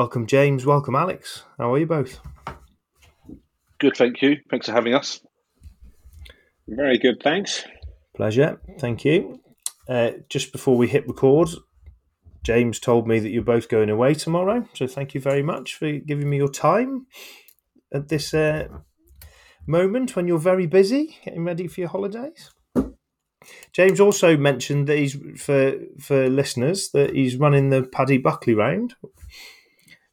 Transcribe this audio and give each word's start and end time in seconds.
Welcome, 0.00 0.26
James. 0.26 0.64
Welcome, 0.64 0.94
Alex. 0.94 1.44
How 1.58 1.74
are 1.74 1.78
you 1.78 1.84
both? 1.84 2.20
Good, 3.78 3.98
thank 3.98 4.22
you. 4.22 4.38
Thanks 4.50 4.64
for 4.64 4.72
having 4.72 4.94
us. 4.94 5.20
Very 6.66 6.96
good, 6.96 7.20
thanks. 7.22 7.66
Pleasure. 8.16 8.58
Thank 8.78 9.04
you. 9.04 9.42
Uh, 9.86 10.12
just 10.30 10.52
before 10.52 10.78
we 10.78 10.88
hit 10.88 11.06
record, 11.06 11.50
James 12.42 12.80
told 12.80 13.06
me 13.06 13.18
that 13.18 13.28
you're 13.28 13.42
both 13.42 13.68
going 13.68 13.90
away 13.90 14.14
tomorrow. 14.14 14.66
So 14.72 14.86
thank 14.86 15.12
you 15.12 15.20
very 15.20 15.42
much 15.42 15.74
for 15.74 15.92
giving 15.92 16.30
me 16.30 16.38
your 16.38 16.50
time 16.50 17.04
at 17.92 18.08
this 18.08 18.32
uh, 18.32 18.68
moment 19.66 20.16
when 20.16 20.26
you're 20.26 20.38
very 20.38 20.66
busy 20.66 21.18
getting 21.26 21.44
ready 21.44 21.68
for 21.68 21.78
your 21.78 21.90
holidays. 21.90 22.50
James 23.74 24.00
also 24.00 24.38
mentioned 24.38 24.86
that 24.86 24.96
he's 24.96 25.18
for 25.36 25.74
for 25.98 26.30
listeners 26.30 26.88
that 26.92 27.14
he's 27.14 27.36
running 27.36 27.68
the 27.68 27.82
Paddy 27.82 28.16
Buckley 28.16 28.54
round. 28.54 28.94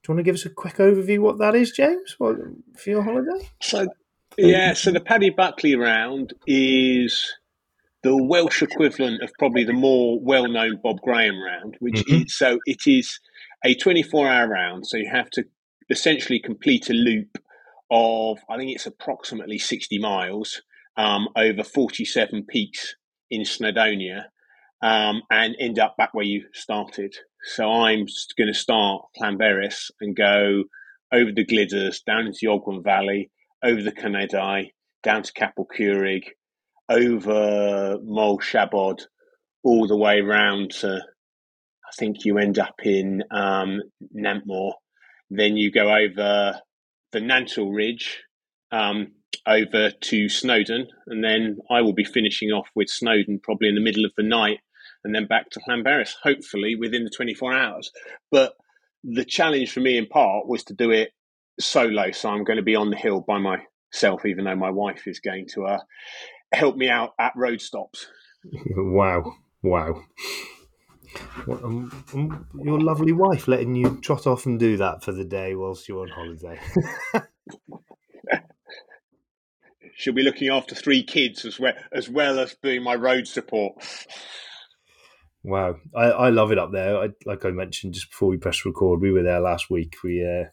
Do 0.07 0.13
you 0.13 0.15
want 0.15 0.25
to 0.25 0.31
give 0.31 0.35
us 0.35 0.45
a 0.45 0.49
quick 0.49 0.75
overview 0.75 1.20
what 1.20 1.38
that 1.39 1.53
is, 1.53 1.71
James, 1.71 2.15
what, 2.17 2.38
for 2.77 2.89
your 2.89 3.03
holiday? 3.03 3.49
So, 3.61 3.89
yeah, 4.38 4.71
so 4.71 4.89
the 4.89 5.02
Paddy 5.02 5.31
Buckley 5.31 5.75
round 5.75 6.34
is 6.48 7.35
the 8.03 8.15
Welsh 8.15 8.62
equivalent 8.62 9.21
of 9.21 9.34
probably 9.38 9.65
the 9.65 9.73
more 9.73 10.17
well-known 10.21 10.79
Bob 10.81 11.01
Graham 11.01 11.43
round, 11.43 11.75
which 11.81 11.95
mm-hmm. 11.95 12.23
is 12.23 12.38
so 12.38 12.57
it 12.65 12.88
is 12.88 13.20
a 13.65 13.75
24-hour 13.75 14.48
round. 14.48 14.88
So 14.88 14.95
you 14.95 15.09
have 15.12 15.29
to 15.31 15.43
essentially 15.89 16.39
complete 16.39 16.89
a 16.89 16.93
loop 16.93 17.37
of 17.91 18.37
I 18.49 18.55
think 18.55 18.71
it's 18.71 18.85
approximately 18.85 19.57
60 19.57 19.99
miles 19.99 20.62
um, 20.95 21.27
over 21.35 21.65
47 21.65 22.45
peaks 22.45 22.95
in 23.29 23.41
Snowdonia 23.41 24.27
um, 24.81 25.23
and 25.29 25.53
end 25.59 25.79
up 25.79 25.98
back 25.98 26.13
where 26.13 26.23
you 26.23 26.45
started. 26.53 27.13
So 27.49 27.71
I'm 27.71 28.05
going 28.37 28.51
to 28.51 28.53
start 28.53 29.03
Llanberis 29.17 29.89
and 30.01 30.13
go 30.13 30.63
over 31.13 31.31
the 31.31 31.45
Glyders, 31.45 32.03
down 32.05 32.27
into 32.27 32.39
the 32.41 32.47
Ogwen 32.49 32.84
Valley, 32.84 33.31
over 33.63 33.81
the 33.81 33.93
Carneddau, 33.93 34.65
down 35.01 35.23
to 35.23 35.31
Capel 35.31 35.65
Curig, 35.65 36.23
over 36.89 37.99
Moel 38.04 38.39
Siabod, 38.39 39.04
all 39.63 39.87
the 39.87 39.95
way 39.95 40.20
round 40.20 40.71
to, 40.81 40.98
I 40.98 41.91
think 41.98 42.26
you 42.26 42.37
end 42.37 42.59
up 42.59 42.76
in 42.84 43.23
um, 43.31 43.79
Nantmor. 44.13 44.73
Then 45.29 45.55
you 45.55 45.71
go 45.71 45.89
over 45.89 46.59
the 47.13 47.20
Nantlle 47.20 47.73
Ridge, 47.73 48.23
um, 48.73 49.13
over 49.48 49.91
to 49.91 50.27
Snowdon, 50.27 50.87
and 51.07 51.23
then 51.23 51.59
I 51.71 51.79
will 51.79 51.93
be 51.93 52.04
finishing 52.04 52.49
off 52.49 52.67
with 52.76 52.89
Snowdon 52.89 53.39
probably 53.41 53.70
in 53.70 53.76
the 53.76 53.82
middle 53.82 54.04
of 54.04 54.11
the 54.17 54.23
night, 54.23 54.59
and 55.03 55.13
then 55.13 55.27
back 55.27 55.49
to 55.51 55.59
Llanberis, 55.67 56.13
hopefully 56.21 56.76
within 56.76 57.03
the 57.03 57.09
24 57.09 57.53
hours. 57.53 57.91
But 58.31 58.53
the 59.04 59.26
challenge 59.26 59.71
for 59.71 59.79
me 59.79 59.98
in 59.98 60.07
part 60.07 60.48
was 60.48 60.63
to 60.65 60.73
do 60.73 60.91
it 60.91 61.12
solo, 61.59 62.12
so 62.12 62.29
I'm 62.29 62.43
going 62.43 62.57
to 62.57 62.63
be 62.63 62.76
on 62.76 62.89
the 62.89 62.98
hill 62.98 63.21
by 63.21 63.39
myself, 63.39 64.25
even 64.25 64.45
though 64.45 64.56
my 64.56 64.72
wife 64.72 65.07
is 65.07 65.19
going 65.19 65.47
to 65.53 65.66
uh, 65.66 65.79
help 66.53 66.75
me 66.75 66.89
out 66.89 67.13
at 67.19 67.34
road 67.35 67.62
stops. 67.62 68.07
Wow, 68.78 69.34
wow. 69.62 70.03
Um, 71.50 72.06
um, 72.13 72.47
your 72.63 72.79
lovely 72.79 73.11
wife 73.11 73.47
letting 73.47 73.75
you 73.75 74.00
trot 74.01 74.28
off 74.28 74.45
and 74.45 74.59
do 74.59 74.78
that 74.78 75.03
for 75.03 75.11
the 75.11 75.25
day 75.25 75.56
whilst 75.56 75.89
you're 75.89 76.01
on 76.01 76.09
holiday. 76.09 76.59
She'll 79.95 80.13
be 80.13 80.23
looking 80.23 80.50
after 80.50 80.75
three 80.75 81.03
kids 81.03 81.44
as 81.44 81.59
well 81.59 81.73
as 81.91 82.07
well 82.07 82.39
as 82.39 82.53
being 82.53 82.84
my 82.84 82.95
road 82.95 83.28
support. 83.28 83.84
Wow, 85.47 85.78
I, 85.95 86.03
I 86.07 86.29
love 86.29 86.51
it 86.51 86.59
up 86.59 86.73
there. 86.73 86.97
I, 86.97 87.07
like 87.25 87.45
I 87.45 87.51
mentioned 87.51 87.94
just 87.94 88.09
before 88.09 88.28
we 88.28 88.35
press 88.35 88.66
record, 88.66 89.00
we 89.00 89.13
were 89.13 89.23
there 89.23 89.40
last 89.40 89.69
week. 89.69 89.95
We 90.03 90.22
uh, 90.22 90.50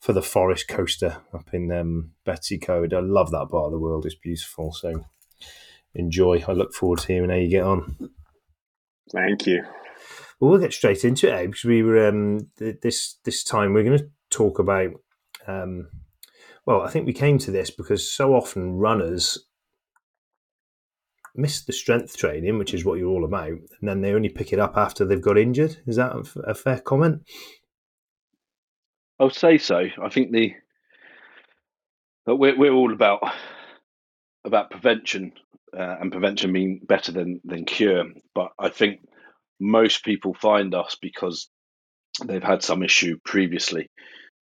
for 0.00 0.14
the 0.14 0.22
Forest 0.22 0.66
Coaster 0.66 1.18
up 1.34 1.52
in 1.52 1.70
um, 1.70 2.12
Betws-y-Coed. 2.24 2.94
I 2.94 3.00
love 3.00 3.30
that 3.32 3.50
part 3.50 3.66
of 3.66 3.72
the 3.72 3.78
world. 3.78 4.06
It's 4.06 4.14
beautiful. 4.14 4.72
So 4.72 5.04
enjoy. 5.94 6.42
I 6.48 6.52
look 6.52 6.72
forward 6.72 7.00
to 7.00 7.08
hearing 7.08 7.28
how 7.28 7.36
you 7.36 7.50
get 7.50 7.64
on. 7.64 7.96
Thank 9.12 9.46
you. 9.46 9.62
Well, 10.40 10.52
we'll 10.52 10.60
get 10.60 10.72
straight 10.72 11.04
into 11.04 11.30
it, 11.30 11.46
because 11.46 11.64
we 11.64 11.82
were 11.82 12.08
um, 12.08 12.48
this 12.56 13.18
this 13.24 13.44
time 13.44 13.74
we're 13.74 13.84
going 13.84 13.98
to 13.98 14.08
talk 14.30 14.58
about 14.58 14.92
um, 15.46 15.90
well, 16.64 16.80
I 16.80 16.88
think 16.88 17.04
we 17.04 17.12
came 17.12 17.36
to 17.40 17.50
this 17.50 17.70
because 17.70 18.10
so 18.10 18.34
often 18.34 18.76
runners 18.76 19.38
miss 21.34 21.62
the 21.62 21.72
strength 21.72 22.16
training, 22.16 22.58
which 22.58 22.74
is 22.74 22.84
what 22.84 22.98
you're 22.98 23.10
all 23.10 23.24
about, 23.24 23.48
and 23.48 23.68
then 23.82 24.00
they 24.00 24.12
only 24.12 24.28
pick 24.28 24.52
it 24.52 24.58
up 24.58 24.76
after 24.76 25.04
they've 25.04 25.20
got 25.20 25.38
injured. 25.38 25.76
Is 25.86 25.96
that 25.96 26.12
a 26.44 26.54
fair 26.54 26.80
comment? 26.80 27.22
I 29.18 29.24
would 29.24 29.34
say 29.34 29.58
so. 29.58 29.86
I 30.02 30.08
think 30.08 30.32
the 30.32 30.54
we're 32.26 32.58
we're 32.58 32.72
all 32.72 32.92
about 32.92 33.20
about 34.44 34.70
prevention 34.70 35.32
uh, 35.76 35.96
and 36.00 36.12
prevention 36.12 36.52
being 36.52 36.80
better 36.82 37.12
than 37.12 37.40
than 37.44 37.64
cure. 37.64 38.04
But 38.34 38.52
I 38.58 38.68
think 38.68 39.00
most 39.60 40.04
people 40.04 40.34
find 40.34 40.74
us 40.74 40.96
because 41.00 41.48
they've 42.24 42.42
had 42.42 42.62
some 42.62 42.82
issue 42.82 43.18
previously 43.24 43.90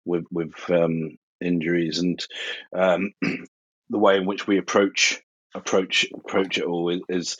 with 0.05 0.25
with 0.31 0.53
um, 0.69 1.17
injuries 1.41 1.99
and 1.99 2.23
um, 2.75 3.13
the 3.21 3.99
way 3.99 4.17
in 4.17 4.25
which 4.25 4.47
we 4.47 4.57
approach 4.57 5.21
approach 5.55 6.07
approach 6.13 6.57
it 6.57 6.63
all 6.63 6.89
is, 6.89 7.01
is 7.09 7.37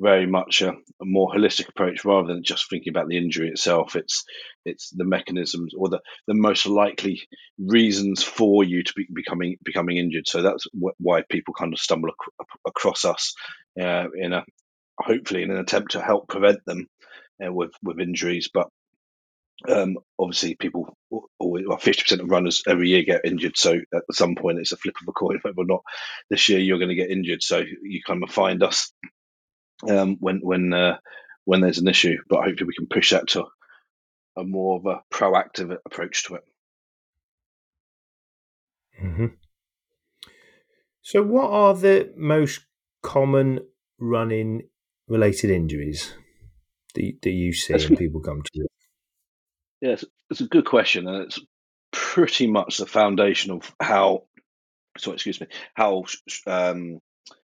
very 0.00 0.26
much 0.26 0.62
a, 0.62 0.70
a, 0.70 1.04
more 1.04 1.30
holistic 1.32 1.68
approach 1.68 2.04
rather 2.04 2.28
than 2.28 2.42
just 2.42 2.68
thinking 2.68 2.90
about 2.90 3.08
the 3.08 3.16
injury 3.16 3.48
itself. 3.48 3.96
It's 3.96 4.24
it's 4.64 4.90
the 4.90 5.04
mechanisms 5.04 5.74
or 5.76 5.88
the, 5.88 6.00
the 6.26 6.34
most 6.34 6.66
likely 6.66 7.22
reasons 7.58 8.22
for 8.22 8.64
you 8.64 8.82
to 8.82 8.92
be 8.96 9.06
becoming 9.12 9.56
becoming 9.64 9.98
injured. 9.98 10.26
So 10.26 10.42
that's 10.42 10.66
wh- 10.74 10.98
why 11.00 11.22
people 11.28 11.54
kind 11.54 11.72
of 11.72 11.78
stumble 11.78 12.10
ac- 12.10 12.46
across 12.66 13.04
us 13.04 13.34
uh, 13.80 14.06
in 14.14 14.32
a 14.32 14.44
hopefully 14.98 15.42
in 15.42 15.50
an 15.50 15.58
attempt 15.58 15.92
to 15.92 16.02
help 16.02 16.28
prevent 16.28 16.64
them 16.66 16.86
uh, 17.44 17.52
with 17.52 17.72
with 17.82 18.00
injuries. 18.00 18.50
But 18.52 18.68
um, 19.68 19.96
obviously, 20.18 20.54
people 20.54 20.96
always, 21.38 21.64
well, 21.66 21.78
50% 21.78 22.20
of 22.20 22.30
runners 22.30 22.62
every 22.66 22.88
year 22.88 23.02
get 23.04 23.24
injured. 23.24 23.56
So 23.56 23.80
at 23.94 24.02
some 24.12 24.34
point, 24.34 24.58
it's 24.58 24.72
a 24.72 24.76
flip 24.76 24.96
of 25.00 25.08
a 25.08 25.12
coin 25.12 25.38
whether 25.42 25.58
or 25.58 25.64
not 25.64 25.82
this 26.30 26.48
year 26.48 26.58
you're 26.58 26.78
going 26.78 26.88
to 26.88 26.94
get 26.94 27.10
injured. 27.10 27.42
So 27.42 27.58
you 27.58 28.00
kind 28.06 28.22
of 28.22 28.30
find 28.30 28.62
us 28.62 28.92
um, 29.88 30.16
when 30.20 30.40
when 30.42 30.72
uh, 30.72 30.98
when 31.44 31.60
there's 31.60 31.78
an 31.78 31.88
issue. 31.88 32.18
But 32.28 32.44
hopefully, 32.44 32.68
we 32.68 32.74
can 32.74 32.86
push 32.86 33.10
that 33.10 33.28
to 33.28 33.46
a 34.36 34.44
more 34.44 34.78
of 34.78 34.86
a 34.86 35.02
proactive 35.14 35.76
approach 35.84 36.24
to 36.24 36.36
it. 36.36 36.44
Mm-hmm. 39.02 39.26
So, 41.02 41.22
what 41.22 41.50
are 41.50 41.74
the 41.74 42.12
most 42.16 42.60
common 43.02 43.60
running 43.98 44.68
related 45.08 45.50
injuries 45.50 46.14
that, 46.94 47.18
that 47.22 47.30
you 47.30 47.52
see 47.52 47.74
when 47.74 47.96
people 47.96 48.20
come 48.20 48.42
to 48.42 48.50
you? 48.54 48.66
Yes, 49.82 50.04
it's 50.30 50.40
a 50.40 50.46
good 50.46 50.64
question, 50.64 51.08
and 51.08 51.24
it's 51.24 51.40
pretty 51.90 52.46
much 52.46 52.78
the 52.78 52.86
foundation 52.86 53.50
of 53.50 53.74
how. 53.80 54.24
So, 54.96 55.12
excuse 55.12 55.40
me, 55.40 55.48
how 55.74 56.04
um, 56.46 57.00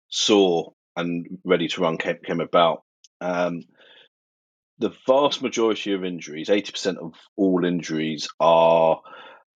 Soar 0.09 0.73
and 0.97 1.27
ready 1.45 1.67
to 1.69 1.81
run 1.81 1.99
came, 1.99 2.19
came 2.25 2.41
about. 2.41 2.85
Um, 3.21 3.63
the 4.79 4.95
vast 5.09 5.43
majority 5.43 5.95
of 5.95 6.05
injuries, 6.05 6.49
eighty 6.49 6.71
percent 6.71 6.99
of 6.99 7.15
all 7.37 7.65
injuries, 7.65 8.29
are 8.39 9.01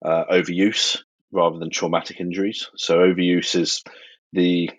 uh, 0.03 0.25
overuse 0.29 0.97
rather 1.31 1.59
than 1.59 1.69
traumatic 1.69 2.19
injuries. 2.19 2.69
So, 2.75 2.99
overuse 2.99 3.55
is 3.55 3.81
the 4.33 4.71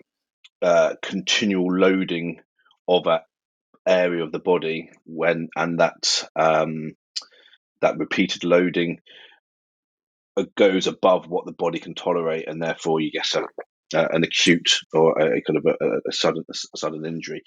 uh, 0.61 0.93
continual 1.01 1.75
loading 1.75 2.41
of 2.87 3.07
an 3.07 3.21
area 3.87 4.23
of 4.23 4.31
the 4.31 4.39
body 4.39 4.91
when, 5.05 5.49
and 5.55 5.79
that 5.79 6.29
um, 6.35 6.93
that 7.85 7.99
repeated 7.99 8.43
loading 8.43 8.99
uh, 10.35 10.45
goes 10.57 10.87
above 10.87 11.27
what 11.27 11.45
the 11.45 11.53
body 11.53 11.79
can 11.79 11.93
tolerate, 11.93 12.47
and 12.47 12.61
therefore 12.61 12.99
you 12.99 13.11
get 13.11 13.31
a, 13.35 14.15
an 14.15 14.23
acute 14.23 14.79
or 14.91 15.17
a, 15.21 15.41
kind 15.41 15.57
of 15.57 15.65
a, 15.65 16.09
a 16.09 16.11
sudden 16.11 16.43
a 16.49 16.77
sudden 16.77 17.05
injury. 17.05 17.41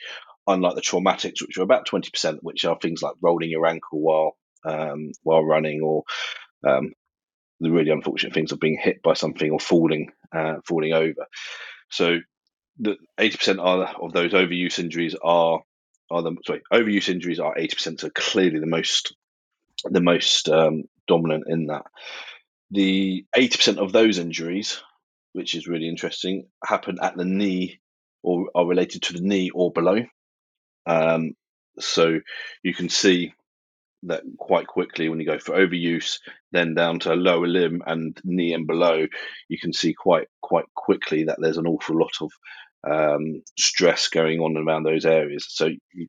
Unlike 0.46 0.76
the 0.76 0.80
traumatics, 0.80 1.42
which 1.42 1.58
are 1.58 1.62
about 1.62 1.84
twenty 1.84 2.10
percent, 2.10 2.38
which 2.40 2.64
are 2.64 2.78
things 2.80 3.02
like 3.02 3.12
rolling 3.20 3.50
your 3.50 3.66
ankle 3.66 4.00
while 4.00 4.36
um, 4.64 5.10
while 5.22 5.44
running, 5.44 5.82
or 5.82 6.04
um, 6.66 6.92
the 7.60 7.70
really 7.70 7.90
unfortunate 7.90 8.32
things 8.32 8.52
of 8.52 8.60
being 8.60 8.78
hit 8.80 9.02
by 9.02 9.14
something 9.14 9.50
or 9.50 9.60
falling 9.60 10.10
uh, 10.32 10.54
falling 10.66 10.94
over. 10.94 11.26
So 11.90 12.18
the 12.78 12.96
eighty 13.18 13.36
percent 13.36 13.60
of 13.60 14.12
those 14.12 14.32
overuse 14.32 14.78
injuries 14.78 15.14
are 15.22 15.60
are 16.10 16.22
the 16.22 16.36
sorry 16.46 16.62
overuse 16.72 17.10
injuries 17.10 17.40
are 17.40 17.58
eighty 17.58 17.74
percent. 17.74 18.00
So 18.00 18.08
clearly 18.08 18.60
the 18.60 18.66
most 18.78 19.14
the 19.84 20.00
most 20.00 20.48
um, 20.48 20.84
dominant 21.06 21.44
in 21.48 21.66
that. 21.66 21.84
The 22.70 23.25
80% 23.36 23.78
of 23.78 23.92
those 23.92 24.19
injuries, 24.19 24.80
which 25.32 25.54
is 25.54 25.66
really 25.66 25.88
interesting, 25.88 26.46
happen 26.64 26.98
at 27.02 27.16
the 27.16 27.25
knee 27.25 27.80
or 28.22 28.50
are 28.54 28.66
related 28.66 29.02
to 29.02 29.14
the 29.14 29.20
knee 29.20 29.50
or 29.50 29.72
below. 29.72 30.04
Um, 30.86 31.34
so 31.78 32.20
you 32.62 32.75
can 32.75 32.88
see 32.88 33.32
that 34.04 34.22
quite 34.38 34.66
quickly 34.66 35.08
when 35.08 35.19
you 35.19 35.26
go 35.26 35.38
for 35.38 35.56
overuse, 35.56 36.19
then 36.52 36.75
down 36.75 37.00
to 37.00 37.14
lower 37.14 37.46
limb 37.46 37.82
and 37.86 38.19
knee 38.25 38.52
and 38.52 38.66
below, 38.66 39.06
you 39.48 39.58
can 39.58 39.72
see 39.72 39.92
quite 39.92 40.28
quite 40.40 40.66
quickly 40.75 41.25
that 41.25 41.38
there's 41.40 41.58
an 41.58 41.66
awful 41.66 41.98
lot 41.98 42.12
of 42.20 42.30
um, 42.88 43.42
stress 43.58 44.08
going 44.08 44.40
on 44.40 44.56
around 44.56 44.84
those 44.84 45.04
areas. 45.04 45.46
So, 45.48 45.70
you, 45.92 46.08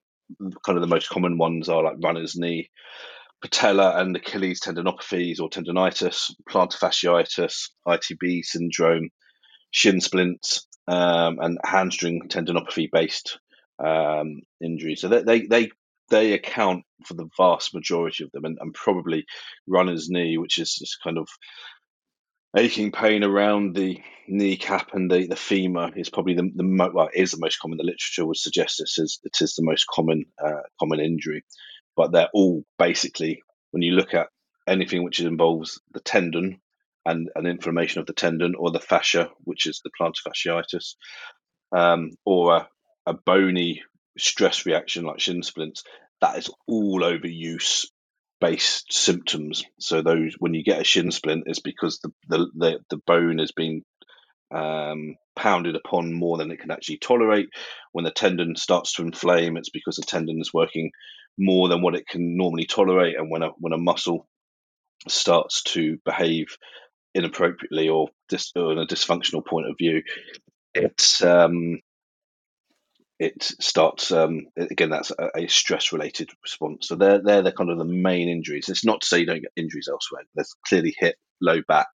kind 0.65 0.77
of 0.77 0.81
the 0.81 0.87
most 0.87 1.09
common 1.09 1.37
ones 1.37 1.69
are 1.69 1.83
like 1.83 1.97
runner's 2.03 2.35
knee, 2.35 2.69
patella 3.41 3.99
and 3.99 4.15
Achilles 4.15 4.59
tendinopathies 4.59 5.39
or 5.39 5.49
tendonitis, 5.49 6.31
plantar 6.49 6.77
fasciitis, 6.77 7.69
ITB 7.87 8.43
syndrome, 8.43 9.09
shin 9.71 10.01
splints, 10.01 10.67
um, 10.87 11.39
and 11.39 11.57
hamstring 11.63 12.21
tendinopathy 12.27 12.89
based 12.91 13.39
um, 13.83 14.41
injuries. 14.63 15.01
So 15.01 15.07
they, 15.07 15.23
they, 15.23 15.41
they 15.45 15.69
they 16.09 16.33
account 16.33 16.83
for 17.05 17.13
the 17.13 17.29
vast 17.37 17.73
majority 17.73 18.23
of 18.23 18.31
them, 18.31 18.45
and, 18.45 18.57
and 18.59 18.73
probably 18.73 19.25
runner's 19.67 20.09
knee, 20.09 20.37
which 20.37 20.57
is 20.57 20.77
this 20.79 20.97
kind 21.03 21.17
of 21.17 21.27
aching 22.57 22.91
pain 22.91 23.23
around 23.23 23.75
the 23.75 24.01
kneecap 24.27 24.93
and 24.93 25.09
the, 25.11 25.27
the 25.27 25.35
femur 25.35 25.91
is 25.95 26.09
probably 26.09 26.33
the, 26.33 26.49
the 26.55 26.63
mo- 26.63 26.91
well 26.93 27.09
is 27.13 27.31
the 27.31 27.39
most 27.39 27.59
common. 27.59 27.77
The 27.77 27.83
literature 27.83 28.25
would 28.25 28.37
suggest 28.37 28.77
this 28.79 28.97
is 28.97 29.19
it 29.23 29.37
is 29.41 29.55
the 29.55 29.63
most 29.63 29.85
common 29.87 30.25
uh, 30.43 30.61
common 30.79 30.99
injury, 30.99 31.43
but 31.99 32.13
they're 32.13 32.29
all 32.33 32.63
basically 32.77 33.43
when 33.71 33.83
you 33.83 33.91
look 33.91 34.13
at 34.13 34.29
anything 34.65 35.03
which 35.03 35.19
involves 35.19 35.81
the 35.91 35.99
tendon 35.99 36.61
and 37.05 37.29
an 37.35 37.45
inflammation 37.45 37.99
of 37.99 38.07
the 38.07 38.13
tendon 38.13 38.55
or 38.57 38.71
the 38.71 38.79
fascia, 38.79 39.29
which 39.43 39.65
is 39.65 39.81
the 39.83 39.91
plantar 39.99 40.23
fasciitis, 40.25 40.95
um, 41.77 42.11
or 42.25 42.55
a, 42.55 42.69
a 43.05 43.13
bony 43.13 43.83
stress 44.17 44.65
reaction 44.65 45.03
like 45.03 45.19
shin 45.19 45.43
splints, 45.43 45.83
that 46.21 46.37
is 46.37 46.49
all 46.69 47.01
overuse 47.01 47.87
based 48.39 48.93
symptoms. 48.93 49.65
So 49.81 50.01
those 50.01 50.35
when 50.39 50.53
you 50.53 50.63
get 50.63 50.79
a 50.79 50.85
shin 50.85 51.11
splint, 51.11 51.43
is 51.47 51.59
because 51.59 51.99
the 51.99 52.11
the 52.29 52.47
the, 52.55 52.79
the 52.91 53.01
bone 53.05 53.39
has 53.39 53.51
been 53.51 53.83
um, 54.55 55.15
pounded 55.35 55.75
upon 55.75 56.13
more 56.13 56.37
than 56.37 56.49
it 56.49 56.61
can 56.61 56.71
actually 56.71 56.99
tolerate. 56.99 57.49
When 57.91 58.05
the 58.05 58.11
tendon 58.11 58.55
starts 58.55 58.93
to 58.93 59.01
inflame, 59.01 59.57
it's 59.57 59.69
because 59.69 59.97
the 59.97 60.03
tendon 60.03 60.39
is 60.39 60.53
working 60.53 60.91
more 61.37 61.69
than 61.69 61.81
what 61.81 61.95
it 61.95 62.07
can 62.07 62.35
normally 62.37 62.65
tolerate. 62.65 63.17
And 63.17 63.29
when 63.29 63.43
a 63.43 63.49
when 63.59 63.73
a 63.73 63.77
muscle 63.77 64.27
starts 65.07 65.63
to 65.63 65.97
behave 66.03 66.47
inappropriately 67.15 67.89
or, 67.89 68.09
dis, 68.27 68.51
or 68.55 68.71
in 68.71 68.77
a 68.77 68.85
dysfunctional 68.85 69.45
point 69.45 69.67
of 69.67 69.77
view, 69.77 70.03
it's 70.73 71.23
um, 71.23 71.79
it 73.17 73.41
starts 73.41 74.11
um, 74.11 74.47
again. 74.57 74.89
That's 74.89 75.11
a, 75.11 75.29
a 75.35 75.47
stress-related 75.47 76.29
response. 76.43 76.87
So 76.87 76.95
they're 76.95 77.21
they're 77.23 77.41
the 77.41 77.51
kind 77.51 77.69
of 77.69 77.77
the 77.77 77.85
main 77.85 78.29
injuries. 78.29 78.69
It's 78.69 78.85
not 78.85 79.01
to 79.01 79.07
say 79.07 79.19
you 79.19 79.25
don't 79.25 79.41
get 79.41 79.51
injuries 79.55 79.89
elsewhere. 79.91 80.23
There's 80.35 80.55
clearly 80.67 80.95
hip, 80.97 81.15
low 81.41 81.61
back 81.67 81.87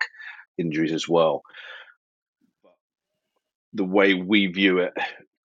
injuries 0.57 0.93
as 0.93 1.07
well. 1.07 1.41
The 3.73 3.83
way 3.83 4.13
we 4.13 4.47
view 4.47 4.79
it, 4.79 4.93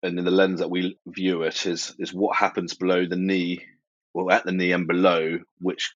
and 0.03 0.19
in 0.19 0.25
the 0.25 0.31
lens 0.31 0.61
that 0.61 0.71
we 0.71 0.99
view 1.07 1.43
it, 1.43 1.67
is 1.67 1.95
is 1.99 2.13
what 2.13 2.37
happens 2.37 2.75
below 2.75 3.07
the 3.07 3.17
knee, 3.17 3.65
well, 4.25 4.37
at 4.37 4.45
the 4.45 4.53
knee 4.53 4.73
and 4.73 4.89
below, 4.89 5.39
which 5.61 5.95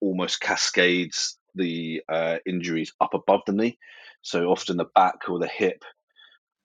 almost 0.00 0.40
cascades 0.40 1.38
the 1.54 2.02
uh, 2.08 2.38
injuries 2.44 2.92
up 3.00 3.14
above 3.14 3.42
the 3.46 3.52
knee. 3.52 3.78
So 4.22 4.46
often 4.46 4.76
the 4.76 4.86
back 4.94 5.28
or 5.28 5.38
the 5.38 5.46
hip 5.46 5.84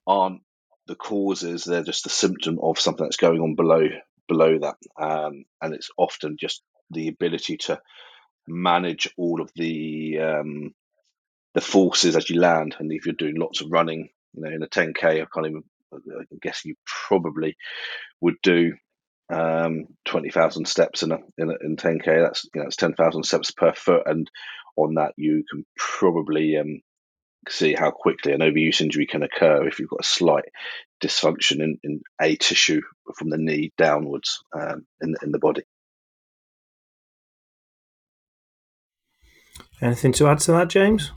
aren't 0.07 0.41
the 0.87 0.95
causes; 0.95 1.63
they're 1.63 1.83
just 1.83 2.03
the 2.05 2.09
symptom 2.09 2.57
of 2.61 2.79
something 2.79 3.05
that's 3.05 3.17
going 3.17 3.41
on 3.41 3.55
below 3.55 3.83
below 4.27 4.57
that, 4.59 4.77
um, 4.99 5.45
and 5.61 5.73
it's 5.73 5.89
often 5.97 6.37
just 6.39 6.63
the 6.91 7.07
ability 7.07 7.57
to 7.57 7.79
manage 8.47 9.13
all 9.17 9.41
of 9.41 9.51
the 9.55 10.19
um, 10.19 10.73
the 11.53 11.61
forces 11.61 12.15
as 12.15 12.29
you 12.31 12.39
land. 12.39 12.75
And 12.79 12.91
if 12.91 13.05
you're 13.05 13.13
doing 13.13 13.35
lots 13.35 13.61
of 13.61 13.71
running, 13.71 14.09
you 14.33 14.41
know, 14.41 14.49
in 14.49 14.63
a 14.63 14.67
10k, 14.67 15.03
I 15.03 15.25
can't 15.31 15.47
even. 15.47 15.63
I 15.91 16.23
guess 16.39 16.65
you 16.65 16.75
probably 16.85 17.57
would 18.21 18.35
do 18.43 18.73
um, 19.29 19.87
20,000 20.05 20.67
steps 20.67 21.03
in 21.03 21.11
a, 21.11 21.19
in 21.37 21.49
a, 21.49 21.55
in 21.63 21.75
10k. 21.75 22.05
That's 22.05 22.47
you 22.53 22.61
know, 22.61 22.67
it's 22.67 22.75
10,000 22.75 23.23
steps 23.23 23.51
per 23.51 23.73
foot, 23.73 24.03
and 24.05 24.29
on 24.75 24.95
that 24.95 25.13
you 25.17 25.43
can 25.49 25.65
probably 25.77 26.57
um, 26.57 26.81
see 27.47 27.73
how 27.73 27.91
quickly 27.91 28.33
an 28.33 28.41
overuse 28.41 28.81
injury 28.81 29.05
can 29.05 29.23
occur 29.23 29.67
if 29.67 29.79
you've 29.79 29.89
got 29.89 30.01
a 30.01 30.07
slight 30.07 30.45
dysfunction 31.01 31.61
in, 31.61 31.77
in 31.83 32.01
a 32.21 32.35
tissue 32.35 32.81
from 33.17 33.29
the 33.29 33.37
knee 33.37 33.71
downwards 33.77 34.43
um, 34.53 34.85
in, 35.01 35.15
in 35.23 35.31
the 35.31 35.39
body. 35.39 35.63
Anything 39.81 40.11
to 40.13 40.27
add 40.27 40.39
to 40.39 40.51
that, 40.53 40.69
James? 40.69 41.11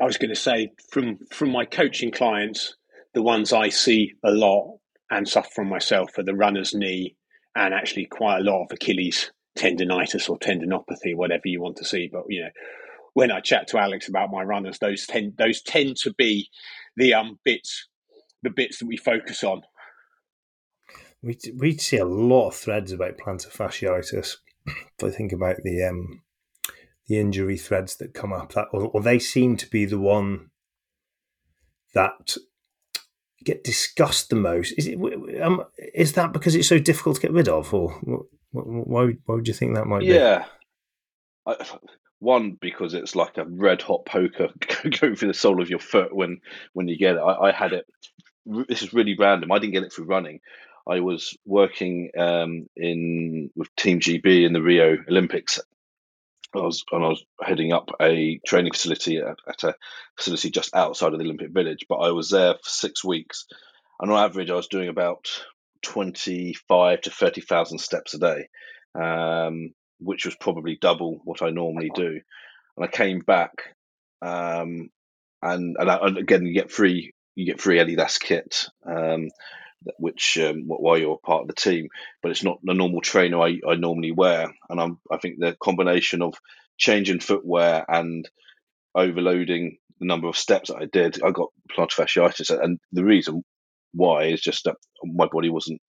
I 0.00 0.04
was 0.04 0.16
going 0.16 0.30
to 0.30 0.36
say 0.36 0.72
from 0.90 1.18
from 1.30 1.50
my 1.50 1.64
coaching 1.64 2.10
clients, 2.10 2.76
the 3.14 3.22
ones 3.22 3.52
I 3.52 3.68
see 3.68 4.14
a 4.24 4.30
lot 4.30 4.78
and 5.10 5.28
suffer 5.28 5.50
from 5.54 5.68
myself 5.68 6.16
are 6.18 6.22
the 6.22 6.34
runner's 6.34 6.74
knee 6.74 7.16
and 7.54 7.74
actually 7.74 8.06
quite 8.06 8.38
a 8.38 8.42
lot 8.42 8.64
of 8.64 8.72
Achilles 8.72 9.32
tendonitis 9.56 10.28
or 10.28 10.38
tendinopathy, 10.38 11.14
whatever 11.14 11.42
you 11.46 11.60
want 11.60 11.76
to 11.76 11.84
see. 11.84 12.08
But 12.10 12.24
you 12.28 12.42
know, 12.42 12.50
when 13.14 13.32
I 13.32 13.40
chat 13.40 13.68
to 13.68 13.78
Alex 13.78 14.08
about 14.08 14.30
my 14.30 14.42
runners, 14.42 14.78
those 14.78 15.06
tend 15.06 15.34
those 15.36 15.62
tend 15.62 15.96
to 16.02 16.14
be 16.14 16.48
the 16.96 17.14
um 17.14 17.38
bits 17.44 17.88
the 18.42 18.50
bits 18.50 18.78
that 18.78 18.86
we 18.86 18.96
focus 18.96 19.42
on. 19.42 19.62
We 21.22 21.36
we 21.58 21.76
see 21.76 21.96
a 21.96 22.04
lot 22.04 22.48
of 22.48 22.54
threads 22.54 22.92
about 22.92 23.18
plantar 23.18 23.50
fasciitis. 23.50 24.36
If 24.66 25.04
I 25.04 25.10
think 25.10 25.32
about 25.32 25.56
the 25.64 25.82
um 25.84 26.22
the 27.08 27.18
injury 27.18 27.56
threads 27.56 27.96
that 27.96 28.14
come 28.14 28.32
up, 28.32 28.52
that 28.52 28.68
or, 28.72 28.86
or 28.88 29.00
they 29.00 29.18
seem 29.18 29.56
to 29.56 29.68
be 29.68 29.84
the 29.84 29.98
one 29.98 30.50
that 31.94 32.36
get 33.44 33.64
discussed 33.64 34.30
the 34.30 34.36
most. 34.36 34.72
Is 34.76 34.86
it 34.86 34.98
um, 35.42 35.64
is 35.94 36.12
that 36.14 36.32
because 36.32 36.54
it's 36.54 36.68
so 36.68 36.78
difficult 36.78 37.16
to 37.16 37.22
get 37.22 37.32
rid 37.32 37.48
of, 37.48 37.72
or 37.72 37.90
why 38.52 39.16
why 39.26 39.34
would 39.34 39.48
you 39.48 39.54
think 39.54 39.74
that 39.74 39.86
might 39.86 40.02
yeah. 40.02 40.44
be? 41.46 41.54
Yeah, 41.54 41.64
one 42.20 42.56
because 42.60 42.94
it's 42.94 43.14
like 43.14 43.38
a 43.38 43.44
red 43.44 43.82
hot 43.82 44.04
poker 44.04 44.48
going 45.00 45.14
through 45.14 45.28
the 45.28 45.34
sole 45.34 45.62
of 45.62 45.70
your 45.70 45.78
foot 45.78 46.14
when 46.14 46.40
when 46.72 46.88
you 46.88 46.98
get 46.98 47.16
it. 47.16 47.20
I, 47.20 47.48
I, 47.48 47.52
had 47.52 47.72
it. 47.72 47.86
This 48.46 48.82
is 48.82 48.92
really 48.92 49.16
random. 49.16 49.52
I 49.52 49.58
didn't 49.58 49.74
get 49.74 49.84
it 49.84 49.92
through 49.92 50.06
running. 50.06 50.40
I 50.88 51.00
was 51.00 51.36
working 51.44 52.10
um, 52.18 52.66
in 52.76 53.50
with 53.54 53.74
Team 53.76 54.00
GB 54.00 54.46
in 54.46 54.52
the 54.52 54.62
Rio 54.62 54.96
Olympics. 55.08 55.60
I 56.54 56.60
was 56.60 56.84
and 56.92 57.04
I 57.04 57.08
was 57.08 57.24
heading 57.42 57.72
up 57.72 57.90
a 58.00 58.40
training 58.46 58.72
facility 58.72 59.18
at, 59.18 59.36
at 59.46 59.64
a 59.64 59.74
facility 60.16 60.50
just 60.50 60.74
outside 60.74 61.12
of 61.12 61.18
the 61.18 61.24
Olympic 61.24 61.50
Village. 61.50 61.86
But 61.88 61.96
I 61.96 62.10
was 62.10 62.30
there 62.30 62.54
for 62.54 62.70
six 62.70 63.04
weeks, 63.04 63.46
and 64.00 64.10
on 64.10 64.22
average, 64.22 64.50
I 64.50 64.54
was 64.54 64.68
doing 64.68 64.88
about 64.88 65.28
twenty 65.82 66.54
five 66.68 67.02
to 67.02 67.10
thirty 67.10 67.40
thousand 67.40 67.78
steps 67.78 68.14
a 68.14 68.18
day. 68.18 68.48
Um, 68.94 69.74
which 70.00 70.24
was 70.24 70.36
probably 70.36 70.78
double 70.80 71.20
what 71.24 71.42
I 71.42 71.50
normally 71.50 71.90
do. 71.94 72.20
And 72.76 72.84
I 72.84 72.88
came 72.88 73.20
back, 73.20 73.74
um, 74.22 74.90
and 75.42 75.76
and, 75.78 75.90
I, 75.90 75.98
and, 76.02 76.18
again 76.18 76.46
you 76.46 76.54
get 76.54 76.70
free 76.70 77.12
you 77.34 77.46
get 77.46 77.60
free 77.60 77.78
Adidas 77.78 78.20
kit, 78.20 78.66
um, 78.84 79.28
which 79.98 80.38
um, 80.38 80.64
while 80.66 80.98
you're 80.98 81.14
a 81.14 81.26
part 81.26 81.42
of 81.42 81.48
the 81.48 81.54
team, 81.54 81.88
but 82.22 82.30
it's 82.30 82.44
not 82.44 82.58
the 82.62 82.74
normal 82.74 83.00
trainer 83.00 83.40
I, 83.40 83.60
I 83.68 83.76
normally 83.76 84.12
wear. 84.12 84.52
And 84.68 84.80
I'm 84.80 84.98
I 85.10 85.18
think 85.18 85.38
the 85.38 85.56
combination 85.62 86.22
of 86.22 86.34
changing 86.78 87.20
footwear 87.20 87.84
and 87.88 88.28
overloading 88.94 89.78
the 90.00 90.06
number 90.06 90.28
of 90.28 90.36
steps 90.36 90.70
that 90.70 90.78
I 90.78 90.86
did, 90.86 91.22
I 91.22 91.30
got 91.30 91.50
plantar 91.76 91.90
fasciitis, 92.06 92.50
and 92.62 92.80
the 92.92 93.04
reason 93.04 93.44
why 93.94 94.26
is 94.26 94.40
just 94.40 94.64
that 94.64 94.76
my 95.04 95.26
body 95.26 95.50
wasn't 95.50 95.80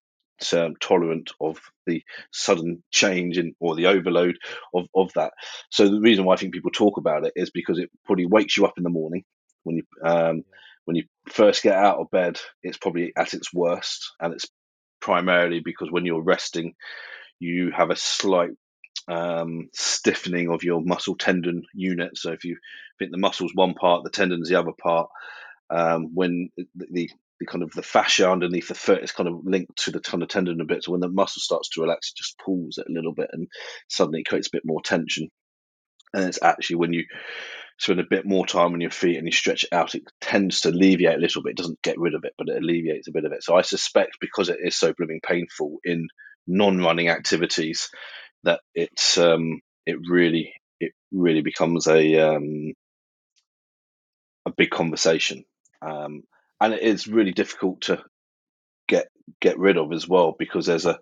um, 0.54 0.76
tolerant 0.82 1.32
of 1.42 1.60
the 1.86 2.04
sudden 2.32 2.84
change 2.92 3.38
in 3.38 3.56
or 3.60 3.76
the 3.76 3.88
overload 3.88 4.38
of, 4.74 4.88
of 4.96 5.12
that. 5.16 5.34
So 5.72 5.90
the 5.90 6.02
reason 6.02 6.26
why 6.26 6.36
I 6.36 6.38
think 6.38 6.54
people 6.54 6.72
talk 6.72 6.98
about 6.98 7.26
it 7.26 7.34
is 7.36 7.52
because 7.52 7.80
it 7.80 7.90
probably 8.06 8.26
wakes 8.26 8.58
you 8.58 8.66
up 8.66 8.78
in 8.78 8.84
the 8.84 8.90
morning 8.90 9.24
when 9.64 9.78
you 9.78 9.84
um, 10.04 10.44
when 10.90 10.96
you 10.96 11.04
first 11.28 11.62
get 11.62 11.76
out 11.76 12.00
of 12.00 12.10
bed. 12.10 12.40
It's 12.64 12.80
probably 12.80 13.14
at 13.16 13.36
its 13.36 13.54
worst, 13.54 14.12
and 14.20 14.34
it's 14.34 14.48
primarily 15.00 15.62
because 15.64 15.92
when 15.92 16.04
you're 16.04 16.24
resting, 16.24 16.74
you 17.40 17.70
have 17.70 17.92
a 17.92 17.96
slight 17.96 18.50
um, 19.08 19.70
stiffening 19.72 20.50
of 20.50 20.64
your 20.64 20.82
muscle 20.82 21.16
tendon 21.16 21.62
unit. 21.76 22.18
So 22.18 22.32
if 22.32 22.44
you 22.44 22.58
think 22.98 23.12
the 23.12 23.20
muscle's 23.20 23.52
one 23.54 23.76
part, 23.76 24.04
the 24.04 24.10
tendon's 24.10 24.50
the 24.50 24.58
other 24.60 24.72
part. 24.82 25.10
Um, 25.70 26.10
when 26.16 26.50
the, 26.58 27.12
the 27.40 27.46
kind 27.46 27.64
of 27.64 27.70
the 27.74 27.84
fascia 27.84 28.28
underneath 28.28 28.70
the 28.70 28.74
foot 28.74 29.04
is 29.04 29.12
kind 29.12 29.30
of 29.30 29.46
linked 29.46 29.84
to 29.84 29.92
the 29.92 30.00
kind 30.00 30.24
of 30.24 30.30
tendon 30.30 30.60
a 30.60 30.66
bit. 30.66 30.84
So 30.84 30.94
when 30.94 31.02
the 31.02 31.08
muscle 31.08 31.40
starts 31.40 31.70
to 31.70 31.82
relax, 31.82 32.10
it 32.10 32.18
just 32.18 32.40
pulls 32.44 32.80
it 32.80 32.88
a 32.90 32.92
little 32.92 33.14
bit 33.14 33.30
and 33.32 33.48
suddenly 33.90 34.22
it 34.22 34.28
creates 34.28 34.48
a 34.48 34.54
bit 34.54 34.66
more 34.66 34.82
tension. 34.82 35.30
And 36.16 36.26
it's 36.26 36.42
actually 36.42 36.78
when 36.78 36.94
you 36.94 37.06
spend 37.80 38.00
a 38.00 38.06
bit 38.08 38.26
more 38.26 38.46
time 38.46 38.74
on 38.74 38.82
your 38.82 38.92
feet 38.92 39.18
and 39.18 39.26
you 39.26 39.32
stretch 39.32 39.64
it 39.64 39.74
out, 39.74 39.96
it 39.96 40.04
tends 40.20 40.62
to 40.62 40.70
alleviate 40.70 41.16
a 41.16 41.22
little 41.22 41.42
bit. 41.42 41.52
It 41.52 41.58
doesn't 41.58 41.82
get 41.82 41.98
rid 41.98 42.14
of 42.14 42.26
it, 42.26 42.34
but 42.38 42.50
it 42.50 42.62
alleviates 42.62 43.08
a 43.08 43.12
bit 43.12 43.26
of 43.26 43.32
it. 43.32 43.44
So 43.44 43.56
I 43.56 43.62
suspect 43.62 44.18
because 44.20 44.50
it 44.50 44.60
is 44.62 44.76
so 44.76 44.94
blooming 44.94 45.22
painful 45.26 45.78
in 45.84 46.08
non-running 46.46 47.10
activities 47.10 47.90
that 48.44 48.60
it's 48.76 49.18
um, 49.18 49.62
it 49.86 49.98
really 50.10 50.54
it 50.80 50.92
really 51.12 51.42
becomes 51.42 51.88
a 51.88 52.16
um, 52.20 52.74
a 54.46 54.52
big 54.52 54.70
conversation, 54.70 55.46
um, 55.82 56.24
and 56.60 56.74
it 56.74 56.82
is 56.82 57.08
really 57.08 57.32
difficult 57.32 57.82
to 57.82 58.04
get 58.88 59.08
get 59.40 59.58
rid 59.58 59.78
of 59.78 59.94
as 59.94 60.08
well 60.08 60.36
because 60.38 60.66
there's 60.66 60.86
a 60.86 61.00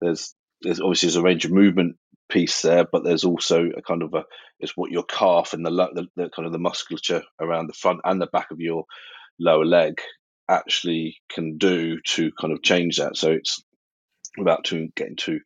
there's 0.00 0.34
there's 0.62 0.80
obviously 0.80 1.08
there's 1.08 1.16
a 1.16 1.22
range 1.22 1.44
of 1.44 1.52
movement 1.52 1.96
piece 2.28 2.62
there, 2.62 2.86
but 2.90 3.04
there's 3.04 3.24
also 3.24 3.68
a 3.76 3.82
kind 3.82 4.02
of 4.02 4.14
a 4.14 4.24
it's 4.60 4.76
what 4.76 4.90
your 4.90 5.02
calf 5.02 5.52
and 5.52 5.66
the, 5.66 5.70
the, 5.70 6.06
the 6.16 6.30
kind 6.30 6.46
of 6.46 6.52
the 6.52 6.58
musculature 6.58 7.22
around 7.40 7.66
the 7.66 7.74
front 7.74 8.00
and 8.04 8.20
the 8.20 8.26
back 8.26 8.50
of 8.50 8.60
your 8.60 8.84
lower 9.38 9.64
leg 9.64 9.94
actually 10.48 11.16
can 11.30 11.58
do 11.58 12.00
to 12.02 12.30
kind 12.40 12.52
of 12.52 12.62
change 12.62 12.98
that. 12.98 13.16
So 13.16 13.32
it's 13.32 13.62
without 14.38 14.64
too 14.64 14.88
getting 14.96 15.16
too 15.16 15.40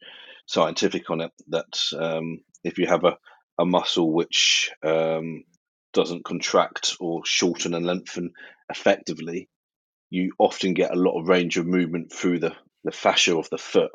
scientific 0.46 1.10
on 1.10 1.20
it 1.20 1.32
that 1.48 1.78
um, 1.98 2.40
if 2.62 2.78
you 2.78 2.86
have 2.86 3.04
a, 3.04 3.16
a 3.58 3.64
muscle 3.64 4.12
which 4.12 4.70
um, 4.84 5.44
doesn't 5.92 6.24
contract 6.24 6.96
or 7.00 7.22
shorten 7.24 7.74
and 7.74 7.86
lengthen 7.86 8.32
effectively, 8.70 9.48
you 10.10 10.32
often 10.38 10.74
get 10.74 10.92
a 10.92 10.98
lot 10.98 11.18
of 11.18 11.28
range 11.28 11.56
of 11.56 11.66
movement 11.66 12.12
through 12.12 12.38
the, 12.38 12.52
the 12.84 12.92
fascia 12.92 13.36
of 13.36 13.48
the 13.50 13.58
foot. 13.58 13.90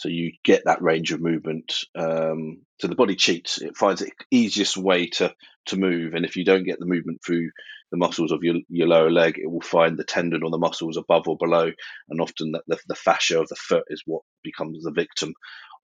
So 0.00 0.08
you 0.08 0.32
get 0.42 0.62
that 0.64 0.80
range 0.80 1.12
of 1.12 1.20
movement. 1.20 1.84
Um, 1.94 2.62
so 2.80 2.88
the 2.88 2.94
body 2.94 3.16
cheats; 3.16 3.60
it 3.60 3.76
finds 3.76 4.00
the 4.00 4.10
easiest 4.30 4.78
way 4.78 5.08
to 5.08 5.34
to 5.66 5.76
move, 5.76 6.14
and 6.14 6.24
if 6.24 6.36
you 6.36 6.44
don't 6.46 6.64
get 6.64 6.78
the 6.78 6.86
movement 6.86 7.20
through 7.22 7.50
the 7.90 7.98
muscles 7.98 8.32
of 8.32 8.42
your, 8.42 8.54
your 8.70 8.88
lower 8.88 9.10
leg, 9.10 9.36
it 9.36 9.50
will 9.50 9.60
find 9.60 9.98
the 9.98 10.04
tendon 10.04 10.42
or 10.42 10.50
the 10.50 10.56
muscles 10.56 10.96
above 10.96 11.28
or 11.28 11.36
below, 11.36 11.70
and 12.08 12.20
often 12.22 12.52
the, 12.52 12.62
the, 12.66 12.78
the 12.88 12.94
fascia 12.94 13.38
of 13.38 13.48
the 13.48 13.56
foot 13.56 13.84
is 13.88 14.02
what 14.06 14.22
becomes 14.42 14.82
the 14.82 14.90
victim 14.90 15.34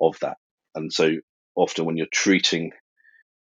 of 0.01 0.19
that. 0.21 0.39
And 0.75 0.91
so 0.91 1.17
often 1.55 1.85
when 1.85 1.99
you're 1.99 2.07
treating 2.11 2.73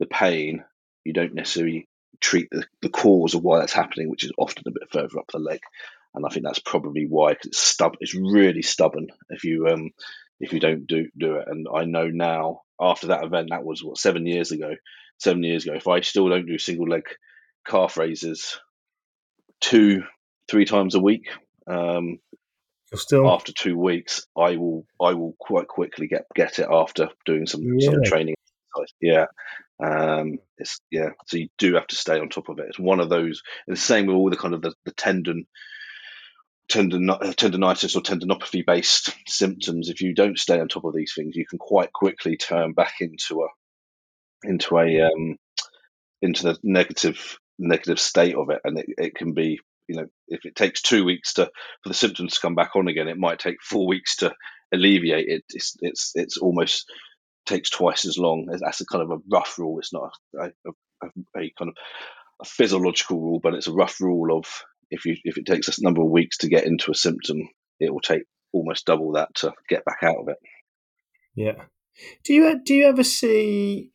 the 0.01 0.07
pain, 0.07 0.65
you 1.05 1.13
don't 1.13 1.35
necessarily 1.35 1.87
treat 2.19 2.49
the, 2.51 2.65
the 2.81 2.89
cause 2.89 3.35
of 3.35 3.43
why 3.43 3.59
that's 3.59 3.75
happening, 3.75 4.09
which 4.09 4.25
is 4.25 4.33
often 4.39 4.63
a 4.67 4.71
bit 4.71 4.91
further 4.91 5.19
up 5.19 5.27
the 5.31 5.39
leg. 5.39 5.61
And 6.15 6.25
I 6.25 6.31
think 6.31 6.47
that's 6.47 6.61
probably 6.61 7.07
why, 7.07 7.33
because 7.33 7.49
it's 7.49 7.59
stub, 7.59 7.97
it's 8.01 8.15
really 8.15 8.63
stubborn 8.63 9.09
if 9.29 9.45
you 9.45 9.67
um, 9.69 9.91
if 10.43 10.53
you 10.53 10.61
don't 10.61 10.87
do 10.87 11.07
do 11.17 11.37
it. 11.37 11.49
And 11.49 11.67
I 11.75 11.85
know 11.85 12.09
now 12.09 12.63
after 12.79 13.07
that 13.07 13.25
event, 13.25 13.49
that 13.51 13.65
was 13.65 13.83
what 13.83 13.97
seven 13.97 14.27
years 14.27 14.51
ago. 14.51 14.75
Seven 15.19 15.45
years 15.45 15.65
ago, 15.65 15.75
if 15.75 15.87
I 15.87 16.01
still 16.01 16.29
don't 16.29 16.47
do 16.47 16.59
single 16.59 16.89
leg 16.89 17.05
calf 17.65 17.97
raises 17.97 18.59
two, 19.61 20.03
three 20.51 20.65
times 20.65 20.97
a 20.97 21.01
week, 21.01 21.29
um, 21.69 22.19
still 22.93 23.31
after 23.31 23.53
two 23.53 23.79
weeks, 23.79 24.27
I 24.37 24.57
will 24.57 24.85
I 25.01 25.15
will 25.15 25.37
quite 25.39 25.69
quickly 25.69 26.09
get 26.09 26.25
get 26.35 26.59
it 26.59 26.67
after 26.69 27.09
doing 27.25 27.47
some 27.47 27.63
Yeah. 27.63 27.87
some 27.87 28.03
training. 28.05 28.35
Yeah, 29.01 29.27
um, 29.85 30.39
it's 30.59 30.81
yeah. 30.91 31.11
So 31.27 31.37
you 31.37 31.49
do 31.59 31.75
have 31.75 31.87
to 31.89 31.95
stay 31.95 32.19
on 32.19 32.29
top 32.29 32.49
of 32.49 32.59
it. 32.59 32.67
It's 32.69 32.79
one 32.81 32.99
of 32.99 33.09
those. 33.09 33.43
And 33.69 33.77
the 33.77 33.81
same 33.81 34.07
with 34.07 34.17
all 34.17 34.31
the 34.31 34.37
kind 34.37 34.55
of 34.55 34.63
the, 34.63 34.75
the 34.87 34.93
tendon 34.93 35.47
tendon 36.73 37.11
uh, 37.11 37.19
tendonitis 37.19 37.97
or 37.97 38.01
tendinopathy 38.01 38.65
based 38.65 39.11
symptoms. 39.29 39.91
If 39.91 40.01
you 40.01 40.15
don't 40.15 40.39
stay 40.39 40.59
on 40.59 40.69
top 40.69 40.85
of 40.85 40.95
these 40.95 41.13
things, 41.15 41.37
you 41.37 41.47
can 41.47 41.59
quite 41.59 41.93
quickly 41.93 42.37
turn 42.37 42.73
back 42.73 42.95
into 43.01 43.43
a 43.43 43.49
into 44.49 44.79
a 44.79 45.03
um, 45.03 45.37
into 46.23 46.45
the 46.45 46.59
negative 46.63 47.39
negative 47.59 48.01
state 48.01 48.35
of 48.35 48.51
it, 48.51 48.61
and 48.65 48.79
it, 48.79 48.87
it 48.97 49.15
can 49.15 49.35
be 49.35 49.61
you 49.87 49.97
know 49.97 50.07
if 50.29 50.47
it 50.47 50.57
takes 50.57 50.81
two 50.81 51.05
weeks 51.05 51.35
to 51.35 51.45
for 51.83 51.89
the 51.89 51.95
symptoms 51.95 52.35
to 52.35 52.41
come 52.41 52.55
back 52.55 52.75
on 52.75 52.89
again, 52.89 53.09
it 53.09 53.19
might 53.19 53.39
take 53.39 53.63
four 53.63 53.87
weeks 53.87 54.17
to 54.17 54.33
alleviate 54.73 55.29
it. 55.29 55.45
It's 55.51 55.77
it's 55.83 56.13
it's 56.15 56.39
almost 56.39 56.91
takes 57.45 57.69
twice 57.69 58.07
as 58.07 58.17
long. 58.17 58.47
That's 58.47 58.81
a 58.81 58.87
kind 58.87 59.03
of 59.03 59.11
a 59.11 59.23
rough 59.31 59.59
rule. 59.59 59.79
It's 59.79 59.93
not 59.93 60.11
a, 60.39 60.45
a, 60.45 60.71
a, 61.03 61.07
a 61.37 61.53
kind 61.59 61.69
of 61.69 61.77
a 62.41 62.45
physiological 62.47 63.21
rule, 63.21 63.41
but 63.41 63.55
it's 63.55 63.67
a 63.67 63.73
rough 63.73 64.01
rule 64.01 64.37
of 64.37 64.47
if 64.93 65.05
you 65.07 65.17
if 65.25 65.39
it 65.39 65.47
takes 65.47 65.67
a 65.67 65.83
number 65.83 66.03
of 66.03 66.11
weeks 66.11 66.39
to 66.39 66.49
get 66.49 66.65
into 66.65 66.91
a 66.91 66.95
symptom, 66.95 67.39
it 67.81 67.93
will 67.93 68.01
take 68.01 68.23
almost 68.53 68.87
double 68.87 69.13
that 69.13 69.35
to 69.37 69.53
get 69.69 69.85
back 69.85 69.99
out 70.03 70.19
of 70.19 70.29
it. 70.29 70.37
Yeah. 71.35 71.65
Do 72.25 72.35
you 72.35 72.61
do 72.65 72.75
you 72.75 72.87
ever 72.87 73.03
see 73.03 73.91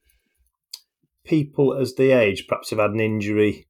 people 1.26 1.78
as 1.78 1.94
they 1.96 2.12
age, 2.12 2.48
perhaps 2.48 2.70
have 2.72 2.80
had 2.80 2.92
an 2.92 3.00
injury, 3.00 3.68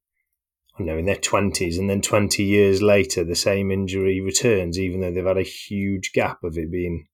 I 0.74 0.78
don't 0.78 0.86
know, 0.86 0.98
in 0.98 1.06
their 1.06 1.16
twenties, 1.16 1.78
and 1.78 1.88
then 1.90 2.00
twenty 2.00 2.44
years 2.44 2.80
later, 2.82 3.24
the 3.24 3.34
same 3.34 3.70
injury 3.70 4.20
returns, 4.20 4.78
even 4.78 5.00
though 5.00 5.12
they've 5.12 5.24
had 5.24 5.36
a 5.38 5.42
huge 5.42 6.12
gap 6.12 6.42
of 6.44 6.56
it 6.56 6.70
being 6.70 7.06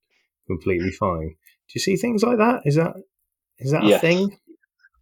completely 0.46 0.90
fine. 0.90 1.36
Do 1.68 1.72
you 1.74 1.80
see 1.80 1.96
things 1.96 2.22
like 2.22 2.38
that? 2.38 2.62
Is 2.64 2.76
that 2.76 2.94
is 3.58 3.72
that 3.72 3.84
a 3.84 3.98
thing? 3.98 4.38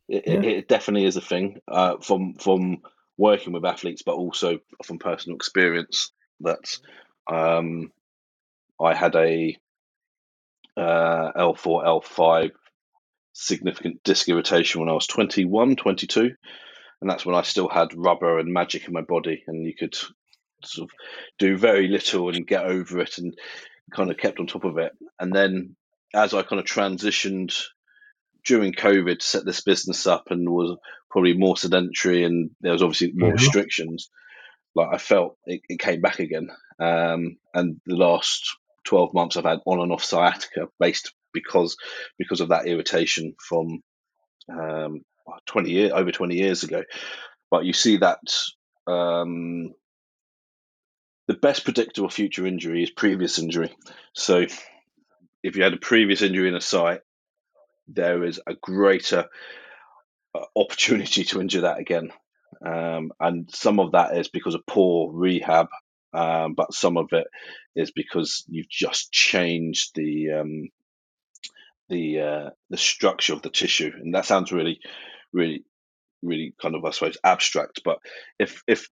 It, 0.08 0.24
Yeah. 0.26 0.42
it 0.42 0.68
definitely 0.68 1.06
is 1.06 1.16
a 1.16 1.20
thing 1.20 1.60
uh, 1.68 1.96
from 2.00 2.34
from 2.34 2.82
working 3.16 3.52
with 3.52 3.64
athletes, 3.64 4.02
but 4.02 4.14
also 4.14 4.58
from 4.84 4.98
personal 4.98 5.36
experience. 5.36 6.12
That 6.40 6.78
um, 7.30 7.92
I 8.80 8.94
had 8.94 9.14
a 9.14 9.56
uh, 10.76 11.32
L4, 11.36 11.84
L5 11.84 12.50
significant 13.32 14.02
disc 14.02 14.28
irritation 14.28 14.80
when 14.80 14.90
I 14.90 14.94
was 14.94 15.06
21, 15.06 15.76
22. 15.76 16.34
And 17.00 17.10
that's 17.10 17.26
when 17.26 17.34
I 17.34 17.42
still 17.42 17.68
had 17.68 17.94
rubber 17.94 18.38
and 18.38 18.52
magic 18.52 18.86
in 18.86 18.92
my 18.92 19.00
body, 19.00 19.42
and 19.46 19.66
you 19.66 19.74
could 19.74 19.96
sort 20.64 20.88
of 20.88 20.96
do 21.38 21.56
very 21.56 21.88
little 21.88 22.28
and 22.28 22.46
get 22.46 22.64
over 22.64 23.00
it 23.00 23.18
and 23.18 23.36
kind 23.92 24.10
of 24.10 24.16
kept 24.16 24.38
on 24.38 24.46
top 24.46 24.64
of 24.64 24.78
it. 24.78 24.92
And 25.18 25.34
then 25.34 25.76
as 26.14 26.34
I 26.34 26.42
kind 26.42 26.60
of 26.60 26.66
transitioned 26.66 27.60
during 28.44 28.72
COVID 28.72 29.22
set 29.22 29.44
this 29.44 29.60
business 29.60 30.06
up 30.06 30.30
and 30.30 30.48
was 30.48 30.76
probably 31.12 31.34
more 31.34 31.56
sedentary 31.56 32.24
and 32.24 32.50
there 32.62 32.72
was 32.72 32.82
obviously 32.82 33.12
more 33.14 33.30
Mhm. 33.30 33.34
restrictions, 33.34 34.10
like 34.74 34.88
I 34.92 34.98
felt 34.98 35.36
it, 35.46 35.60
it 35.68 35.78
came 35.78 36.00
back 36.00 36.18
again. 36.18 36.48
Um, 36.80 37.36
and 37.54 37.80
the 37.86 37.96
last 37.96 38.56
12 38.84 39.14
months 39.14 39.36
I've 39.36 39.44
had 39.44 39.60
on 39.66 39.80
and 39.80 39.92
off 39.92 40.02
sciatica 40.02 40.68
based 40.80 41.12
because 41.32 41.76
because 42.18 42.40
of 42.40 42.48
that 42.48 42.66
irritation 42.66 43.34
from 43.38 43.82
um, 44.48 45.02
20 45.46 45.70
years 45.70 45.92
over 45.92 46.10
20 46.10 46.34
years 46.34 46.62
ago. 46.64 46.82
But 47.50 47.64
you 47.66 47.74
see 47.74 47.98
that 47.98 48.20
um, 48.86 49.74
the 51.28 51.34
best 51.34 51.64
predictor 51.64 52.04
of 52.04 52.12
future 52.12 52.46
injury 52.46 52.82
is 52.82 52.90
previous 52.90 53.38
injury. 53.38 53.70
So 54.14 54.46
if 55.42 55.56
you 55.56 55.62
had 55.62 55.74
a 55.74 55.78
previous 55.78 56.22
injury 56.22 56.48
in 56.48 56.54
a 56.54 56.60
site, 56.60 57.02
there 57.86 58.24
is 58.24 58.40
a 58.46 58.54
greater 58.54 59.28
opportunity 60.56 61.24
to 61.24 61.40
injure 61.40 61.62
that 61.62 61.78
again. 61.78 62.12
Um, 62.64 63.12
and 63.18 63.50
some 63.52 63.80
of 63.80 63.92
that 63.92 64.16
is 64.16 64.28
because 64.28 64.54
of 64.54 64.66
poor 64.66 65.12
rehab, 65.12 65.68
um, 66.12 66.54
but 66.54 66.74
some 66.74 66.96
of 66.96 67.08
it 67.12 67.26
is 67.74 67.90
because 67.90 68.44
you've 68.48 68.68
just 68.68 69.10
changed 69.10 69.92
the 69.94 70.32
um, 70.32 70.68
the 71.88 72.20
uh, 72.20 72.50
the 72.70 72.76
structure 72.76 73.32
of 73.32 73.42
the 73.42 73.50
tissue, 73.50 73.92
and 73.94 74.14
that 74.14 74.26
sounds 74.26 74.52
really, 74.52 74.80
really, 75.32 75.64
really 76.22 76.54
kind 76.60 76.74
of 76.74 76.84
I 76.84 76.90
suppose 76.90 77.16
abstract. 77.24 77.80
But 77.84 77.98
if 78.38 78.62
if 78.66 78.88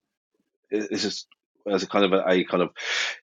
this 0.70 1.04
is 1.04 1.26
as 1.70 1.82
a 1.82 1.86
kind 1.86 2.04
of 2.04 2.12
a, 2.12 2.24
a 2.28 2.44
kind 2.44 2.62
of 2.62 2.70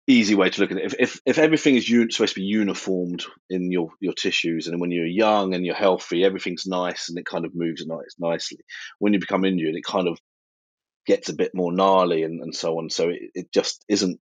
easy 0.06 0.34
way 0.34 0.50
to 0.50 0.60
look 0.60 0.70
at 0.70 0.78
it, 0.78 0.84
if 0.84 0.94
if, 0.98 1.20
if 1.26 1.38
everything 1.38 1.76
is 1.76 1.88
un- 1.90 2.10
supposed 2.10 2.34
to 2.34 2.40
be 2.40 2.46
uniformed 2.46 3.24
in 3.50 3.70
your 3.70 3.90
your 4.00 4.12
tissues, 4.12 4.66
and 4.66 4.80
when 4.80 4.90
you're 4.90 5.06
young 5.06 5.54
and 5.54 5.64
you're 5.64 5.74
healthy, 5.74 6.24
everything's 6.24 6.66
nice 6.66 7.08
and 7.08 7.18
it 7.18 7.26
kind 7.26 7.44
of 7.44 7.54
moves 7.54 7.86
nice 7.86 8.14
nicely. 8.18 8.58
When 8.98 9.12
you 9.12 9.20
become 9.20 9.44
injured, 9.44 9.74
it 9.74 9.84
kind 9.84 10.08
of 10.08 10.18
gets 11.06 11.28
a 11.28 11.34
bit 11.34 11.52
more 11.54 11.72
gnarly 11.72 12.22
and, 12.22 12.40
and 12.40 12.54
so 12.54 12.78
on. 12.78 12.90
So 12.90 13.10
it, 13.10 13.20
it 13.34 13.52
just 13.52 13.84
isn't 13.88 14.20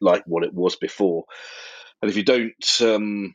like 0.00 0.24
what 0.26 0.44
it 0.44 0.52
was 0.52 0.76
before. 0.76 1.24
And 2.02 2.10
if 2.10 2.16
you 2.16 2.24
don't 2.24 2.80
um, 2.82 3.34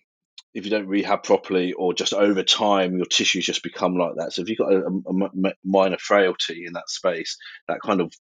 if 0.53 0.65
you 0.65 0.71
don't 0.71 0.87
rehab 0.87 1.23
properly 1.23 1.73
or 1.73 1.93
just 1.93 2.13
over 2.13 2.43
time 2.43 2.97
your 2.97 3.05
tissues 3.05 3.45
just 3.45 3.63
become 3.63 3.97
like 3.97 4.15
that 4.17 4.33
so 4.33 4.41
if 4.41 4.49
you've 4.49 4.57
got 4.57 4.73
a 4.73 5.53
minor 5.63 5.97
frailty 5.99 6.65
in 6.65 6.73
that 6.73 6.89
space 6.89 7.37
that 7.67 7.81
kind 7.81 8.01
of 8.01 8.11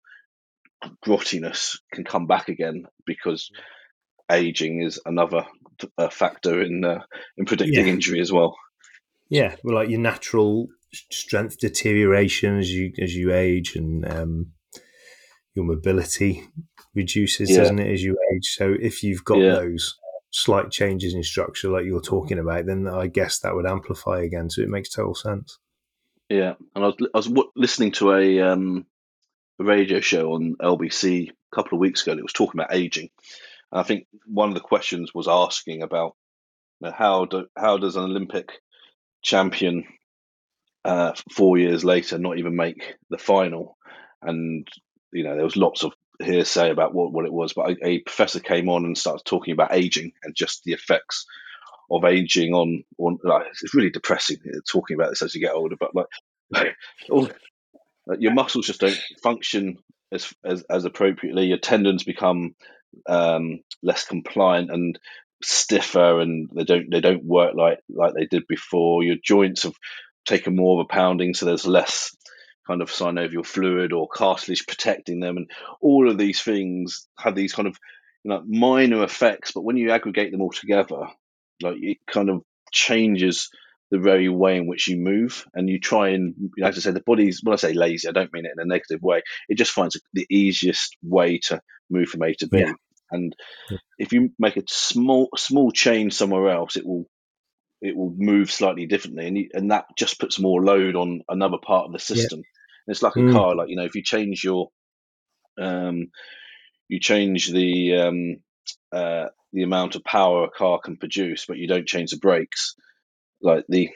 grottiness 1.05 1.77
can 1.93 2.03
come 2.03 2.27
back 2.27 2.47
again 2.49 2.85
because 3.05 3.49
aging 4.31 4.81
is 4.81 4.99
another 5.05 5.45
uh, 5.97 6.09
factor 6.09 6.61
in 6.61 6.83
uh, 6.85 6.99
in 7.37 7.45
predicting 7.45 7.87
Yeah. 7.87 7.93
injury 7.93 8.19
as 8.21 8.31
well 8.31 8.55
Yeah, 9.29 9.55
well, 9.63 9.75
like 9.75 9.89
your 9.89 9.99
natural 9.99 10.67
strength 11.11 11.59
deterioration 11.59 12.57
as 12.57 12.71
you 12.71 12.91
as 13.01 13.13
you 13.13 13.33
age, 13.33 13.75
and 13.75 14.07
um, 14.11 14.53
your 15.53 15.65
mobility 15.65 16.43
reduces, 16.95 17.49
Yeah. 17.49 17.57
doesn't 17.57 17.79
it, 17.79 17.91
as 17.93 18.03
you 18.03 18.17
age? 18.33 18.55
So 18.57 18.75
if 18.79 19.03
you've 19.03 19.23
got 19.23 19.39
Yeah. 19.41 19.55
those 19.55 19.95
slight 20.31 20.71
changes 20.71 21.13
in 21.13 21.23
structure, 21.23 21.69
like 21.69 21.85
you're 21.85 22.01
talking 22.01 22.39
about, 22.39 22.65
then 22.65 22.87
I 22.87 23.07
guess 23.07 23.39
that 23.39 23.55
would 23.55 23.67
amplify 23.67 24.21
again. 24.21 24.49
So 24.49 24.61
it 24.61 24.69
makes 24.69 24.89
total 24.89 25.15
sense. 25.15 25.59
Yeah, 26.29 26.53
and 26.75 26.83
I 26.83 26.87
was 26.87 26.95
I 27.13 27.17
was 27.17 27.27
w- 27.27 27.51
listening 27.55 27.91
to 27.93 28.13
a 28.13 28.39
um, 28.41 28.85
a 28.85 28.88
radio 29.63 29.99
show 29.99 30.33
on 30.33 30.55
LBC 30.61 31.29
a 31.29 31.55
couple 31.55 31.77
of 31.77 31.79
weeks 31.79 32.01
ago. 32.01 32.11
And 32.11 32.19
it 32.19 32.23
was 32.23 32.33
talking 32.33 32.59
about 32.59 32.73
aging, 32.73 33.09
and 33.71 33.79
I 33.79 33.83
think 33.83 34.07
one 34.25 34.49
of 34.49 34.55
the 34.55 34.61
questions 34.61 35.13
was 35.13 35.27
asking 35.27 35.83
about 35.83 36.15
you 36.81 36.87
know, 36.87 36.95
how 36.95 37.25
do 37.25 37.47
how 37.57 37.77
does 37.77 37.95
an 37.95 38.03
Olympic 38.03 38.51
champion 39.21 39.85
uh, 40.85 41.13
four 41.31 41.57
years 41.57 41.83
later 41.83 42.17
not 42.17 42.37
even 42.37 42.55
make 42.55 42.95
the 43.09 43.17
final, 43.17 43.77
and 44.21 44.67
you 45.11 45.23
know 45.23 45.35
there 45.35 45.43
was 45.43 45.57
lots 45.57 45.83
of 45.83 45.93
hearsay 46.21 46.69
about 46.69 46.93
what, 46.93 47.11
what 47.11 47.25
it 47.25 47.33
was, 47.33 47.53
but 47.53 47.69
a, 47.69 47.77
a 47.85 47.99
professor 47.99 48.39
came 48.39 48.69
on 48.69 48.85
and 48.85 48.97
started 48.97 49.23
talking 49.25 49.53
about 49.53 49.73
aging 49.73 50.11
and 50.23 50.35
just 50.35 50.63
the 50.63 50.73
effects 50.73 51.25
of 51.91 52.05
aging 52.05 52.53
on 52.53 52.83
on 52.97 53.17
like, 53.23 53.47
it's 53.61 53.73
really 53.73 53.89
depressing 53.89 54.37
talking 54.69 54.95
about 54.95 55.09
this 55.09 55.21
as 55.21 55.33
you 55.33 55.41
get 55.41 55.53
older 55.53 55.75
but 55.79 55.95
like, 55.95 56.05
like 56.51 56.75
all, 57.09 57.27
your 58.17 58.33
muscles 58.33 58.67
just 58.67 58.81
don't 58.81 58.97
function 59.21 59.77
as, 60.11 60.33
as 60.43 60.63
as 60.69 60.85
appropriately. 60.85 61.45
Your 61.45 61.57
tendons 61.57 62.03
become 62.03 62.55
um, 63.07 63.59
less 63.83 64.05
compliant 64.05 64.71
and 64.71 64.99
stiffer 65.41 66.19
and 66.19 66.49
they 66.53 66.63
don't 66.65 66.91
they 66.91 66.99
don't 67.01 67.23
work 67.23 67.53
like 67.55 67.79
like 67.89 68.13
they 68.13 68.25
did 68.25 68.47
before. 68.47 69.03
Your 69.03 69.17
joints 69.23 69.63
have 69.63 69.75
taken 70.25 70.55
more 70.55 70.79
of 70.79 70.85
a 70.85 70.93
pounding 70.93 71.33
so 71.33 71.45
there's 71.45 71.65
less 71.65 72.15
kind 72.67 72.81
of 72.81 72.91
synovial 72.91 73.45
fluid 73.45 73.93
or 73.93 74.07
cartilage 74.07 74.67
protecting 74.67 75.19
them. 75.19 75.37
And 75.37 75.49
all 75.81 76.09
of 76.09 76.17
these 76.17 76.41
things 76.41 77.07
have 77.17 77.35
these 77.35 77.53
kind 77.53 77.67
of 77.67 77.77
you 78.23 78.29
know 78.29 78.43
minor 78.45 79.03
effects 79.03 79.51
but 79.53 79.61
when 79.63 79.77
you 79.77 79.91
aggregate 79.91 80.31
them 80.31 80.41
all 80.41 80.51
together 80.51 81.07
like 81.61 81.77
it 81.79 81.97
kind 82.05 82.29
of 82.29 82.43
changes 82.71 83.49
the 83.91 83.99
very 83.99 84.29
way 84.29 84.57
in 84.57 84.67
which 84.67 84.87
you 84.87 84.97
move 84.97 85.45
and 85.53 85.69
you 85.69 85.79
try 85.79 86.09
and 86.09 86.35
as 86.63 86.77
I 86.77 86.81
say 86.81 86.91
the 86.91 87.01
body's 87.05 87.41
when 87.43 87.53
I 87.53 87.57
say 87.57 87.73
lazy 87.73 88.07
I 88.07 88.11
don't 88.11 88.31
mean 88.33 88.45
it 88.45 88.53
in 88.55 88.61
a 88.61 88.65
negative 88.65 89.01
way 89.01 89.21
it 89.47 89.57
just 89.57 89.71
finds 89.71 89.99
the 90.13 90.27
easiest 90.29 90.95
way 91.03 91.39
to 91.47 91.61
move 91.89 92.09
from 92.09 92.23
A 92.23 92.33
to 92.35 92.47
B 92.47 92.59
Yeah. 92.59 92.73
and 93.11 93.35
Yeah. 93.69 93.77
if 93.97 94.13
you 94.13 94.31
make 94.39 94.57
a 94.57 94.63
small 94.67 95.29
small 95.35 95.71
change 95.71 96.13
somewhere 96.13 96.49
else 96.49 96.75
it 96.77 96.85
will 96.85 97.05
it 97.81 97.95
will 97.95 98.13
move 98.17 98.51
slightly 98.51 98.85
differently 98.85 99.27
and 99.27 99.37
you, 99.37 99.49
and 99.53 99.71
that 99.71 99.85
just 99.97 100.19
puts 100.19 100.39
more 100.39 100.63
load 100.63 100.95
on 100.95 101.21
another 101.29 101.57
part 101.61 101.85
of 101.85 101.93
the 101.93 101.99
system 101.99 102.39
and 102.39 102.93
it's 102.93 103.03
like 103.03 103.17
a 103.17 103.21
Mm. 103.21 103.31
car 103.31 103.55
like 103.55 103.69
you 103.69 103.75
know 103.75 103.85
if 103.85 103.95
you 103.95 104.03
change 104.03 104.43
your 104.43 104.69
um 105.59 106.07
you 106.87 106.99
change 106.99 107.51
the 107.51 107.95
um 107.95 108.37
uh 108.91 109.27
the 109.53 109.63
amount 109.63 109.95
of 109.95 110.03
power 110.03 110.45
a 110.45 110.49
car 110.49 110.79
can 110.83 110.97
produce 110.97 111.45
but 111.47 111.57
you 111.57 111.67
don't 111.67 111.87
change 111.87 112.11
the 112.11 112.17
brakes 112.17 112.75
like 113.41 113.65
the 113.69 113.89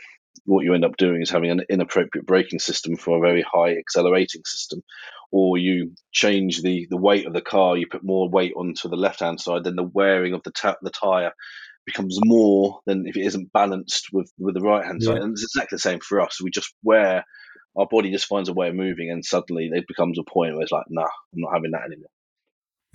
what 0.45 0.65
you 0.65 0.73
end 0.73 0.83
up 0.85 0.97
doing 0.97 1.21
is 1.21 1.29
having 1.29 1.51
an 1.51 1.61
inappropriate 1.69 2.25
braking 2.25 2.59
system 2.59 2.95
for 2.95 3.17
a 3.17 3.21
very 3.21 3.43
high 3.43 3.75
accelerating 3.77 4.41
system 4.45 4.81
or 5.31 5.57
you 5.57 5.91
change 6.11 6.61
the 6.61 6.87
the 6.89 6.97
weight 6.97 7.25
of 7.27 7.33
the 7.33 7.41
car 7.41 7.77
you 7.77 7.87
put 7.89 8.03
more 8.03 8.29
weight 8.29 8.53
onto 8.55 8.89
the 8.89 8.95
left 8.95 9.19
hand 9.21 9.39
side 9.39 9.63
then 9.63 9.75
the 9.75 9.83
wearing 9.93 10.33
of 10.33 10.41
the 10.43 10.51
ta- 10.51 10.75
the 10.81 10.89
tire 10.89 11.31
becomes 11.85 12.17
more 12.23 12.79
than 12.85 13.05
if 13.07 13.15
it 13.17 13.25
isn't 13.25 13.51
balanced 13.53 14.07
with 14.11 14.31
with 14.37 14.55
the 14.55 14.61
right 14.61 14.85
hand 14.85 15.01
side 15.03 15.17
Yeah. 15.17 15.23
and 15.23 15.33
it's 15.33 15.43
exactly 15.43 15.75
the 15.75 15.79
same 15.81 15.99
for 15.99 16.19
us 16.21 16.41
we 16.41 16.49
just 16.49 16.73
wear 16.83 17.23
our 17.77 17.87
body 17.89 18.11
just 18.11 18.27
finds 18.27 18.49
a 18.49 18.53
way 18.53 18.69
of 18.69 18.75
moving 18.75 19.09
and 19.11 19.23
suddenly 19.23 19.69
it 19.71 19.87
becomes 19.87 20.17
a 20.19 20.23
point 20.23 20.53
where 20.53 20.63
it's 20.63 20.71
like 20.71 20.85
nah 20.89 21.03
i'm 21.03 21.09
not 21.41 21.53
having 21.53 21.71
that 21.71 21.85
anymore 21.85 22.09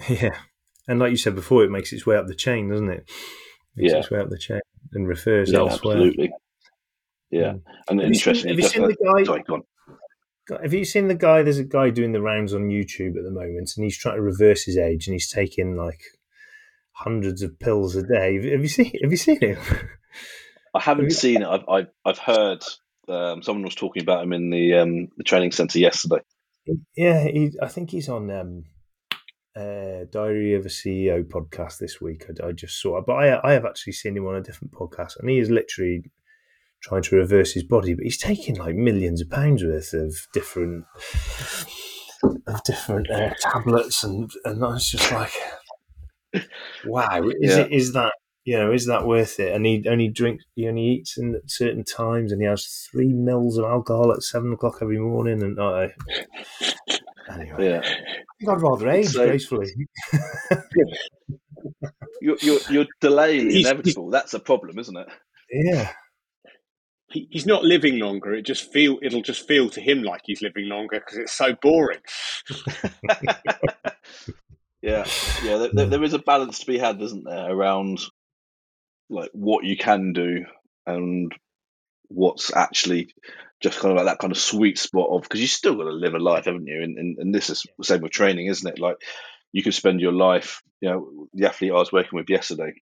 Yeah. 0.08 0.38
And 0.86 0.98
like 1.00 1.10
you 1.10 1.16
said 1.18 1.34
before, 1.34 1.64
it 1.64 1.70
makes 1.70 1.92
its 1.92 2.06
way 2.06 2.16
up 2.16 2.28
the 2.28 2.34
chain, 2.34 2.70
doesn't 2.70 2.88
it? 2.88 3.10
Makes 3.76 3.92
Yeah. 3.92 3.98
its 3.98 4.10
way 4.10 4.20
up 4.20 4.30
the 4.30 4.38
chain 4.38 4.60
and 4.92 5.06
refers 5.08 5.50
yeah 5.52 5.58
elsewhere. 5.60 5.96
absolutely 5.96 6.30
yeah 7.30 7.52
Mm. 7.52 7.62
and 7.90 8.00
Have 8.00 8.08
you 8.08 8.14
seen- 8.14 8.48
have 8.48 8.58
you 8.58 8.68
seen 8.68 8.82
the 8.88 8.96
guy- 8.96 9.24
sorry. 9.24 9.44
Have 10.62 10.72
you 10.72 10.84
seen 10.86 11.08
the 11.08 11.14
guy? 11.14 11.42
There's 11.42 11.58
a 11.58 11.64
guy 11.64 11.90
doing 11.90 12.12
the 12.12 12.22
rounds 12.22 12.54
on 12.54 12.70
YouTube 12.70 13.18
at 13.18 13.22
the 13.24 13.30
moment, 13.30 13.70
and 13.76 13.84
he's 13.84 13.98
trying 13.98 14.16
to 14.16 14.22
reverse 14.22 14.64
his 14.64 14.78
age, 14.78 15.06
and 15.06 15.12
he's 15.14 15.28
taking 15.30 15.76
like 15.76 16.00
hundreds 16.92 17.42
of 17.42 17.58
pills 17.60 17.94
a 17.96 18.02
day. 18.02 18.36
Have 18.36 18.44
have 18.44 18.62
you 18.62 18.68
seen? 18.68 18.90
Have 19.02 19.10
you 19.10 19.18
seen 19.18 19.40
him? 19.40 19.58
I 20.74 20.80
haven't 20.80 21.04
Have 21.06 21.12
seen 21.12 21.42
it. 21.42 21.46
I've 21.48 21.68
I've, 21.68 21.86
I've 22.06 22.18
heard 22.18 22.64
um, 23.08 23.42
someone 23.42 23.62
was 23.64 23.74
talking 23.74 24.02
about 24.02 24.22
him 24.24 24.32
in 24.32 24.48
the 24.48 24.72
um, 24.74 25.08
the 25.18 25.24
training 25.24 25.52
center 25.52 25.78
yesterday. 25.78 26.22
yeah, 26.96 27.24
he, 27.24 27.50
I 27.60 27.68
think 27.68 27.90
he's 27.90 28.08
on 28.08 28.30
um, 28.30 28.64
uh, 29.58 30.04
Diary 30.12 30.54
of 30.54 30.64
a 30.64 30.68
CEO 30.68 31.24
podcast 31.24 31.78
this 31.78 32.00
week. 32.00 32.26
I, 32.42 32.48
I 32.48 32.52
just 32.52 32.80
saw 32.80 33.00
but 33.00 33.14
I, 33.14 33.40
I 33.42 33.52
have 33.52 33.64
actually 33.64 33.94
seen 33.94 34.16
him 34.16 34.26
on 34.26 34.36
a 34.36 34.42
different 34.42 34.72
podcast, 34.72 35.18
and 35.18 35.28
he 35.28 35.38
is 35.38 35.50
literally 35.50 36.02
trying 36.82 37.02
to 37.02 37.16
reverse 37.16 37.52
his 37.52 37.64
body, 37.64 37.94
but 37.94 38.04
he's 38.04 38.18
taking 38.18 38.56
like 38.56 38.76
millions 38.76 39.20
of 39.20 39.28
pounds 39.30 39.64
worth 39.64 39.92
of 39.94 40.14
different 40.32 40.84
of 42.46 42.62
different 42.64 43.10
uh, 43.10 43.30
tablets, 43.40 44.04
and 44.04 44.30
and 44.44 44.64
I 44.64 44.68
was 44.68 44.88
just 44.88 45.10
like, 45.12 45.32
wow, 46.84 47.22
is 47.40 47.56
Yeah. 47.56 47.62
it 47.64 47.72
is 47.72 47.92
that 47.94 48.12
you 48.44 48.56
know 48.58 48.72
is 48.72 48.86
that 48.86 49.06
worth 49.06 49.40
it? 49.40 49.54
And 49.54 49.66
he 49.66 49.84
only 49.88 50.08
drinks, 50.08 50.44
he 50.54 50.68
only 50.68 50.82
eats 50.84 51.18
in 51.18 51.40
certain 51.46 51.84
times, 51.84 52.32
and 52.32 52.40
he 52.40 52.46
has 52.46 52.86
three 52.90 53.12
mils 53.12 53.58
of 53.58 53.64
alcohol 53.64 54.12
at 54.12 54.22
seven 54.22 54.52
o'clock 54.52 54.78
every 54.82 54.98
morning, 54.98 55.42
and 55.42 55.60
I. 55.60 55.92
Anyway, 57.30 57.68
Yeah, 57.70 57.80
I 57.80 58.32
think 58.38 58.50
I'd 58.50 58.60
rather 58.62 58.88
age 58.88 59.08
So- 59.08 59.26
gracefully. 59.26 59.66
you're 62.20 62.36
you're, 62.40 62.60
you're 62.70 62.86
delaying 63.00 63.48
the 63.48 63.54
He's- 63.54 63.66
inevitable. 63.66 64.10
That's 64.10 64.34
a 64.34 64.40
problem, 64.40 64.78
isn't 64.78 64.96
it? 64.96 65.08
Yeah, 65.50 65.90
He, 67.10 67.26
he's 67.30 67.46
not 67.46 67.64
living 67.64 67.98
longer. 67.98 68.34
It 68.34 68.42
just 68.46 68.72
feel 68.72 68.98
it'll 69.02 69.22
just 69.22 69.46
feel 69.48 69.70
to 69.70 69.80
him 69.80 70.02
like 70.02 70.22
he's 70.24 70.42
living 70.42 70.68
longer 70.68 71.00
because 71.00 71.18
it's 71.18 71.32
so 71.32 71.54
boring. 71.60 72.00
yeah, 74.82 75.04
yeah. 75.42 75.56
There, 75.58 75.70
there, 75.72 75.86
there 75.86 76.02
is 76.04 76.12
a 76.14 76.18
balance 76.18 76.60
to 76.60 76.66
be 76.66 76.78
had, 76.78 77.00
isn't 77.00 77.24
there, 77.24 77.50
around 77.50 78.00
like 79.10 79.30
what 79.32 79.64
you 79.64 79.76
can 79.76 80.12
do 80.12 80.44
and 80.86 81.32
what's 82.08 82.54
actually 82.54 83.14
just 83.60 83.80
kind 83.80 83.92
of 83.92 83.96
like 83.96 84.06
that 84.06 84.20
kind 84.20 84.32
of 84.32 84.38
sweet 84.38 84.78
spot 84.78 85.08
of 85.10 85.22
because 85.22 85.40
you 85.40 85.46
still 85.46 85.74
got 85.76 85.84
to 85.84 85.90
live 85.90 86.14
a 86.14 86.18
life, 86.18 86.44
haven't 86.44 86.66
you? 86.66 86.82
And, 86.82 86.98
and 86.98 87.18
and 87.18 87.34
this 87.34 87.50
is 87.50 87.66
the 87.76 87.84
same 87.84 88.02
with 88.02 88.12
training, 88.12 88.46
isn't 88.46 88.68
it? 88.68 88.78
Like 88.78 88.96
you 89.52 89.62
could 89.62 89.74
spend 89.74 90.00
your 90.00 90.12
life, 90.12 90.62
you 90.80 90.90
know, 90.90 91.28
the 91.32 91.48
athlete 91.48 91.72
I 91.72 91.76
was 91.76 91.92
working 91.92 92.16
with 92.16 92.30
yesterday. 92.30 92.74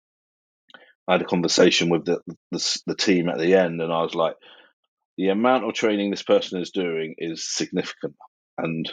I 1.06 1.12
had 1.12 1.22
a 1.22 1.26
conversation 1.26 1.90
with 1.90 2.06
the, 2.06 2.20
the 2.50 2.82
the 2.86 2.96
team 2.96 3.28
at 3.28 3.38
the 3.38 3.54
end, 3.54 3.80
and 3.80 3.92
I 3.92 4.02
was 4.02 4.14
like, 4.14 4.36
the 5.16 5.28
amount 5.28 5.64
of 5.64 5.74
training 5.74 6.10
this 6.10 6.22
person 6.22 6.60
is 6.60 6.70
doing 6.70 7.14
is 7.18 7.46
significant, 7.46 8.16
and 8.58 8.90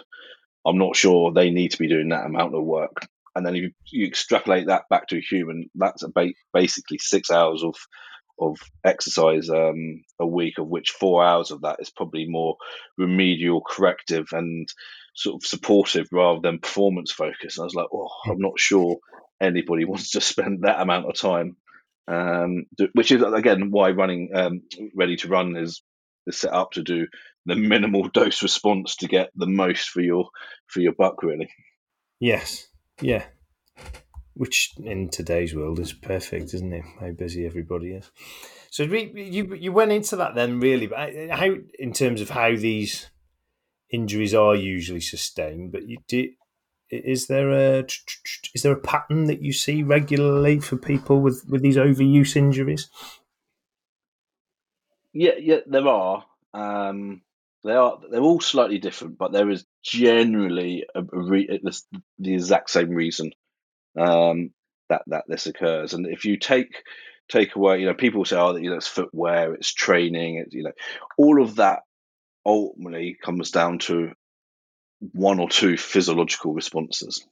I'm 0.66 0.78
not 0.78 0.96
sure 0.96 1.32
they 1.32 1.50
need 1.50 1.72
to 1.72 1.80
be 1.80 1.88
doing 1.88 2.10
that 2.10 2.26
amount 2.26 2.56
of 2.56 2.64
work. 2.64 3.08
And 3.36 3.46
then 3.46 3.56
you, 3.56 3.72
you 3.86 4.06
extrapolate 4.06 4.68
that 4.68 4.84
back 4.90 5.08
to 5.08 5.18
a 5.18 5.22
human, 5.22 5.70
that's 5.74 6.04
ba- 6.14 6.34
basically 6.54 6.98
six 6.98 7.32
hours 7.32 7.64
of 7.64 7.76
of 8.42 8.58
exercise 8.84 9.50
um, 9.50 10.04
a 10.20 10.26
week, 10.26 10.58
of 10.58 10.68
which 10.68 10.92
four 10.92 11.24
hours 11.24 11.52
of 11.52 11.62
that 11.62 11.78
is 11.80 11.90
probably 11.90 12.26
more 12.28 12.58
remedial, 12.98 13.62
corrective, 13.62 14.28
and 14.32 14.68
sort 15.16 15.42
of 15.42 15.48
supportive 15.48 16.08
rather 16.12 16.40
than 16.42 16.60
performance 16.60 17.12
focused. 17.12 17.58
And 17.58 17.64
I 17.64 17.66
was 17.66 17.76
like, 17.76 17.88
oh, 17.94 18.10
I'm 18.28 18.40
not 18.40 18.60
sure 18.60 18.98
anybody 19.40 19.86
wants 19.86 20.12
to 20.12 20.22
spend 20.22 20.64
that 20.64 20.82
amount 20.82 21.06
of 21.06 21.16
time. 21.16 21.58
Um, 22.08 22.66
which 22.94 23.12
is 23.12 23.22
again 23.22 23.70
why 23.72 23.92
running 23.92 24.32
um, 24.36 24.64
ready 24.96 25.16
to 25.18 25.28
run 25.28 25.56
is, 25.56 25.82
is 26.28 26.40
set 26.40 26.52
up 26.52 26.72
to 26.72 26.84
do 26.84 27.08
the 27.46 27.56
minimal 27.56 28.08
dose 28.14 28.44
response 28.44 28.98
to 28.98 29.08
get 29.08 29.30
the 29.36 29.48
most 29.48 29.90
for 29.90 30.02
your 30.02 30.30
for 30.68 30.82
your 30.82 30.94
buck 30.94 31.22
really. 31.24 31.50
yes, 32.20 32.68
yeah. 33.02 33.24
Which 34.34 34.74
in 34.84 35.10
today's 35.10 35.54
world 35.54 35.80
is 35.80 35.94
perfect, 35.94 36.54
isn't 36.54 36.74
it? 36.74 36.86
How 37.00 37.12
busy 37.12 37.46
everybody 37.46 37.92
is. 37.92 38.10
So 38.70 38.86
we, 38.86 39.12
you 39.14 39.54
you 39.56 39.74
went 39.74 39.92
into 39.92 40.16
that 40.16 40.36
then, 40.36 40.62
really, 40.62 40.88
but 40.88 41.14
how 41.32 41.56
in 41.78 41.92
terms 41.92 42.22
of 42.22 42.30
how 42.30 42.56
these 42.56 43.10
injuries 43.92 44.34
are 44.34 44.56
usually 44.56 45.02
sustained, 45.02 45.72
but 45.72 45.88
you 45.88 45.98
do. 46.08 46.30
Is 46.90 47.28
there 47.28 47.52
a 47.52 47.86
is 48.54 48.64
there 48.64 48.74
a 48.74 48.80
pattern 48.80 49.26
that 49.26 49.42
you 49.42 49.54
see 49.54 49.84
regularly 49.84 50.60
for 50.60 50.76
people 50.78 51.22
with, 51.22 51.44
with 51.50 51.62
these 51.62 51.78
overuse 51.78 52.36
injuries? 52.36 52.90
Yeah, 55.14 55.36
yeah, 55.40 55.60
there 55.66 55.88
are. 55.88 56.26
Um, 56.54 57.22
they 57.64 57.74
are. 57.74 58.00
They're 58.10 58.22
all 58.22 58.42
slightly 58.42 58.78
different, 58.78 59.18
but 59.18 59.32
there 59.32 59.50
is 59.50 59.66
generally 59.84 60.86
a, 60.96 61.00
a 61.00 61.04
re- 61.12 61.60
the, 61.64 61.82
the 62.20 62.34
exact 62.34 62.70
same 62.70 62.90
reason 62.90 63.32
um, 63.98 64.52
that 64.90 65.04
that 65.08 65.26
this 65.28 65.48
occurs. 65.48 65.94
And 65.94 66.08
if 66.08 66.26
you 66.26 66.38
take 66.38 66.84
take 67.30 67.56
away, 67.56 67.80
you 67.80 67.86
know, 67.86 67.94
people 67.94 68.26
say, 68.26 68.38
"Oh, 68.38 68.56
you 68.56 68.70
know, 68.70 68.78
it's 68.78 68.88
footwear, 68.88 69.54
it's 69.54 69.74
training," 69.74 70.38
it's, 70.38 70.54
you 70.54 70.64
know, 70.64 70.74
all 71.18 71.42
of 71.42 71.56
that 71.58 71.80
ultimately 72.46 73.18
comes 73.22 73.52
down 73.52 73.80
to 73.80 74.12
one 75.14 75.40
or 75.40 75.50
two 75.50 75.78
physiological 75.78 76.54
responses, 76.54 77.26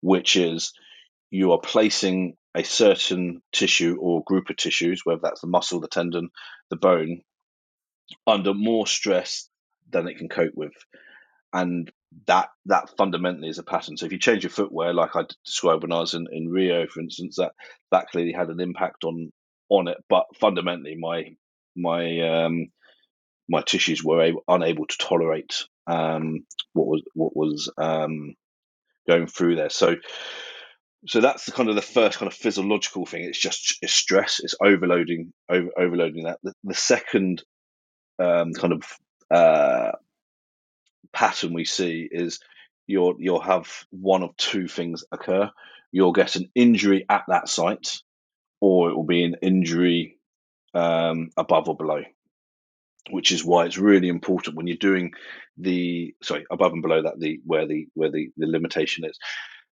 which 0.00 0.36
is 0.36 0.72
you 1.30 1.52
are 1.52 1.60
placing 1.60 2.36
a 2.54 2.64
certain 2.64 3.42
tissue 3.52 3.96
or 4.00 4.24
group 4.24 4.50
of 4.50 4.56
tissues, 4.56 5.02
whether 5.04 5.20
that's 5.22 5.40
the 5.40 5.46
muscle, 5.46 5.80
the 5.80 5.88
tendon, 5.88 6.30
the 6.70 6.76
bone, 6.76 7.22
under 8.26 8.54
more 8.54 8.86
stress 8.86 9.48
than 9.90 10.08
it 10.08 10.18
can 10.18 10.28
cope 10.28 10.54
with. 10.54 10.72
And 11.52 11.90
that 12.26 12.48
that 12.66 12.96
fundamentally 12.96 13.48
is 13.48 13.58
a 13.58 13.62
pattern. 13.62 13.96
So 13.96 14.06
if 14.06 14.12
you 14.12 14.18
change 14.18 14.42
your 14.42 14.50
footwear, 14.50 14.94
like 14.94 15.14
I 15.14 15.24
described 15.44 15.82
when 15.82 15.92
I 15.92 16.00
was 16.00 16.14
in, 16.14 16.26
in 16.32 16.48
Rio, 16.48 16.86
for 16.86 17.00
instance, 17.00 17.36
that 17.36 17.52
that 17.90 18.08
clearly 18.08 18.32
had 18.32 18.48
an 18.48 18.60
impact 18.60 19.04
on 19.04 19.30
on 19.68 19.88
it. 19.88 19.98
But 20.08 20.24
fundamentally, 20.40 20.96
my 20.98 21.34
my 21.76 22.44
um, 22.44 22.68
my 23.48 23.62
tissues 23.62 24.02
were 24.02 24.22
able, 24.22 24.42
unable 24.48 24.86
to 24.86 24.98
tolerate 24.98 25.64
um, 25.86 26.46
what 26.72 26.86
was 26.86 27.02
what 27.14 27.36
was 27.36 27.70
um, 27.78 28.34
going 29.08 29.26
through 29.26 29.56
there. 29.56 29.70
So 29.70 29.96
so 31.06 31.20
that's 31.20 31.44
the 31.44 31.52
kind 31.52 31.68
of 31.68 31.76
the 31.76 31.82
first 31.82 32.18
kind 32.18 32.30
of 32.30 32.36
physiological 32.36 33.06
thing. 33.06 33.24
It's 33.24 33.40
just 33.40 33.78
it's 33.82 33.92
stress. 33.92 34.40
It's 34.42 34.54
overloading 34.62 35.32
over, 35.48 35.68
overloading 35.78 36.24
that. 36.24 36.38
The, 36.42 36.52
the 36.64 36.74
second 36.74 37.42
um, 38.18 38.52
kind 38.52 38.72
of 38.72 38.82
uh, 39.30 39.92
pattern 41.12 41.54
we 41.54 41.64
see 41.64 42.08
is 42.10 42.40
you'll 42.86 43.16
you'll 43.18 43.40
have 43.40 43.68
one 43.90 44.22
of 44.22 44.36
two 44.36 44.68
things 44.68 45.04
occur. 45.12 45.50
You'll 45.92 46.12
get 46.12 46.36
an 46.36 46.50
injury 46.54 47.06
at 47.08 47.24
that 47.28 47.48
site, 47.48 47.98
or 48.60 48.90
it 48.90 48.96
will 48.96 49.06
be 49.06 49.24
an 49.24 49.36
injury 49.42 50.18
um, 50.74 51.30
above 51.36 51.68
or 51.68 51.76
below. 51.76 52.02
Which 53.10 53.32
is 53.32 53.44
why 53.44 53.64
it's 53.64 53.78
really 53.78 54.08
important 54.08 54.56
when 54.56 54.66
you're 54.66 54.76
doing 54.76 55.12
the 55.56 56.14
sorry 56.22 56.44
above 56.50 56.72
and 56.72 56.82
below 56.82 57.02
that 57.02 57.18
the 57.18 57.40
where 57.44 57.66
the 57.66 57.86
where 57.94 58.10
the, 58.10 58.30
the 58.36 58.46
limitation 58.46 59.04
is 59.04 59.18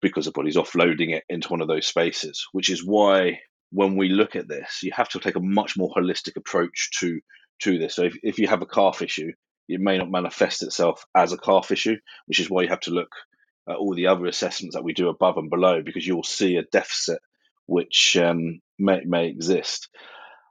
because 0.01 0.25
the 0.25 0.31
body's 0.31 0.55
offloading 0.55 1.13
it 1.13 1.23
into 1.29 1.49
one 1.49 1.61
of 1.61 1.67
those 1.67 1.85
spaces. 1.85 2.47
Which 2.53 2.69
is 2.69 2.83
why 2.83 3.39
when 3.71 3.95
we 3.97 4.09
look 4.09 4.35
at 4.35 4.47
this, 4.47 4.79
you 4.81 4.91
have 4.95 5.09
to 5.09 5.19
take 5.19 5.35
a 5.35 5.41
much 5.41 5.77
more 5.77 5.93
holistic 5.95 6.37
approach 6.37 6.89
to 6.99 7.19
to 7.61 7.77
this. 7.77 7.95
So 7.95 8.03
if, 8.03 8.17
if 8.23 8.39
you 8.39 8.47
have 8.47 8.61
a 8.61 8.65
calf 8.67 9.01
issue, 9.01 9.31
it 9.69 9.79
may 9.79 9.97
not 9.97 10.11
manifest 10.11 10.63
itself 10.63 11.05
as 11.15 11.31
a 11.31 11.37
calf 11.37 11.71
issue, 11.71 11.95
which 12.25 12.39
is 12.39 12.49
why 12.49 12.63
you 12.63 12.69
have 12.69 12.79
to 12.81 12.91
look 12.91 13.11
at 13.69 13.77
all 13.77 13.93
the 13.95 14.07
other 14.07 14.25
assessments 14.25 14.75
that 14.75 14.83
we 14.83 14.93
do 14.93 15.09
above 15.09 15.37
and 15.37 15.49
below 15.49 15.81
because 15.81 16.05
you'll 16.05 16.23
see 16.23 16.57
a 16.57 16.63
deficit 16.63 17.19
which 17.67 18.17
um, 18.17 18.59
may, 18.79 19.01
may 19.05 19.27
exist. 19.27 19.89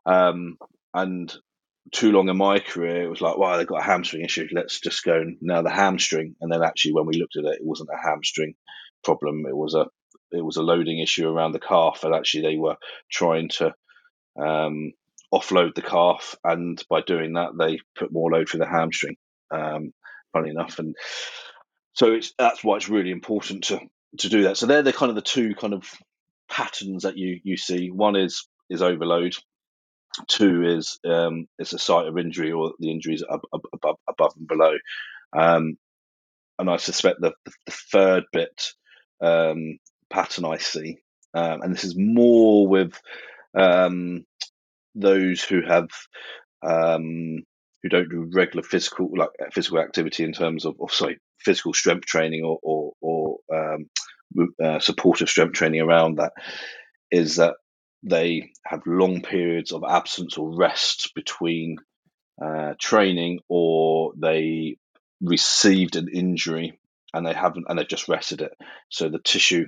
Um, 0.06 0.56
and 0.94 1.34
too 1.92 2.12
long 2.12 2.28
in 2.28 2.36
my 2.36 2.60
career, 2.60 3.02
it 3.02 3.08
was 3.08 3.20
like, 3.20 3.36
well, 3.36 3.58
they've 3.58 3.66
got 3.66 3.80
a 3.80 3.84
hamstring 3.84 4.24
issue. 4.24 4.46
Let's 4.52 4.80
just 4.80 5.04
go 5.04 5.24
now 5.40 5.62
the 5.62 5.70
hamstring. 5.70 6.36
And 6.40 6.52
then 6.52 6.62
actually, 6.62 6.92
when 6.92 7.06
we 7.06 7.18
looked 7.18 7.36
at 7.36 7.44
it, 7.44 7.60
it 7.60 7.66
wasn't 7.66 7.90
a 7.92 8.08
hamstring 8.08 8.54
problem. 9.02 9.44
It 9.48 9.56
was 9.56 9.74
a 9.74 9.86
it 10.30 10.44
was 10.44 10.58
a 10.58 10.62
loading 10.62 11.00
issue 11.00 11.26
around 11.26 11.52
the 11.52 11.58
calf, 11.58 12.04
and 12.04 12.14
actually 12.14 12.42
they 12.42 12.56
were 12.56 12.76
trying 13.10 13.48
to 13.48 13.74
um, 14.40 14.92
offload 15.32 15.74
the 15.74 15.82
calf, 15.82 16.36
and 16.44 16.82
by 16.88 17.00
doing 17.02 17.34
that, 17.34 17.50
they 17.58 17.80
put 17.96 18.12
more 18.12 18.30
load 18.30 18.48
through 18.48 18.60
the 18.60 18.68
hamstring. 18.68 19.16
Um, 19.50 19.92
funny 20.32 20.50
enough, 20.50 20.78
and 20.78 20.94
so 21.94 22.12
it's 22.12 22.32
that's 22.38 22.62
why 22.62 22.76
it's 22.76 22.88
really 22.88 23.10
important 23.10 23.64
to 23.64 23.80
to 24.18 24.28
do 24.28 24.44
that. 24.44 24.56
So 24.56 24.66
they're 24.66 24.82
the 24.82 24.92
kind 24.92 25.10
of 25.10 25.16
the 25.16 25.22
two 25.22 25.54
kind 25.54 25.74
of 25.74 25.84
patterns 26.48 27.02
that 27.02 27.16
you 27.16 27.40
you 27.42 27.56
see. 27.56 27.90
One 27.90 28.16
is 28.16 28.46
is 28.70 28.82
overload. 28.82 29.34
Two 30.26 30.64
is 30.64 30.98
um, 31.04 31.46
it's 31.58 31.72
a 31.72 31.78
site 31.78 32.06
of 32.06 32.18
injury 32.18 32.52
or 32.52 32.72
the 32.78 32.90
injuries 32.90 33.22
ab- 33.30 33.40
ab- 33.54 33.68
above 33.72 33.96
above 34.08 34.32
and 34.36 34.48
below. 34.48 34.76
Um, 35.36 35.76
and 36.58 36.68
I 36.68 36.76
suspect 36.78 37.20
the, 37.20 37.32
the 37.44 37.52
third 37.70 38.24
bit 38.32 38.72
um, 39.20 39.78
pattern 40.10 40.44
I 40.44 40.56
see, 40.56 40.98
um, 41.34 41.62
and 41.62 41.72
this 41.72 41.84
is 41.84 41.94
more 41.96 42.66
with 42.66 42.98
um, 43.54 44.24
those 45.00 45.42
who 45.42 45.62
have 45.62 45.88
um, 46.66 47.42
who 47.82 47.88
don't 47.88 48.08
do 48.08 48.28
regular 48.32 48.62
physical 48.62 49.10
like 49.16 49.30
physical 49.52 49.78
activity 49.78 50.24
in 50.24 50.32
terms 50.32 50.64
of, 50.64 50.74
or 50.78 50.90
sorry, 50.90 51.18
physical 51.38 51.72
strength 51.72 52.06
training 52.06 52.44
or 52.44 52.58
or, 52.62 52.92
or 53.00 53.38
um, 53.54 53.86
uh, 54.62 54.78
supportive 54.80 55.28
strength 55.28 55.54
training 55.54 55.80
around 55.80 56.16
that, 56.16 56.32
is 57.10 57.36
that 57.36 57.54
they 58.02 58.50
have 58.64 58.82
long 58.86 59.22
periods 59.22 59.72
of 59.72 59.82
absence 59.88 60.36
or 60.38 60.56
rest 60.56 61.12
between 61.14 61.76
uh, 62.42 62.74
training, 62.78 63.40
or 63.48 64.12
they 64.16 64.76
received 65.20 65.96
an 65.96 66.08
injury 66.12 66.78
and 67.12 67.26
they 67.26 67.32
haven't 67.32 67.66
and 67.68 67.78
they've 67.78 67.88
just 67.88 68.08
rested 68.08 68.42
it, 68.42 68.52
so 68.88 69.08
the 69.08 69.18
tissue 69.18 69.66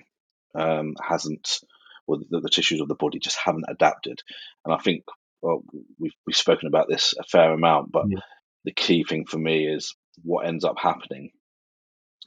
um, 0.55 0.95
hasn't 1.03 1.61
or 2.07 2.19
the, 2.19 2.41
the, 2.41 2.49
tissues 2.49 2.81
of 2.81 2.89
the 2.89 2.95
body 2.95 3.19
just 3.19 3.39
haven't 3.39 3.67
adapted. 3.69 4.21
And 4.65 4.75
I 4.75 4.79
think 4.79 5.05
well, 5.43 5.63
we've 5.99 6.13
we've 6.27 6.37
spoken 6.37 6.69
about 6.69 6.89
this 6.89 7.15
a 7.19 7.25
fair 7.25 7.53
amount, 7.53 7.93
but 7.93 8.05
yeah. 8.09 8.21
the 8.65 8.73
key 8.73 9.05
thing 9.05 9.27
for 9.27 9.39
me 9.39 9.67
is 9.67 9.95
what 10.23 10.47
ends 10.47 10.65
up 10.65 10.77
happening 10.79 11.31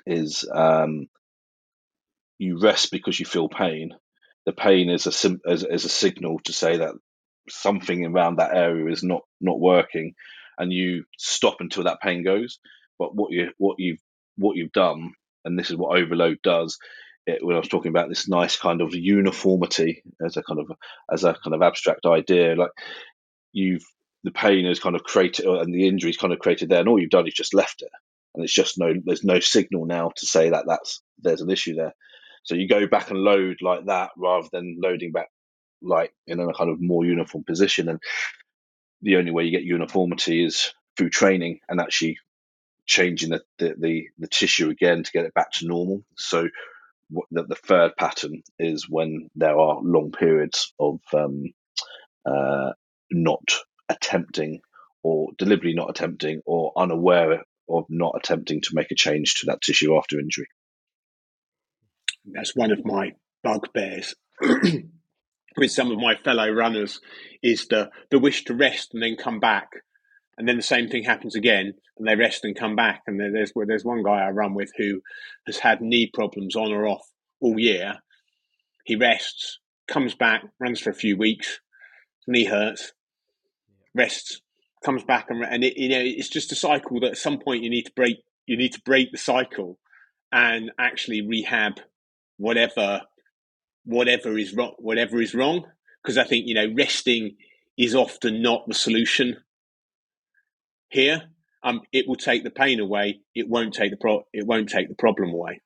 is 0.05 0.47
um, 0.53 1.07
you 2.37 2.59
rest 2.59 2.91
because 2.91 3.19
you 3.19 3.25
feel 3.25 3.49
pain. 3.49 3.91
The 4.45 4.53
pain 4.53 4.89
is 4.89 5.05
a 5.05 5.39
is, 5.45 5.63
is 5.63 5.85
a 5.85 5.89
signal 5.89 6.39
to 6.45 6.53
say 6.53 6.77
that 6.77 6.93
something 7.49 8.05
around 8.05 8.37
that 8.37 8.55
area 8.55 8.91
is 8.91 9.03
not 9.03 9.21
not 9.39 9.59
working, 9.59 10.13
and 10.57 10.73
you 10.73 11.05
stop 11.17 11.57
until 11.59 11.83
that 11.83 12.01
pain 12.01 12.23
goes. 12.23 12.59
But 12.99 13.15
what 13.15 13.31
you 13.31 13.51
what 13.57 13.75
you've 13.79 14.01
what 14.37 14.57
you've 14.57 14.71
done, 14.71 15.11
and 15.45 15.57
this 15.57 15.69
is 15.69 15.77
what 15.77 15.97
overload 15.97 16.39
does, 16.43 16.77
it, 17.25 17.43
when 17.45 17.55
I 17.55 17.59
was 17.59 17.69
talking 17.69 17.89
about 17.89 18.09
this 18.09 18.27
nice 18.27 18.55
kind 18.57 18.81
of 18.81 18.93
uniformity 18.93 20.03
as 20.25 20.37
a 20.37 20.43
kind 20.43 20.59
of 20.59 20.71
as 21.11 21.23
a 21.23 21.35
kind 21.43 21.53
of 21.53 21.61
abstract 21.61 22.05
idea, 22.05 22.55
like 22.55 22.71
you've 23.51 23.85
the 24.23 24.31
pain 24.31 24.65
is 24.65 24.79
kind 24.79 24.95
of 24.95 25.03
created 25.03 25.45
and 25.45 25.73
the 25.73 25.87
injury 25.87 26.09
is 26.09 26.17
kind 26.17 26.33
of 26.33 26.39
created 26.39 26.69
there, 26.69 26.79
and 26.79 26.89
all 26.89 26.99
you've 26.99 27.09
done 27.09 27.27
is 27.27 27.33
just 27.33 27.53
left 27.53 27.81
it, 27.81 27.91
and 28.35 28.43
it's 28.43 28.53
just 28.53 28.77
no 28.77 28.93
there's 29.05 29.23
no 29.23 29.39
signal 29.39 29.85
now 29.85 30.11
to 30.15 30.25
say 30.25 30.49
that 30.49 30.65
that's 30.67 31.01
there's 31.19 31.41
an 31.41 31.51
issue 31.51 31.75
there. 31.75 31.93
So 32.43 32.55
you 32.55 32.67
go 32.67 32.87
back 32.87 33.09
and 33.09 33.19
load 33.19 33.57
like 33.61 33.85
that 33.85 34.11
rather 34.17 34.47
than 34.51 34.77
loading 34.81 35.13
back 35.13 35.29
like 35.81 36.13
in 36.27 36.39
a 36.39 36.53
kind 36.53 36.69
of 36.69 36.81
more 36.81 37.05
uniform 37.05 37.43
position, 37.45 37.89
and 37.89 37.99
the 39.01 39.17
only 39.17 39.31
way 39.31 39.43
you 39.43 39.51
get 39.51 39.63
uniformity 39.63 40.43
is 40.43 40.73
through 40.97 41.09
training 41.09 41.59
and 41.69 41.79
actually 41.79 42.17
changing 42.85 43.29
the, 43.29 43.41
the, 43.59 43.75
the, 43.79 44.07
the, 44.19 44.27
tissue 44.27 44.69
again 44.69 45.03
to 45.03 45.11
get 45.11 45.25
it 45.25 45.33
back 45.33 45.51
to 45.51 45.67
normal. 45.67 46.03
So 46.17 46.47
the, 47.09 47.43
the 47.43 47.55
third 47.55 47.91
pattern 47.97 48.43
is 48.59 48.89
when 48.89 49.29
there 49.35 49.57
are 49.57 49.79
long 49.81 50.11
periods 50.11 50.73
of 50.79 50.99
um, 51.13 51.43
uh, 52.25 52.71
not 53.11 53.55
attempting 53.89 54.61
or 55.03 55.29
deliberately 55.37 55.73
not 55.73 55.89
attempting 55.89 56.41
or 56.45 56.71
unaware 56.77 57.43
of 57.69 57.85
not 57.89 58.15
attempting 58.17 58.61
to 58.61 58.71
make 58.73 58.91
a 58.91 58.95
change 58.95 59.35
to 59.35 59.45
that 59.47 59.61
tissue 59.61 59.97
after 59.97 60.19
injury. 60.19 60.47
That's 62.25 62.55
one 62.55 62.71
of 62.71 62.85
my 62.85 63.13
bugbears 63.43 64.15
with 64.41 65.71
some 65.71 65.91
of 65.91 65.97
my 65.97 66.15
fellow 66.15 66.49
runners 66.49 67.01
is 67.41 67.67
the, 67.67 67.89
the 68.09 68.19
wish 68.19 68.45
to 68.45 68.55
rest 68.55 68.93
and 68.93 69.03
then 69.03 69.17
come 69.17 69.39
back. 69.39 69.69
And 70.37 70.47
then 70.47 70.57
the 70.57 70.63
same 70.63 70.89
thing 70.89 71.03
happens 71.03 71.35
again 71.35 71.73
and 71.97 72.07
they 72.07 72.15
rest 72.15 72.43
and 72.43 72.55
come 72.55 72.75
back. 72.75 73.03
And 73.05 73.19
there's, 73.19 73.51
there's 73.67 73.85
one 73.85 74.03
guy 74.03 74.21
I 74.21 74.31
run 74.31 74.53
with 74.53 74.71
who 74.77 75.01
has 75.45 75.59
had 75.59 75.81
knee 75.81 76.09
problems 76.11 76.55
on 76.55 76.71
or 76.71 76.87
off 76.87 77.07
all 77.39 77.59
year. 77.59 77.95
He 78.85 78.95
rests, 78.95 79.59
comes 79.87 80.15
back, 80.15 80.43
runs 80.59 80.79
for 80.79 80.89
a 80.89 80.95
few 80.95 81.17
weeks, 81.17 81.59
knee 82.27 82.45
hurts, 82.45 82.93
rests, 83.93 84.41
comes 84.83 85.03
back, 85.03 85.27
and, 85.29 85.43
and 85.43 85.63
it, 85.63 85.77
you 85.77 85.89
know 85.89 85.99
it's 86.01 86.29
just 86.29 86.51
a 86.51 86.55
cycle 86.55 86.99
that 86.99 87.11
at 87.11 87.17
some 87.17 87.39
point 87.39 87.63
you 87.63 87.69
need 87.69 87.83
to 87.83 87.93
break. 87.95 88.17
You 88.45 88.57
need 88.57 88.73
to 88.73 88.81
break 88.85 89.11
the 89.11 89.17
cycle 89.17 89.79
and 90.31 90.71
actually 90.77 91.21
rehab 91.21 91.79
whatever 92.37 93.01
whatever 93.85 94.37
is 94.37 94.53
wrong. 94.53 94.73
Whatever 94.79 95.21
is 95.21 95.33
wrong, 95.33 95.65
because 96.03 96.17
I 96.17 96.25
think 96.25 96.47
you 96.47 96.53
know 96.53 96.73
resting 96.75 97.37
is 97.77 97.95
often 97.95 98.41
not 98.41 98.67
the 98.67 98.73
solution 98.73 99.37
here. 100.93 101.23
Um, 101.63 101.81
it 101.91 102.07
will 102.07 102.15
take 102.15 102.43
the 102.43 102.51
pain 102.51 102.79
away. 102.79 103.21
It 103.33 103.49
won't 103.49 103.73
take 103.73 103.91
the 103.91 103.97
pro- 103.97 104.25
It 104.31 104.45
won't 104.45 104.69
take 104.69 104.89
the 104.89 104.95
problem 104.95 105.33
away. 105.33 105.61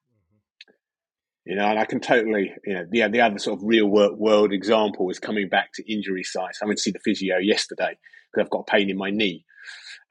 You 1.45 1.55
know, 1.55 1.65
and 1.65 1.79
I 1.79 1.85
can 1.85 1.99
totally, 1.99 2.51
you 2.65 2.73
know, 2.73 2.85
the, 2.89 3.07
the 3.07 3.21
other 3.21 3.39
sort 3.39 3.59
of 3.59 3.65
real 3.65 3.87
world 3.87 4.51
example 4.51 5.09
is 5.09 5.19
coming 5.19 5.47
back 5.49 5.71
to 5.73 5.91
injury 5.91 6.23
sites. 6.23 6.59
I 6.61 6.65
went 6.65 6.77
to 6.77 6.83
see 6.83 6.91
the 6.91 6.99
physio 6.99 7.37
yesterday 7.37 7.97
because 8.31 8.45
I've 8.45 8.49
got 8.49 8.67
pain 8.67 8.89
in 8.89 8.97
my 8.97 9.11
knee. 9.11 9.45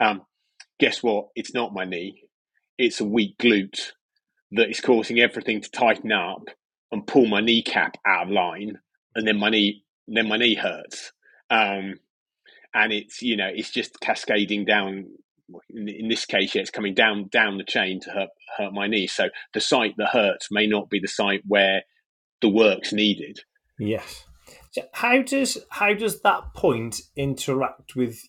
Um, 0.01 0.23
guess 0.81 1.03
what? 1.03 1.29
It's 1.35 1.55
not 1.55 1.75
my 1.75 1.85
knee. 1.85 2.23
It's 2.79 3.01
a 3.01 3.05
weak 3.05 3.37
glute 3.39 3.93
that 4.53 4.71
is 4.71 4.81
causing 4.81 5.21
everything 5.21 5.61
to 5.61 5.71
tighten 5.71 6.13
up 6.13 6.49
and 6.91 7.07
pull 7.07 7.27
my 7.27 7.41
kneecap 7.41 7.97
out 8.07 8.27
of 8.27 8.33
line, 8.33 8.79
and 9.15 9.27
then 9.27 9.39
my 9.39 9.51
knee, 9.51 9.85
then 10.09 10.29
my 10.29 10.37
knee 10.37 10.55
hurts. 10.55 11.13
Um, 11.51 11.95
and 12.77 12.93
it's 12.93 13.23
you 13.23 13.37
know 13.37 13.51
it's 13.53 13.71
just 13.71 13.99
cascading 14.01 14.65
down 14.65 15.07
in, 15.71 15.89
in, 15.89 16.09
this 16.09 16.25
case, 16.25 16.55
yeah, 16.55 16.62
it's 16.62 16.71
coming 16.71 16.95
down 16.95 17.29
down 17.29 17.57
the 17.57 17.65
chain 17.65 18.01
to 18.01 18.11
hurt 18.11 18.29
hurt 18.59 18.73
my 18.73 18.87
knee. 18.87 19.07
So 19.07 19.29
the 19.55 19.61
site 19.61 19.95
that 19.97 20.11
hurts 20.12 20.49
may 20.51 20.67
not 20.67 20.91
be 20.91 21.01
the 21.01 21.09
site 21.09 21.43
where 21.47 21.83
the 22.43 22.49
work's 22.49 22.93
needed. 22.93 23.41
Yes. 23.79 24.25
So 24.73 24.83
how 24.93 25.23
does 25.23 25.59
how 25.71 25.95
does 25.95 26.21
that 26.21 26.55
point 26.55 27.01
interact 27.17 27.97
with 27.97 28.21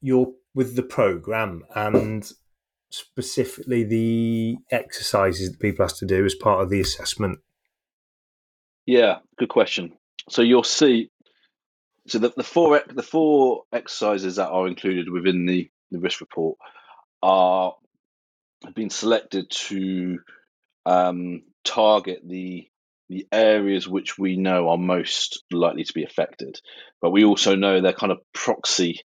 your 0.00 0.32
with 0.54 0.76
the 0.76 0.82
program 0.82 1.62
and 1.74 2.30
specifically 2.90 3.84
the 3.84 4.56
exercises 4.70 5.50
that 5.50 5.60
people 5.60 5.84
have 5.84 5.96
to 5.96 6.06
do 6.06 6.24
as 6.24 6.34
part 6.34 6.62
of 6.62 6.70
the 6.70 6.80
assessment? 6.80 7.38
Yeah, 8.86 9.18
good 9.38 9.48
question. 9.48 9.92
So 10.28 10.42
you'll 10.42 10.64
see. 10.64 11.10
So 12.10 12.18
the, 12.18 12.32
the 12.36 12.42
four 12.42 12.82
the 12.88 13.04
four 13.04 13.62
exercises 13.72 14.36
that 14.36 14.48
are 14.48 14.66
included 14.66 15.08
within 15.08 15.46
the 15.46 15.70
the 15.92 16.00
risk 16.00 16.20
report 16.20 16.58
are 17.22 17.74
have 18.64 18.74
been 18.74 18.90
selected 18.90 19.48
to 19.50 20.18
um, 20.86 21.42
target 21.64 22.20
the 22.26 22.68
the 23.08 23.28
areas 23.30 23.88
which 23.88 24.18
we 24.18 24.36
know 24.36 24.70
are 24.70 24.76
most 24.76 25.44
likely 25.52 25.84
to 25.84 25.92
be 25.92 26.02
affected, 26.04 26.60
but 27.00 27.10
we 27.10 27.24
also 27.24 27.54
know 27.54 27.80
they're 27.80 27.92
kind 27.92 28.12
of 28.12 28.20
proxy 28.32 29.00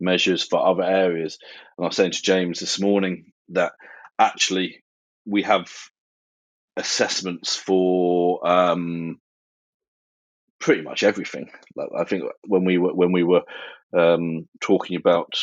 measures 0.00 0.42
for 0.42 0.64
other 0.64 0.82
areas. 0.82 1.38
And 1.76 1.84
I 1.84 1.88
was 1.88 1.96
saying 1.96 2.12
to 2.12 2.22
James 2.22 2.58
this 2.58 2.80
morning 2.80 3.32
that 3.50 3.72
actually 4.18 4.82
we 5.24 5.42
have 5.42 5.70
assessments 6.76 7.54
for 7.54 8.48
um, 8.48 9.20
pretty 10.60 10.82
much 10.82 11.02
everything. 11.02 11.50
Like 11.76 11.88
I 11.96 12.04
think 12.04 12.24
when 12.46 12.64
we 12.64 12.78
were 12.78 12.94
when 12.94 13.12
we 13.12 13.22
were 13.22 13.42
um, 13.96 14.48
talking 14.60 14.96
about 14.96 15.34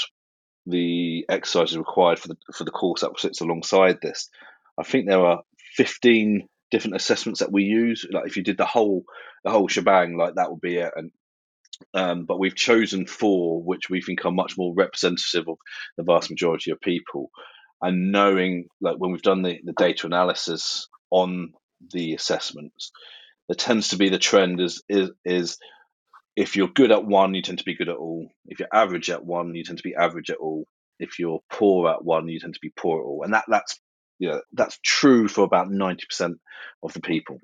the 0.65 1.25
exercises 1.29 1.77
required 1.77 2.19
for 2.19 2.29
the 2.29 2.37
for 2.53 2.63
the 2.63 2.71
course 2.71 3.01
that 3.01 3.19
sits 3.19 3.41
alongside 3.41 3.99
this, 4.01 4.29
I 4.77 4.83
think 4.83 5.07
there 5.07 5.25
are 5.25 5.41
fifteen 5.75 6.47
different 6.71 6.95
assessments 6.95 7.39
that 7.39 7.51
we 7.51 7.63
use. 7.63 8.05
Like 8.09 8.27
if 8.27 8.37
you 8.37 8.43
did 8.43 8.57
the 8.57 8.65
whole 8.65 9.03
the 9.43 9.51
whole 9.51 9.67
shebang, 9.67 10.17
like 10.17 10.35
that 10.35 10.51
would 10.51 10.61
be 10.61 10.77
it. 10.77 10.91
And 10.95 11.11
um, 11.93 12.25
but 12.25 12.39
we've 12.39 12.55
chosen 12.55 13.05
four, 13.05 13.61
which 13.61 13.89
we 13.89 14.01
think 14.01 14.25
are 14.25 14.31
much 14.31 14.57
more 14.57 14.73
representative 14.73 15.47
of 15.47 15.57
the 15.97 16.03
vast 16.03 16.29
majority 16.29 16.71
of 16.71 16.79
people. 16.81 17.29
And 17.81 18.11
knowing, 18.11 18.67
like 18.81 18.95
when 18.97 19.11
we've 19.11 19.21
done 19.21 19.41
the, 19.41 19.59
the 19.63 19.73
data 19.73 20.07
analysis 20.07 20.87
on 21.11 21.53
the 21.91 22.13
assessments, 22.13 22.91
there 23.47 23.55
tends 23.55 23.89
to 23.89 23.97
be 23.97 24.09
the 24.09 24.19
trend 24.19 24.59
is 24.61 24.83
is 24.89 25.11
is 25.23 25.57
if 26.35 26.55
you're 26.55 26.67
good 26.67 26.91
at 26.91 27.05
one, 27.05 27.33
you 27.33 27.41
tend 27.41 27.59
to 27.59 27.65
be 27.65 27.75
good 27.75 27.89
at 27.89 27.95
all. 27.95 28.27
If 28.45 28.59
you're 28.59 28.67
average 28.73 29.09
at 29.09 29.25
one, 29.25 29.55
you 29.55 29.63
tend 29.63 29.77
to 29.77 29.83
be 29.83 29.95
average 29.95 30.29
at 30.29 30.37
all. 30.37 30.67
If 30.99 31.17
you're 31.19 31.39
poor 31.49 31.89
at 31.89 32.03
one, 32.03 32.27
you 32.27 32.39
tend 32.39 32.55
to 32.55 32.59
be 32.61 32.73
poor 32.75 32.99
at 32.99 33.05
all. 33.05 33.23
And 33.23 33.33
that 33.33 33.45
that's 33.47 33.79
you 34.19 34.29
know 34.29 34.41
that's 34.53 34.79
true 34.83 35.27
for 35.27 35.43
about 35.43 35.69
ninety 35.69 36.05
percent 36.07 36.37
of 36.83 36.93
the 36.93 37.01
people 37.01 37.39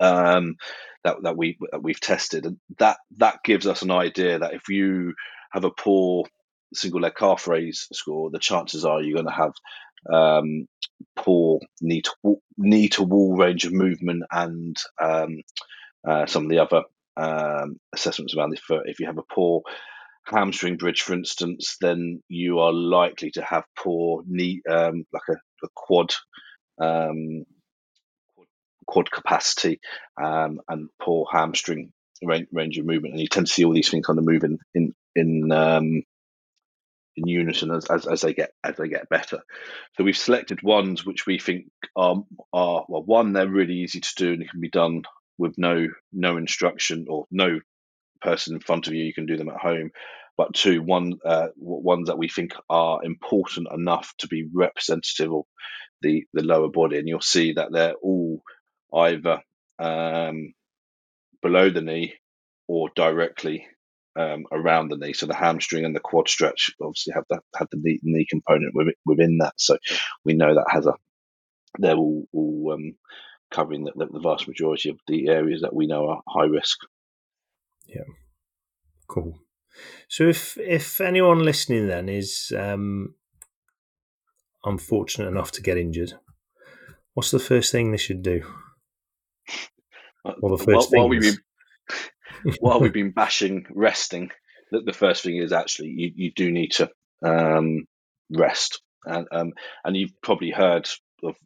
um, 0.00 0.56
that 1.04 1.16
that 1.22 1.36
we 1.36 1.58
that 1.72 1.82
we've 1.82 2.00
tested, 2.00 2.46
and 2.46 2.58
that 2.78 2.98
that 3.18 3.42
gives 3.44 3.66
us 3.66 3.82
an 3.82 3.90
idea 3.90 4.38
that 4.38 4.54
if 4.54 4.68
you 4.68 5.14
have 5.52 5.64
a 5.64 5.70
poor 5.70 6.24
single 6.74 7.00
leg 7.00 7.14
calf 7.16 7.48
raise 7.48 7.88
score, 7.92 8.30
the 8.30 8.38
chances 8.38 8.84
are 8.84 9.02
you're 9.02 9.14
going 9.14 9.26
to 9.26 9.32
have 9.32 9.52
um, 10.12 10.66
poor 11.16 11.60
knee 11.80 12.02
to 12.02 12.40
knee 12.56 12.88
to 12.88 13.02
wall 13.02 13.36
range 13.36 13.64
of 13.64 13.72
movement 13.72 14.24
and 14.30 14.76
um, 15.02 15.42
uh, 16.06 16.26
some 16.26 16.44
of 16.44 16.50
the 16.50 16.58
other 16.58 16.82
um, 17.16 17.76
assessments 17.94 18.34
around 18.34 18.50
the 18.50 18.56
foot. 18.56 18.88
If 18.88 19.00
you 19.00 19.06
have 19.06 19.18
a 19.18 19.34
poor 19.34 19.62
hamstring 20.24 20.76
bridge, 20.76 21.02
for 21.02 21.14
instance, 21.14 21.76
then 21.80 22.22
you 22.28 22.60
are 22.60 22.72
likely 22.72 23.30
to 23.32 23.42
have 23.42 23.64
poor 23.76 24.22
knee, 24.26 24.62
um, 24.68 25.04
like 25.12 25.22
a, 25.28 25.66
a 25.66 25.68
quad 25.74 26.14
um, 26.80 27.44
quad 28.86 29.10
capacity 29.10 29.80
um, 30.22 30.60
and 30.68 30.88
poor 31.00 31.26
hamstring 31.30 31.92
range, 32.22 32.48
range, 32.52 32.78
of 32.78 32.86
movement, 32.86 33.14
and 33.14 33.20
you 33.20 33.28
tend 33.28 33.46
to 33.46 33.52
see 33.52 33.64
all 33.64 33.74
these 33.74 33.90
things 33.90 34.06
kind 34.06 34.18
of 34.18 34.24
moving 34.24 34.58
in 34.74 34.94
in 35.14 35.50
um, 35.52 36.02
in 37.18 37.28
unison 37.28 37.70
as, 37.70 37.86
as, 37.86 38.06
as 38.06 38.20
they 38.22 38.34
get 38.34 38.52
as 38.64 38.76
they 38.76 38.88
get 38.88 39.08
better. 39.08 39.40
So 39.96 40.04
we've 40.04 40.16
selected 40.16 40.62
ones 40.62 41.04
which 41.04 41.26
we 41.26 41.38
think 41.38 41.66
are 41.96 42.22
are 42.52 42.84
well, 42.88 43.02
one 43.02 43.32
they're 43.32 43.48
really 43.48 43.74
easy 43.74 44.00
to 44.00 44.14
do 44.16 44.32
and 44.32 44.42
it 44.42 44.50
can 44.50 44.60
be 44.60 44.70
done 44.70 45.02
with 45.36 45.54
no 45.58 45.88
no 46.12 46.36
instruction 46.36 47.06
or 47.08 47.26
no 47.30 47.60
person 48.20 48.54
in 48.54 48.60
front 48.60 48.86
of 48.86 48.94
you. 48.94 49.04
You 49.04 49.14
can 49.14 49.26
do 49.26 49.36
them 49.36 49.48
at 49.48 49.60
home. 49.60 49.90
But 50.36 50.54
two, 50.54 50.82
one 50.82 51.14
uh, 51.24 51.48
ones 51.56 52.08
that 52.08 52.18
we 52.18 52.28
think 52.28 52.52
are 52.70 53.04
important 53.04 53.68
enough 53.72 54.14
to 54.18 54.28
be 54.28 54.48
representative 54.52 55.32
of 55.32 55.44
the 56.02 56.24
the 56.32 56.44
lower 56.44 56.68
body, 56.68 56.98
and 56.98 57.08
you'll 57.08 57.20
see 57.20 57.54
that 57.54 57.72
they're 57.72 57.94
all 57.94 58.42
either 58.94 59.40
um, 59.80 60.54
below 61.42 61.70
the 61.70 61.80
knee 61.80 62.14
or 62.68 62.88
directly 62.94 63.66
um, 64.18 64.46
around 64.50 64.88
the 64.88 64.96
knee. 64.96 65.12
So 65.12 65.26
the 65.26 65.34
hamstring 65.34 65.84
and 65.84 65.94
the 65.94 66.00
quad 66.00 66.28
stretch 66.28 66.74
obviously 66.82 67.12
have 67.14 67.24
the 67.30 67.40
have 67.56 67.68
the 67.70 67.78
knee, 67.80 68.00
knee 68.02 68.26
component 68.28 68.74
within, 68.74 68.94
within 69.06 69.38
that. 69.38 69.54
So 69.56 69.78
we 70.24 70.34
know 70.34 70.54
that 70.54 70.66
has 70.70 70.86
a 70.86 70.94
they're 71.78 71.96
all, 71.96 72.26
all 72.32 72.72
um, 72.74 72.94
covering 73.50 73.84
the, 73.84 73.92
the, 73.94 74.20
vast 74.20 74.48
majority 74.48 74.90
of 74.90 74.98
the 75.06 75.28
areas 75.28 75.60
that 75.60 75.74
we 75.74 75.86
know 75.86 76.08
are 76.08 76.22
high 76.26 76.46
risk. 76.46 76.78
Yeah, 77.86 78.02
cool. 79.06 79.38
So 80.08 80.28
if 80.28 80.58
if 80.58 81.00
anyone 81.00 81.44
listening 81.44 81.86
then 81.86 82.08
is 82.08 82.52
um, 82.58 83.14
unfortunate 84.64 85.28
enough 85.28 85.52
to 85.52 85.62
get 85.62 85.78
injured, 85.78 86.14
what's 87.14 87.30
the 87.30 87.38
first 87.38 87.70
thing 87.70 87.92
they 87.92 87.98
should 87.98 88.22
do? 88.22 88.42
Well, 90.24 90.56
the 90.56 90.64
first 90.64 90.90
while 90.90 91.08
we've 91.08 91.22
been 91.22 91.38
while 92.60 92.80
we've 92.80 92.92
been 92.92 93.10
bashing 93.12 93.66
resting, 93.70 94.30
the, 94.70 94.80
the 94.80 94.92
first 94.92 95.22
thing 95.22 95.36
is 95.36 95.52
actually 95.52 95.88
you, 95.88 96.12
you 96.14 96.32
do 96.34 96.50
need 96.50 96.72
to 96.72 96.90
um, 97.24 97.84
rest, 98.30 98.80
and 99.04 99.26
um, 99.32 99.52
and 99.84 99.96
you've 99.96 100.20
probably 100.22 100.50
heard 100.50 100.88
of 101.22 101.36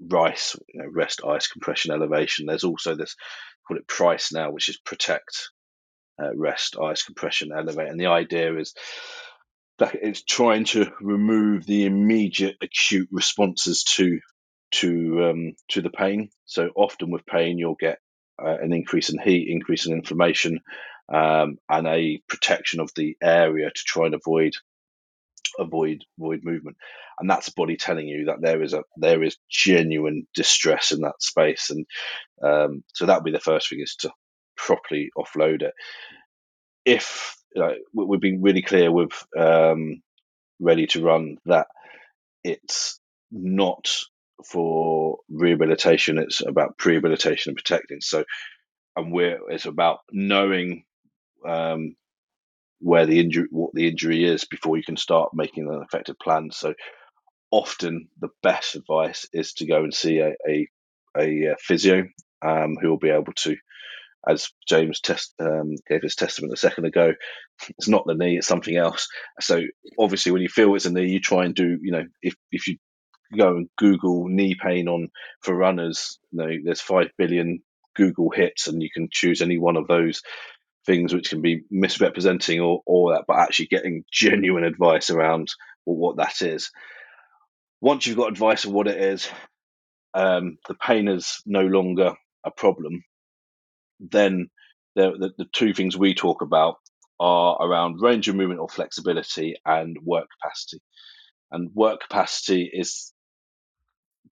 RICE, 0.00 0.56
you 0.72 0.82
know, 0.82 0.88
rest, 0.92 1.22
ice, 1.26 1.46
compression, 1.46 1.92
elevation. 1.92 2.46
There's 2.46 2.64
also 2.64 2.94
this 2.94 3.16
call 3.66 3.76
it 3.76 3.86
PRICE 3.86 4.32
now, 4.32 4.50
which 4.50 4.68
is 4.68 4.78
protect, 4.78 5.50
uh, 6.22 6.34
rest, 6.36 6.76
ice, 6.80 7.02
compression, 7.02 7.50
elevate, 7.56 7.88
and 7.88 8.00
the 8.00 8.06
idea 8.06 8.58
is 8.58 8.74
that 9.78 9.96
it's 10.00 10.22
trying 10.22 10.64
to 10.64 10.92
remove 11.00 11.66
the 11.66 11.86
immediate 11.86 12.56
acute 12.60 13.08
responses 13.10 13.84
to 13.84 14.18
to 14.72 15.24
um, 15.24 15.52
to 15.68 15.82
the 15.82 15.90
pain. 15.90 16.30
So 16.46 16.70
often 16.74 17.10
with 17.10 17.26
pain, 17.26 17.58
you'll 17.58 17.76
get 17.78 17.98
uh, 18.44 18.58
an 18.62 18.72
increase 18.72 19.10
in 19.10 19.20
heat, 19.20 19.48
increase 19.50 19.86
in 19.86 19.92
inflammation, 19.92 20.60
um, 21.12 21.58
and 21.68 21.86
a 21.86 22.22
protection 22.28 22.80
of 22.80 22.90
the 22.96 23.16
area 23.22 23.70
to 23.70 23.82
try 23.84 24.06
and 24.06 24.14
avoid 24.14 24.54
avoid 25.58 26.04
avoid 26.18 26.40
movement. 26.44 26.76
And 27.20 27.30
that's 27.30 27.50
body 27.50 27.76
telling 27.76 28.08
you 28.08 28.26
that 28.26 28.40
there 28.40 28.62
is 28.62 28.74
a 28.74 28.82
there 28.96 29.22
is 29.22 29.36
genuine 29.50 30.26
distress 30.34 30.92
in 30.92 31.02
that 31.02 31.20
space, 31.22 31.70
and 31.70 31.86
um, 32.42 32.84
so 32.94 33.06
that 33.06 33.16
would 33.16 33.24
be 33.24 33.32
the 33.32 33.40
first 33.40 33.68
thing 33.68 33.80
is 33.80 33.96
to 34.00 34.10
properly 34.56 35.10
offload 35.16 35.62
it. 35.62 35.74
If 36.84 37.36
know, 37.62 37.74
we've 37.94 38.20
been 38.20 38.42
really 38.42 38.62
clear 38.62 38.90
with 38.90 39.12
um, 39.38 40.02
ready 40.60 40.86
to 40.88 41.02
run 41.02 41.38
that 41.46 41.66
it's 42.44 43.00
not 43.30 43.88
for 44.42 45.18
rehabilitation. 45.30 46.18
It's 46.18 46.40
about 46.46 46.78
prehabilitation 46.78 47.48
and 47.48 47.56
protecting. 47.56 48.00
So, 48.00 48.24
and 48.96 49.12
we're 49.12 49.38
it's 49.50 49.66
about 49.66 50.00
knowing 50.12 50.84
um, 51.46 51.96
where 52.80 53.06
the 53.06 53.20
injury, 53.20 53.48
what 53.50 53.74
the 53.74 53.88
injury 53.88 54.24
is, 54.24 54.44
before 54.44 54.76
you 54.76 54.84
can 54.84 54.96
start 54.96 55.30
making 55.34 55.68
an 55.68 55.82
effective 55.82 56.18
plan. 56.18 56.50
So, 56.52 56.74
often 57.50 58.08
the 58.20 58.30
best 58.42 58.76
advice 58.76 59.26
is 59.32 59.54
to 59.54 59.66
go 59.66 59.84
and 59.84 59.94
see 59.94 60.18
a 60.20 60.34
a, 60.48 60.68
a 61.18 61.56
physio 61.60 62.04
um, 62.42 62.76
who 62.80 62.90
will 62.90 62.98
be 62.98 63.10
able 63.10 63.32
to. 63.38 63.56
As 64.28 64.50
James 64.68 65.00
test, 65.00 65.34
um, 65.40 65.74
gave 65.88 66.02
his 66.02 66.14
testament 66.16 66.52
a 66.52 66.56
second 66.56 66.84
ago, 66.84 67.14
it's 67.78 67.88
not 67.88 68.04
the 68.06 68.14
knee; 68.14 68.36
it's 68.38 68.46
something 68.46 68.76
else. 68.76 69.08
So 69.40 69.62
obviously, 69.98 70.32
when 70.32 70.42
you 70.42 70.48
feel 70.48 70.74
it's 70.76 70.86
a 70.86 70.92
knee, 70.92 71.08
you 71.08 71.20
try 71.20 71.44
and 71.44 71.54
do. 71.54 71.78
You 71.82 71.92
know, 71.92 72.04
if 72.22 72.34
if 72.52 72.68
you 72.68 72.76
go 73.36 73.56
and 73.56 73.68
Google 73.78 74.28
knee 74.28 74.56
pain 74.60 74.88
on 74.88 75.08
for 75.40 75.54
runners, 75.54 76.18
you 76.30 76.38
know, 76.38 76.50
there's 76.64 76.80
five 76.80 77.08
billion 77.18 77.62
Google 77.94 78.30
hits, 78.30 78.68
and 78.68 78.82
you 78.82 78.88
can 78.92 79.08
choose 79.10 79.42
any 79.42 79.58
one 79.58 79.76
of 79.76 79.86
those 79.88 80.22
things 80.86 81.14
which 81.14 81.30
can 81.30 81.42
be 81.42 81.62
misrepresenting 81.70 82.60
or, 82.60 82.82
or 82.86 83.12
that, 83.14 83.24
but 83.28 83.38
actually 83.38 83.66
getting 83.66 84.04
genuine 84.12 84.64
advice 84.64 85.10
around 85.10 85.48
what 85.84 86.16
that 86.16 86.42
is. 86.42 86.70
Once 87.80 88.06
you've 88.06 88.16
got 88.16 88.30
advice 88.30 88.64
of 88.64 88.72
what 88.72 88.88
it 88.88 89.00
is, 89.00 89.28
um, 90.14 90.58
the 90.68 90.74
pain 90.74 91.08
is 91.08 91.40
no 91.46 91.62
longer 91.62 92.14
a 92.44 92.50
problem. 92.50 93.04
Then 94.00 94.48
the, 94.94 95.12
the, 95.18 95.30
the 95.38 95.46
two 95.52 95.72
things 95.74 95.96
we 95.96 96.14
talk 96.14 96.42
about 96.42 96.76
are 97.20 97.56
around 97.60 98.00
range 98.00 98.28
of 98.28 98.34
movement 98.34 98.60
or 98.60 98.68
flexibility 98.68 99.54
and 99.64 99.96
work 100.02 100.26
capacity. 100.40 100.80
And 101.50 101.70
work 101.74 102.00
capacity 102.00 102.70
is 102.72 103.12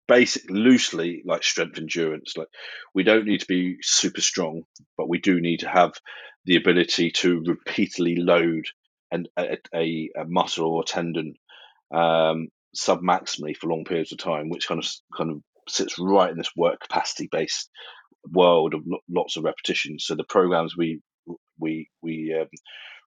basic 0.07 0.51
loosely 0.51 1.23
like 1.27 1.43
strength 1.43 1.79
endurance 1.79 2.35
like 2.37 2.49
we 2.95 3.03
don't 3.03 3.27
need 3.27 3.41
to 3.41 3.47
be 3.47 3.77
super 3.83 4.21
strong 4.21 4.63
but 4.97 5.09
we 5.09 5.19
do 5.19 5.41
need 5.41 5.61
to 5.61 5.69
have 5.69 5.93
the 6.45 6.57
ability 6.57 7.11
to 7.11 7.43
repeatedly 7.47 8.17
load 8.17 8.65
and 9.11 9.29
a, 9.39 9.59
a, 9.75 10.11
a, 10.17 10.25
muscle 10.27 10.67
or 10.67 10.83
a 10.83 10.87
tendon 10.87 11.35
um, 11.93 12.49
submaximally 12.77 13.57
for 13.57 13.69
long 13.69 13.85
periods 13.85 14.13
of 14.13 14.19
time 14.19 14.49
which 14.49 14.67
kind 14.67 14.83
of 14.83 14.89
kind 15.17 15.31
of 15.31 15.43
sits 15.69 15.99
right 15.99 16.31
in 16.31 16.39
this 16.39 16.57
work 16.57 16.81
capacity 16.81 17.29
based 17.31 17.69
world 18.33 18.75
of 18.75 18.81
lots 19.11 19.37
of 19.37 19.45
repetitions 19.45 20.05
so 20.07 20.15
the 20.15 20.25
programs 20.25 20.77
we 20.77 21.01
we 21.59 21.89
we 22.03 22.35
um, 22.39 22.49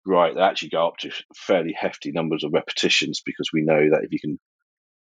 right, 0.05 0.33
they 0.33 0.41
actually 0.41 0.69
go 0.69 0.87
up 0.87 0.97
to 0.97 1.11
fairly 1.35 1.73
hefty 1.77 2.11
numbers 2.11 2.43
of 2.43 2.53
repetitions 2.53 3.21
because 3.25 3.49
we 3.53 3.61
know 3.61 3.89
that 3.91 4.03
if 4.03 4.11
you 4.11 4.19
can 4.19 4.39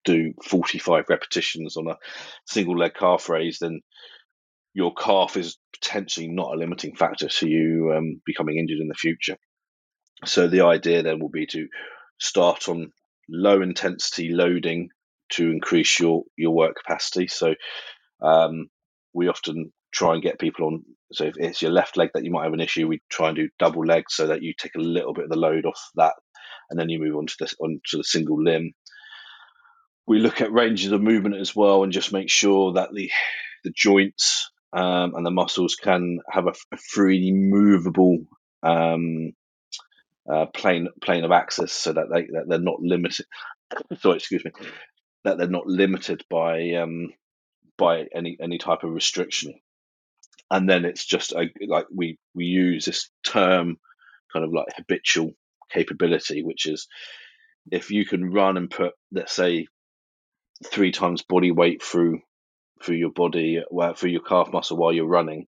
do 0.07 0.33
45 0.43 1.05
repetitions 1.09 1.77
on 1.77 1.87
a 1.87 1.97
single 2.45 2.77
leg 2.77 2.93
calf 2.95 3.29
raise, 3.29 3.59
then 3.59 3.81
your 4.73 4.93
calf 4.93 5.37
is 5.37 5.57
potentially 5.73 6.27
not 6.27 6.53
a 6.53 6.57
limiting 6.57 6.95
factor 6.95 7.27
to 7.27 7.49
you 7.49 7.93
um, 7.95 8.21
becoming 8.25 8.57
injured 8.57 8.79
in 8.79 8.87
the 8.87 8.93
future. 8.93 9.37
So 10.25 10.47
the 10.47 10.61
idea 10.61 11.03
then 11.03 11.19
will 11.19 11.29
be 11.29 11.45
to 11.47 11.67
start 12.19 12.69
on 12.69 12.91
low 13.29 13.61
intensity 13.61 14.29
loading 14.29 14.89
to 15.33 15.51
increase 15.51 15.99
your 15.99 16.23
your 16.37 16.53
work 16.53 16.75
capacity. 16.77 17.27
So 17.27 17.53
um, 18.21 18.67
we 19.13 19.27
often 19.27 19.71
try 19.91 20.13
and 20.13 20.23
get 20.23 20.39
people 20.39 20.67
on. 20.67 20.83
So 21.11 21.25
if 21.25 21.35
it's 21.37 21.61
your 21.61 21.71
left 21.71 21.97
leg 21.97 22.09
that 22.13 22.23
you 22.23 22.31
might 22.31 22.43
have 22.43 22.53
an 22.53 22.61
issue, 22.61 22.87
we 22.87 23.01
try 23.09 23.29
and 23.29 23.35
do 23.35 23.49
double 23.59 23.85
legs 23.85 24.15
so 24.15 24.27
that 24.27 24.41
you 24.41 24.53
take 24.57 24.75
a 24.75 24.81
little 24.81 25.13
bit 25.13 25.25
of 25.25 25.29
the 25.29 25.37
load 25.37 25.65
off 25.65 25.81
that, 25.95 26.13
and 26.69 26.79
then 26.79 26.89
you 26.89 26.99
move 26.99 27.15
on 27.15 27.27
to 27.27 27.35
the 27.39 27.53
onto 27.59 27.97
the 27.97 28.03
single 28.03 28.41
limb. 28.41 28.73
We 30.07 30.19
look 30.19 30.41
at 30.41 30.53
ranges 30.53 30.91
of 30.91 31.01
movement 31.01 31.35
as 31.35 31.55
well, 31.55 31.83
and 31.83 31.91
just 31.91 32.13
make 32.13 32.29
sure 32.29 32.73
that 32.73 32.93
the 32.93 33.11
the 33.63 33.71
joints 33.75 34.49
um, 34.73 35.15
and 35.15 35.25
the 35.25 35.31
muscles 35.31 35.75
can 35.75 36.19
have 36.29 36.47
a, 36.47 36.53
a 36.71 36.77
freely 36.77 37.31
movable 37.31 38.19
um, 38.63 39.33
uh, 40.31 40.45
plane 40.47 40.87
plane 41.01 41.23
of 41.23 41.31
access, 41.31 41.71
so 41.71 41.93
that 41.93 42.07
they 42.13 42.23
that 42.33 42.45
they're 42.47 42.59
not 42.59 42.81
limited. 42.81 43.25
Sorry, 43.99 44.17
excuse 44.17 44.45
me, 44.45 44.51
that 45.23 45.37
they're 45.37 45.47
not 45.47 45.67
limited 45.67 46.23
by 46.29 46.71
um, 46.73 47.09
by 47.77 48.05
any 48.13 48.37
any 48.41 48.57
type 48.57 48.83
of 48.83 48.91
restriction. 48.91 49.53
And 50.49 50.69
then 50.69 50.85
it's 50.85 51.05
just 51.05 51.33
a, 51.33 51.49
like 51.67 51.87
we 51.93 52.17
we 52.33 52.45
use 52.45 52.85
this 52.85 53.09
term, 53.25 53.77
kind 54.31 54.45
of 54.45 54.53
like 54.53 54.67
habitual 54.75 55.31
capability, 55.69 56.43
which 56.43 56.65
is 56.65 56.87
if 57.71 57.91
you 57.91 58.05
can 58.05 58.31
run 58.31 58.55
and 58.55 58.69
put 58.69 58.93
let's 59.11 59.33
say 59.33 59.67
three 60.65 60.91
times 60.91 61.23
body 61.23 61.51
weight 61.51 61.83
through 61.83 62.19
through 62.83 62.95
your 62.95 63.11
body, 63.11 63.63
through 63.95 64.09
your 64.11 64.21
calf 64.21 64.49
muscle 64.51 64.77
while 64.77 64.93
you're 64.93 65.07
running, 65.07 65.47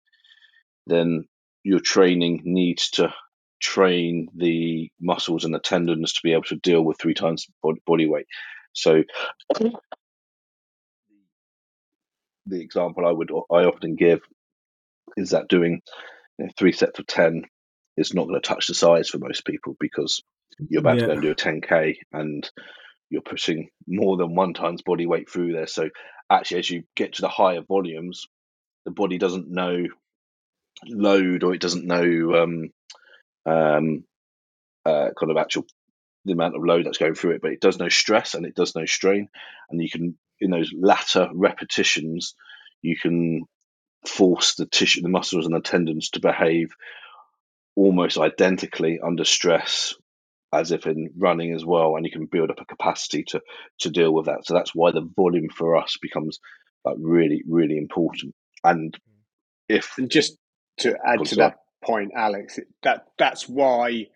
then 0.87 1.25
your 1.63 1.81
training 1.81 2.43
needs 2.45 2.91
to 2.91 3.13
train 3.61 4.29
the 4.37 4.91
muscles 5.01 5.45
and 5.45 5.55
the 5.55 5.59
tendons 5.59 6.13
to 6.13 6.21
be 6.23 6.33
able 6.33 6.43
to 6.43 6.57
deal 6.57 6.83
with 6.83 6.99
three 7.01 7.15
times 7.15 7.47
body 7.87 8.07
weight. 8.07 8.27
So 8.73 9.03
the 12.47 12.61
example 12.61 13.07
I 13.07 13.13
would 13.13 13.31
I 13.31 13.65
often 13.65 13.97
give 13.97 14.21
is 15.17 15.31
that 15.31 15.49
doing 15.49 15.81
you 16.39 16.47
know, 16.47 16.53
three 16.59 16.73
sets 16.73 16.99
of 16.99 17.07
ten 17.07 17.45
is 17.97 18.13
not 18.13 18.27
going 18.27 18.41
to 18.41 18.47
touch 18.47 18.67
the 18.67 18.75
size 18.75 19.09
for 19.09 19.19
most 19.19 19.47
people 19.47 19.77
because 19.81 20.23
you're 20.69 20.81
about 20.81 20.97
yeah. 20.97 21.03
to 21.03 21.07
go 21.07 21.13
and 21.13 21.23
do 21.23 21.31
a 21.31 21.35
10k 21.35 21.97
and 22.13 22.51
you're 23.11 23.23
pushing 23.23 23.69
more 23.87 24.17
than 24.17 24.35
one 24.35 24.55
times 24.55 24.83
body 24.83 25.07
weight 25.07 25.31
through 25.31 25.53
there. 25.53 25.67
So 25.67 25.91
actually, 26.31 26.59
as 26.61 26.71
you 26.71 26.85
get 26.97 27.15
to 27.15 27.23
the 27.23 27.29
higher 27.29 27.63
volumes, 27.63 28.27
the 28.85 28.91
body 28.91 29.19
doesn't 29.19 29.51
know 29.51 29.87
load 30.87 31.45
or 31.45 31.55
it 31.55 31.61
doesn't 31.61 31.87
know 31.87 32.43
um, 32.43 32.71
um, 33.47 34.05
uh, 34.85 35.11
kind 35.19 35.31
of 35.31 35.37
actual 35.37 35.65
the 36.25 36.33
amount 36.33 36.57
of 36.57 36.65
load 36.65 36.87
that's 36.87 36.99
going 36.99 37.15
through 37.15 37.33
it, 37.33 37.43
but 37.43 37.53
it 37.53 37.61
does 37.61 37.79
know 37.79 37.89
stress 37.89 38.35
and 38.35 38.47
it 38.47 38.55
does 38.55 38.75
know 38.75 38.87
strain, 38.87 39.29
and 39.71 39.83
you 39.83 39.91
can 39.91 40.19
in 40.41 40.51
those 40.51 40.73
latter 40.77 41.29
repetitions 41.33 42.35
you 42.83 42.97
can 42.99 43.45
force 44.07 44.57
the 44.57 44.67
tissue, 44.67 45.01
the 45.01 45.09
muscles 45.09 45.47
and 45.47 45.55
the 45.55 45.61
tendons 45.61 46.11
to 46.11 46.21
behave 46.21 46.75
almost 47.77 48.19
identically 48.19 49.01
under 49.03 49.25
stress 49.25 49.95
as 50.55 50.71
if 50.71 50.87
in 50.87 51.11
running 51.17 51.55
as 51.55 51.65
well, 51.65 51.97
and 51.97 52.05
you 52.05 52.13
can 52.13 52.27
build 52.27 52.51
up 52.51 52.61
a 52.61 52.65
capacity 52.65 53.25
to 53.29 53.41
to 53.81 53.91
deal 53.91 54.13
with 54.13 54.27
that. 54.27 54.47
So 54.47 54.55
that's 54.55 54.75
why 54.75 54.93
the 54.93 55.09
volume 55.17 55.49
for 55.49 55.77
us 55.77 55.97
becomes 56.01 56.39
like 56.85 56.97
really, 56.99 57.43
really 57.49 57.77
important. 57.77 58.35
And 58.63 58.97
if 59.69 59.99
and 59.99 60.11
just 60.11 60.37
to 60.79 60.91
add 60.91 61.21
oh, 61.21 61.25
to 61.25 61.37
that 61.37 61.57
point, 61.83 62.13
Alex, 62.17 62.59
that 62.83 63.07
that's 63.19 63.49
why 63.49 64.07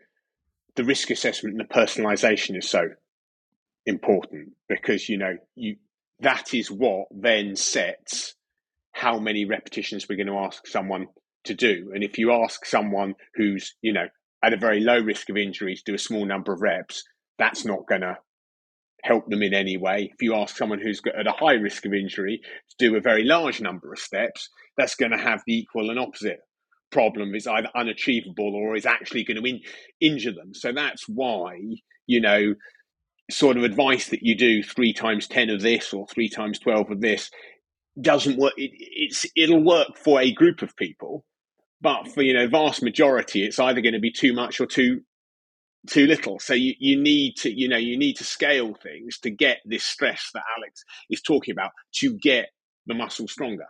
the 0.77 0.85
risk 0.85 1.11
assessment 1.11 1.59
and 1.59 1.69
the 1.69 1.75
personalisation 1.75 2.57
is 2.57 2.69
so 2.69 2.89
important 3.87 4.51
because 4.69 5.09
you 5.09 5.17
know 5.17 5.37
you 5.55 5.77
that 6.21 6.53
is 6.53 6.71
what 6.71 7.07
then 7.11 7.57
sets 7.57 8.35
how 8.93 9.19
many 9.19 9.45
repetitions 9.45 10.09
we're 10.09 10.17
going 10.17 10.27
to 10.27 10.39
ask 10.39 10.67
someone 10.67 11.07
to 11.45 11.55
do. 11.55 11.93
And 11.95 12.03
if 12.03 12.19
you 12.19 12.33
ask 12.33 12.67
someone 12.67 13.15
who's, 13.35 13.75
you 13.81 13.93
know, 13.93 14.07
at 14.43 14.53
a 14.53 14.59
very 14.59 14.81
low 14.81 14.99
risk 14.99 15.31
of 15.31 15.37
injury 15.37 15.75
to 15.75 15.83
do 15.85 15.95
a 15.95 15.99
small 15.99 16.25
number 16.25 16.53
of 16.53 16.63
reps, 16.63 17.03
that's 17.39 17.65
not 17.65 17.87
going 17.89 18.03
to 18.03 18.17
help 19.05 19.29
them 19.29 19.43
in 19.43 19.55
any 19.55 19.77
way. 19.77 20.11
If 20.13 20.23
you 20.23 20.35
ask 20.35 20.57
someone 20.57 20.81
who's 20.81 21.01
got 21.01 21.19
at 21.19 21.27
a 21.27 21.33
high 21.33 21.55
risk 21.55 21.87
of 21.87 21.95
injury 21.95 22.41
to 22.71 22.77
do 22.79 22.97
a 22.97 23.01
very 23.01 23.25
large 23.25 23.61
number 23.61 23.93
of 23.93 23.99
steps, 23.99 24.49
that's 24.77 24.97
going 24.97 25.13
to 25.13 25.19
have 25.19 25.43
the 25.47 25.59
equal 25.59 25.91
and 25.91 25.99
opposite 25.99 26.41
problem. 26.91 27.35
It's 27.35 27.47
either 27.47 27.69
unachievable 27.77 28.55
or 28.55 28.77
is 28.77 28.87
actually 28.87 29.25
going 29.25 29.43
to 29.43 29.49
in, 29.49 29.61
injure 30.01 30.33
them. 30.33 30.55
So 30.55 30.73
that's 30.73 31.09
why, 31.09 31.59
you 32.07 32.21
know, 32.21 32.55
sort 33.31 33.57
of 33.57 33.63
advice 33.63 34.09
that 34.09 34.23
you 34.23 34.37
do 34.37 34.63
three 34.63 34.93
times 34.93 35.29
10 35.29 35.51
of 35.51 35.61
this 35.61 35.93
or 35.93 36.07
three 36.07 36.29
times 36.29 36.59
12 36.59 36.91
of 36.91 37.01
this 37.01 37.31
doesn't 38.01 38.39
work. 38.39 38.55
It, 38.57 38.71
it's, 38.75 39.27
it'll 39.37 39.63
work 39.63 39.97
for 39.97 40.21
a 40.21 40.33
group 40.33 40.63
of 40.63 40.77
people, 40.77 41.25
but 41.81 42.09
for, 42.09 42.23
you 42.23 42.35
know, 42.35 42.49
vast 42.49 42.83
majority, 42.83 43.45
it's 43.45 43.59
either 43.59 43.81
going 43.81 43.95
to 43.95 44.01
be 44.01 44.13
too 44.13 44.33
much 44.33 44.61
or 44.61 44.67
too, 44.67 45.03
too 45.89 46.07
little. 46.07 46.39
So 46.39 46.55
you, 46.55 46.75
you 46.79 47.01
need 47.01 47.37
to, 47.39 47.51
you 47.51 47.69
know, 47.69 47.77
you 47.77 47.97
need 47.97 48.17
to 48.17 48.25
scale 48.25 48.75
things 48.75 49.19
to 49.21 49.31
get 49.31 49.59
this 49.65 49.85
stress 49.85 50.31
that 50.35 50.43
Alex 50.57 50.85
is 51.11 51.23
talking 51.23 51.53
about 51.53 51.71
to 51.97 52.17
get 52.19 52.49
the 52.87 52.95
muscle 52.95 53.29
stronger. 53.29 53.67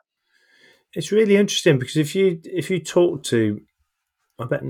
It's 0.94 1.12
really 1.12 1.37
interesting 1.37 1.79
because 1.79 1.97
if 1.97 2.14
you, 2.14 2.40
if 2.44 2.71
you 2.71 2.81
talk 2.81 3.23
to, 3.25 3.61
I 4.38 4.47
bet, 4.47 4.62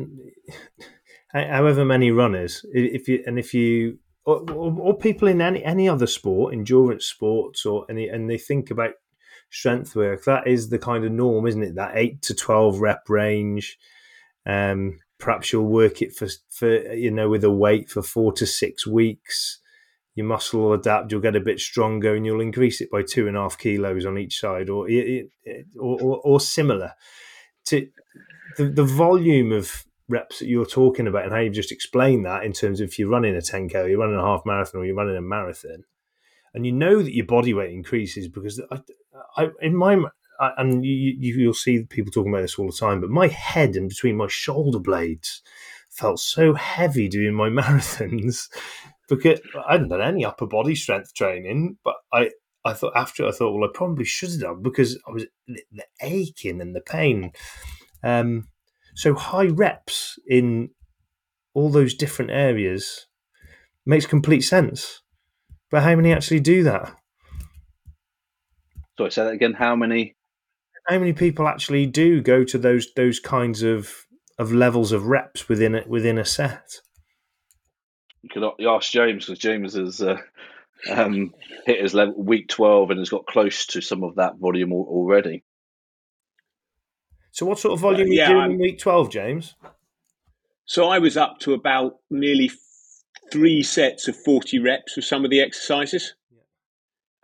however 1.32 1.84
many 1.84 2.10
runners, 2.10 2.64
if 2.72 3.06
you, 3.06 3.22
and 3.26 3.38
if 3.38 3.54
you 3.54 3.98
or, 4.24 4.42
or, 4.50 4.78
or, 4.78 4.98
people 4.98 5.26
in 5.26 5.40
any 5.40 5.64
any 5.64 5.88
other 5.88 6.06
sport, 6.06 6.52
endurance 6.52 7.06
sports, 7.06 7.64
or 7.64 7.86
any, 7.88 8.08
and 8.08 8.28
they 8.28 8.36
think 8.36 8.70
about 8.70 8.92
strength 9.50 9.94
work. 9.96 10.24
That 10.24 10.46
is 10.46 10.68
the 10.68 10.78
kind 10.78 11.04
of 11.04 11.12
norm, 11.12 11.46
isn't 11.46 11.62
it? 11.62 11.74
That 11.74 11.96
eight 11.96 12.22
to 12.22 12.34
twelve 12.34 12.80
rep 12.80 13.08
range. 13.08 13.78
Um, 14.46 14.98
perhaps 15.18 15.52
you'll 15.52 15.66
work 15.66 16.02
it 16.02 16.14
for 16.14 16.28
for 16.50 16.94
you 16.94 17.10
know 17.10 17.28
with 17.28 17.44
a 17.44 17.50
weight 17.50 17.90
for 17.90 18.02
four 18.02 18.32
to 18.32 18.46
six 18.46 18.86
weeks. 18.86 19.60
Your 20.14 20.26
muscle 20.26 20.60
will 20.60 20.72
adapt. 20.72 21.12
You'll 21.12 21.20
get 21.20 21.36
a 21.36 21.40
bit 21.40 21.60
stronger, 21.60 22.14
and 22.14 22.26
you'll 22.26 22.40
increase 22.40 22.80
it 22.80 22.90
by 22.90 23.02
two 23.02 23.28
and 23.28 23.36
a 23.36 23.40
half 23.40 23.58
kilos 23.58 24.04
on 24.04 24.18
each 24.18 24.40
side, 24.40 24.68
or 24.68 24.88
or, 25.78 26.00
or, 26.00 26.20
or 26.24 26.40
similar. 26.40 26.94
To 27.66 27.86
the, 28.56 28.64
the 28.64 28.84
volume 28.84 29.52
of 29.52 29.84
reps 30.08 30.38
that 30.38 30.48
you're 30.48 30.66
talking 30.66 31.06
about 31.06 31.24
and 31.24 31.32
how 31.32 31.38
you've 31.38 31.52
just 31.52 31.72
explained 31.72 32.24
that 32.24 32.42
in 32.42 32.52
terms 32.52 32.80
of 32.80 32.88
if 32.88 32.98
you're 32.98 33.10
running 33.10 33.36
a 33.36 33.40
10k 33.40 33.74
or 33.74 33.88
you're 33.88 33.98
running 33.98 34.16
a 34.16 34.24
half 34.24 34.40
marathon 34.46 34.80
or 34.80 34.84
you're 34.86 34.96
running 34.96 35.16
a 35.16 35.20
marathon 35.20 35.84
and 36.54 36.66
you 36.66 36.72
know 36.72 37.02
that 37.02 37.14
your 37.14 37.26
body 37.26 37.54
weight 37.54 37.72
increases 37.72 38.28
because 38.28 38.60
I, 38.70 38.80
I 39.36 39.48
in 39.60 39.76
my 39.76 40.02
I, 40.40 40.52
and 40.56 40.84
you, 40.84 41.14
you'll 41.18 41.54
see 41.54 41.84
people 41.84 42.12
talking 42.12 42.32
about 42.32 42.42
this 42.42 42.58
all 42.58 42.66
the 42.66 42.72
time 42.72 43.00
but 43.00 43.10
my 43.10 43.28
head 43.28 43.76
and 43.76 43.88
between 43.88 44.16
my 44.16 44.28
shoulder 44.28 44.78
blades 44.78 45.42
felt 45.90 46.20
so 46.20 46.54
heavy 46.54 47.08
doing 47.08 47.34
my 47.34 47.48
marathons 47.48 48.48
because 49.08 49.40
I 49.66 49.72
hadn't 49.72 49.88
done 49.88 50.02
any 50.02 50.24
upper 50.24 50.46
body 50.46 50.74
strength 50.74 51.14
training 51.14 51.78
but 51.84 51.96
I 52.12 52.30
I 52.64 52.72
thought 52.74 52.92
after 52.96 53.26
I 53.26 53.32
thought 53.32 53.52
well 53.52 53.68
I 53.68 53.72
probably 53.72 54.04
should 54.04 54.30
have 54.30 54.40
done 54.40 54.62
because 54.62 54.98
I 55.06 55.12
was 55.12 55.26
the 55.46 55.84
aching 56.02 56.60
and 56.60 56.74
the 56.74 56.80
pain 56.80 57.32
um 58.02 58.48
so 58.94 59.14
high 59.14 59.46
reps 59.46 60.18
in 60.26 60.70
all 61.54 61.70
those 61.70 61.94
different 61.94 62.30
areas 62.30 63.06
makes 63.86 64.06
complete 64.06 64.42
sense. 64.42 65.02
But 65.70 65.82
how 65.82 65.96
many 65.96 66.12
actually 66.12 66.40
do 66.40 66.62
that? 66.64 66.94
Sorry, 68.96 69.10
say 69.10 69.24
that 69.24 69.32
again. 69.32 69.52
How 69.52 69.76
many? 69.76 70.16
How 70.86 70.98
many 70.98 71.12
people 71.12 71.46
actually 71.46 71.86
do 71.86 72.22
go 72.22 72.44
to 72.44 72.58
those 72.58 72.92
those 72.94 73.20
kinds 73.20 73.62
of 73.62 73.92
of 74.38 74.52
levels 74.52 74.92
of 74.92 75.06
reps 75.06 75.48
within 75.48 75.74
it 75.74 75.88
within 75.88 76.18
a 76.18 76.24
set? 76.24 76.80
You 78.22 78.30
could 78.30 78.66
ask 78.66 78.90
James 78.90 79.26
because 79.26 79.38
James 79.38 79.74
has 79.74 80.00
uh, 80.00 80.16
um, 80.90 81.34
hit 81.66 81.80
his 81.80 81.94
level 81.94 82.14
week 82.22 82.48
twelve 82.48 82.90
and 82.90 82.98
has 82.98 83.10
got 83.10 83.26
close 83.26 83.66
to 83.66 83.80
some 83.80 84.02
of 84.02 84.16
that 84.16 84.36
volume 84.38 84.72
already. 84.72 85.44
So, 87.38 87.46
what 87.46 87.60
sort 87.60 87.74
of 87.74 87.80
volume 87.80 88.08
uh, 88.08 88.12
yeah, 88.12 88.24
are 88.24 88.28
you 88.28 88.34
doing 88.34 88.44
I'm, 88.44 88.50
in 88.52 88.58
week 88.58 88.78
12, 88.80 89.10
James? 89.12 89.54
So, 90.64 90.88
I 90.88 90.98
was 90.98 91.16
up 91.16 91.38
to 91.40 91.54
about 91.54 91.98
nearly 92.10 92.50
three 93.30 93.62
sets 93.62 94.08
of 94.08 94.16
40 94.16 94.58
reps 94.58 94.96
with 94.96 95.04
some 95.04 95.24
of 95.24 95.30
the 95.30 95.40
exercises. 95.40 96.14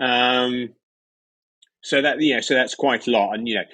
Um, 0.00 0.70
so 1.82 2.00
that 2.00 2.20
you 2.20 2.34
know, 2.34 2.40
so 2.40 2.54
that's 2.54 2.74
quite 2.74 3.06
a 3.06 3.10
lot. 3.10 3.34
And 3.34 3.46
you 3.46 3.56
know, 3.56 3.64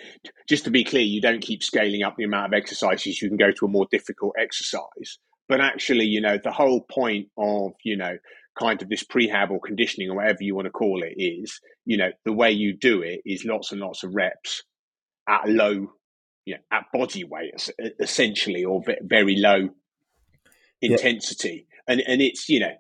just 0.49 0.65
to 0.65 0.71
be 0.71 0.85
clear, 0.85 1.03
you 1.03 1.21
don't 1.21 1.41
keep 1.41 1.63
scaling 1.63 2.03
up 2.03 2.17
the 2.17 2.25
amount 2.25 2.53
of 2.53 2.59
exercises. 2.59 3.23
You 3.23 3.29
can 3.29 3.39
go 3.39 3.53
to 3.53 3.67
a 3.67 3.69
more 3.69 3.87
difficult 3.91 4.35
exercise, 4.39 5.19
but 5.49 5.61
actually, 5.61 6.07
you 6.07 6.21
know, 6.21 6.37
the 6.43 6.51
whole 6.51 6.81
point 6.91 7.29
of 7.39 7.73
you 7.85 7.97
know 7.97 8.19
kind 8.59 8.83
of 8.83 8.89
this 8.89 9.05
prehab 9.05 9.51
or 9.51 9.61
conditioning 9.61 10.11
or 10.11 10.17
whatever 10.17 10.39
you 10.41 10.55
want 10.55 10.67
to 10.67 10.73
call 10.73 11.03
it 11.03 11.15
is, 11.17 11.61
you 11.87 11.97
know, 11.97 12.11
the 12.25 12.33
way 12.33 12.51
you 12.51 12.77
do 12.77 13.03
it 13.03 13.21
is 13.25 13.45
lots 13.45 13.71
and 13.71 13.81
lots 13.81 14.03
of 14.03 14.15
reps 14.15 14.65
at 15.29 15.49
low, 15.49 15.93
you 16.45 16.55
know, 16.55 16.61
at 16.73 16.87
body 16.93 17.25
weight 17.25 17.71
essentially 18.01 18.65
or 18.65 18.83
very 19.03 19.37
low 19.37 19.69
intensity. 20.83 21.67
And 21.89 22.01
and 22.01 22.21
it's 22.21 22.49
you 22.49 22.61
know 22.61 22.73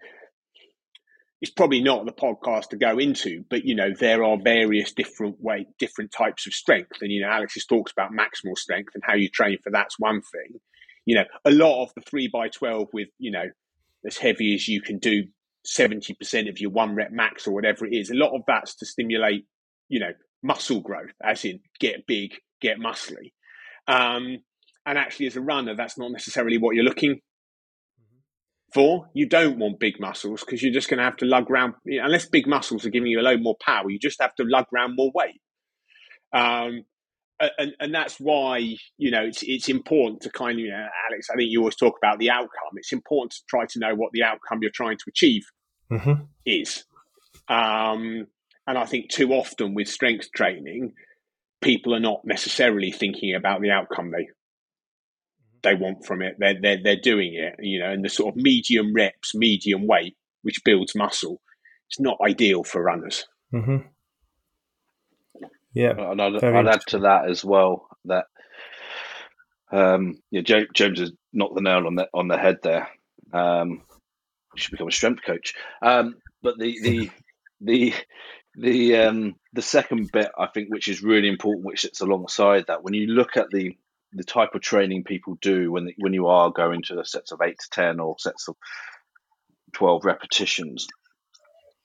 it's 1.41 1.51
probably 1.51 1.81
not 1.81 2.05
the 2.05 2.13
podcast 2.13 2.69
to 2.69 2.77
go 2.77 2.99
into, 2.99 3.45
but 3.49 3.65
you 3.65 3.75
know, 3.75 3.93
there 3.99 4.23
are 4.23 4.37
various 4.37 4.93
different 4.93 5.41
way, 5.41 5.67
different 5.79 6.13
types 6.13 6.47
of 6.47 6.53
strength. 6.53 6.99
And 7.01 7.11
you 7.11 7.23
know, 7.23 7.29
Alex 7.29 7.55
has 7.55 7.65
talked 7.65 7.93
about 7.93 8.13
maximal 8.13 8.57
strength 8.57 8.95
and 8.95 9.03
how 9.07 9.15
you 9.15 9.29
train 9.29 9.59
for 9.63 9.71
that's 9.71 9.99
one 9.99 10.21
thing. 10.21 10.61
You 11.07 11.17
know, 11.17 11.25
a 11.45 11.51
lot 11.51 11.83
of 11.83 11.95
the 11.95 12.03
three 12.03 12.29
by 12.29 12.49
twelve 12.49 12.89
with, 12.93 13.09
you 13.19 13.31
know, 13.31 13.47
as 14.07 14.19
heavy 14.19 14.55
as 14.55 14.69
you 14.69 14.83
can 14.83 14.99
do 14.99 15.25
70% 15.67 16.49
of 16.49 16.59
your 16.59 16.71
one 16.71 16.95
rep 16.95 17.13
max 17.13 17.47
or 17.47 17.53
whatever 17.53 17.87
it 17.87 17.95
is, 17.95 18.11
a 18.11 18.15
lot 18.15 18.35
of 18.35 18.43
that's 18.47 18.75
to 18.77 18.87
stimulate, 18.87 19.45
you 19.89 20.01
know, 20.01 20.13
muscle 20.43 20.81
growth, 20.81 21.13
as 21.23 21.45
in 21.45 21.61
get 21.79 22.07
big, 22.07 22.33
get 22.61 22.79
muscly. 22.79 23.33
Um, 23.87 24.39
and 24.87 24.99
actually, 24.99 25.27
as 25.27 25.37
a 25.37 25.43
runner, 25.43 25.75
that's 25.75 25.99
not 25.99 26.13
necessarily 26.13 26.59
what 26.59 26.75
you're 26.75 26.85
looking 26.85 27.21
for. 28.73 29.09
You 29.15 29.27
don't 29.27 29.59
want 29.59 29.81
big 29.81 30.01
muscles 30.01 30.41
because 30.41 30.63
you're 30.63 30.73
just 30.73 30.89
going 30.89 30.99
to 30.99 31.05
have 31.05 31.17
to 31.19 31.27
lug 31.27 31.51
around. 31.51 31.75
Unless 31.87 32.27
big 32.27 32.47
muscles 32.47 32.85
are 32.85 32.91
giving 32.91 33.11
you 33.11 33.21
a 33.21 33.23
load 33.23 33.43
more 33.43 33.57
power, 33.61 33.91
you 33.91 33.99
just 33.99 34.21
have 34.21 34.35
to 34.37 34.45
lug 34.45 34.67
around 34.75 34.97
more 34.97 35.11
weight. 35.15 35.41
Um, 36.33 36.85
and, 37.59 37.75
and 37.81 37.95
that's 37.95 38.19
why 38.21 38.59
you 38.99 39.11
know 39.11 39.23
it's 39.25 39.43
it's 39.43 39.69
important 39.69 40.23
to 40.23 40.31
kind 40.31 40.53
of 40.53 40.59
you 40.59 40.71
know 40.71 40.87
Alex 41.11 41.29
I 41.31 41.37
think 41.37 41.51
you 41.51 41.61
always 41.61 41.77
talk 41.77 41.97
about 41.97 42.19
the 42.19 42.31
outcome 42.31 42.75
it's 42.75 42.93
important 42.93 43.33
to 43.33 43.41
try 43.49 43.65
to 43.67 43.79
know 43.79 43.95
what 43.95 44.13
the 44.13 44.23
outcome 44.23 44.59
you're 44.61 44.71
trying 44.71 44.99
to 44.99 45.05
achieve 45.09 45.43
mm-hmm. 45.91 46.25
is 46.45 46.85
um, 47.49 48.27
and 48.67 48.79
I 48.79 48.85
think 48.85 49.11
too 49.11 49.33
often 49.33 49.75
with 49.75 49.89
strength 49.89 50.31
training 50.35 50.93
people 51.63 51.95
are 51.95 52.01
not 52.01 52.21
necessarily 52.25 52.93
thinking 52.93 53.35
about 53.35 53.61
the 53.63 53.71
outcome 53.71 54.11
they 54.11 54.29
they 55.63 55.75
want 55.75 56.05
from 56.05 56.23
it. 56.23 56.37
They're, 56.39 56.61
they're, 56.61 56.83
they're 56.83 57.01
doing 57.01 57.35
it, 57.35 57.57
you 57.61 57.81
know, 57.81 57.91
and 57.91 58.05
the 58.05 58.09
sort 58.09 58.35
of 58.35 58.43
medium 58.43 58.93
reps, 58.95 59.35
medium 59.35 59.87
weight, 59.87 60.17
which 60.43 60.63
builds 60.65 60.95
muscle, 60.95 61.41
it's 61.89 62.01
not 62.01 62.19
ideal 62.25 62.65
for 62.65 62.83
runners. 62.83 63.27
Mm-hmm. 63.53 63.89
Yeah. 65.75 65.95
And 65.97 66.21
I'd, 66.21 66.43
I'd 66.43 66.69
add 66.69 66.83
to 66.89 66.99
that 67.01 67.29
as 67.29 67.45
well 67.45 67.87
that 68.07 68.27
um, 69.73 70.21
yeah, 70.31 70.41
James 70.43 70.99
has 70.99 71.13
knocked 71.33 71.55
the 71.55 71.61
nail 71.61 71.87
on 71.87 71.95
the, 71.95 72.09
on 72.13 72.29
the 72.29 72.39
head 72.39 72.59
there. 72.63 72.89
Um, 73.33 73.83
should 74.57 74.73
become 74.73 74.89
a 74.89 74.93
strength 74.93 75.23
coach. 75.25 75.55
Um, 75.81 76.17
but 76.43 76.59
the, 76.59 76.77
the, 76.83 77.11
the, 77.61 77.95
the 78.57 78.97
um 78.97 79.37
the 79.53 79.63
second 79.63 80.11
bit 80.13 80.29
I 80.37 80.47
think 80.47 80.71
which 80.71 80.89
is 80.89 81.03
really 81.03 81.29
important 81.29 81.65
which 81.67 81.83
sits 81.83 82.01
alongside 82.01 82.65
that 82.67 82.83
when 82.83 82.95
you 82.95 83.07
look 83.07 83.37
at 83.37 83.49
the 83.51 83.77
the 84.13 84.25
type 84.25 84.55
of 84.55 84.61
training 84.61 85.05
people 85.05 85.39
do 85.41 85.71
when 85.71 85.93
when 85.99 86.13
you 86.13 86.27
are 86.27 86.51
going 86.51 86.83
to 86.83 86.95
the 86.95 87.05
sets 87.05 87.33
of 87.33 87.41
eight 87.43 87.59
to 87.59 87.69
ten 87.71 88.01
or 88.01 88.17
sets 88.19 88.49
of 88.49 88.57
twelve 89.73 90.05
repetitions, 90.05 90.89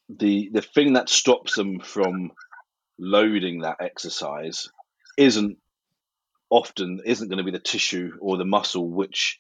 the 0.10 0.50
the 0.52 0.62
thing 0.62 0.94
that 0.94 1.10
stops 1.10 1.56
them 1.56 1.80
from 1.80 2.32
loading 2.98 3.62
that 3.62 3.78
exercise 3.80 4.70
isn't 5.18 5.58
often 6.50 7.02
isn't 7.06 7.28
going 7.28 7.38
to 7.38 7.44
be 7.44 7.52
the 7.52 7.60
tissue 7.60 8.12
or 8.20 8.38
the 8.38 8.46
muscle 8.46 8.90
which 8.90 9.38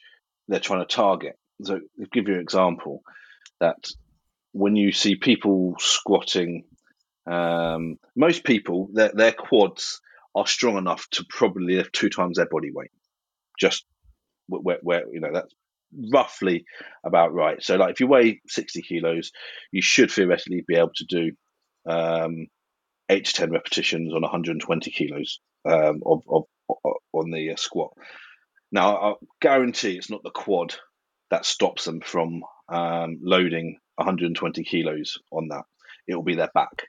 they're 0.47 0.59
trying 0.59 0.85
to 0.85 0.95
target. 0.95 1.37
So, 1.63 1.79
to 1.79 2.07
give 2.11 2.27
you 2.27 2.35
an 2.35 2.41
example, 2.41 3.01
that 3.59 3.87
when 4.51 4.75
you 4.75 4.91
see 4.91 5.15
people 5.15 5.75
squatting, 5.79 6.65
um, 7.25 7.97
most 8.15 8.43
people 8.43 8.89
their 8.93 9.11
their 9.13 9.31
quads 9.31 10.01
are 10.35 10.47
strong 10.47 10.77
enough 10.77 11.07
to 11.11 11.25
probably 11.29 11.75
lift 11.75 11.93
two 11.93 12.09
times 12.09 12.37
their 12.37 12.47
body 12.47 12.71
weight. 12.71 12.91
Just 13.59 13.85
where, 14.47 14.79
where 14.81 15.03
you 15.11 15.21
know 15.21 15.31
that's 15.33 15.53
roughly 16.11 16.65
about 17.05 17.33
right. 17.33 17.61
So, 17.63 17.75
like 17.77 17.93
if 17.93 17.99
you 17.99 18.07
weigh 18.07 18.41
sixty 18.47 18.81
kilos, 18.81 19.31
you 19.71 19.81
should 19.81 20.11
theoretically 20.11 20.63
be 20.67 20.75
able 20.75 20.91
to 20.95 21.05
do 21.05 21.31
um, 21.89 22.47
eight 23.09 23.25
to 23.25 23.33
ten 23.33 23.51
repetitions 23.51 24.13
on 24.13 24.21
120 24.21 24.91
kilos 24.91 25.39
um, 25.65 26.01
of, 26.05 26.23
of, 26.29 26.43
of, 26.69 26.93
on 27.13 27.31
the 27.31 27.51
uh, 27.51 27.55
squat. 27.55 27.91
Now, 28.71 28.97
I 28.97 29.13
guarantee 29.41 29.95
it's 29.95 30.09
not 30.09 30.23
the 30.23 30.31
quad 30.31 30.75
that 31.31 31.45
stops 31.45 31.85
them 31.85 32.01
from 32.01 32.43
um, 32.69 33.19
loading 33.21 33.77
120 33.95 34.63
kilos 34.63 35.17
on 35.31 35.49
that. 35.49 35.63
It 36.07 36.15
will 36.15 36.23
be 36.23 36.35
their 36.35 36.51
back. 36.53 36.87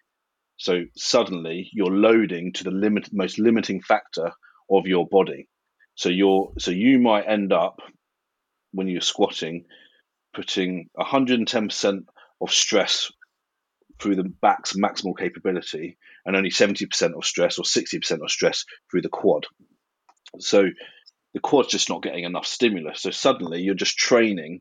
So 0.57 0.85
suddenly 0.97 1.71
you're 1.73 1.91
loading 1.91 2.53
to 2.55 2.65
the 2.65 2.71
limit, 2.71 3.09
most 3.13 3.39
limiting 3.39 3.83
factor 3.83 4.33
of 4.71 4.87
your 4.87 5.07
body. 5.07 5.49
So 5.95 6.09
you're 6.09 6.53
so 6.59 6.71
you 6.71 6.99
might 6.99 7.29
end 7.29 7.53
up 7.53 7.81
when 8.73 8.89
you're 8.89 9.01
squatting 9.01 9.65
putting 10.37 10.91
110% 10.99 12.05
of 12.43 12.51
stress 12.51 13.11
through 13.99 14.17
the 14.17 14.31
back's 14.43 14.75
maximal 14.75 15.17
capability 15.17 15.97
and 16.27 16.37
only 16.37 16.51
70% 16.51 17.17
of 17.17 17.25
stress 17.25 17.59
or 17.59 17.63
60% 17.63 18.23
of 18.23 18.31
stress 18.31 18.67
through 18.91 19.01
the 19.01 19.09
quad. 19.09 19.47
So 20.39 20.67
the 21.33 21.41
quad's 21.41 21.69
just 21.69 21.89
not 21.89 22.03
getting 22.03 22.25
enough 22.25 22.47
stimulus. 22.47 23.01
So 23.01 23.11
suddenly 23.11 23.63
you're 23.63 23.75
just 23.75 23.97
training 23.97 24.61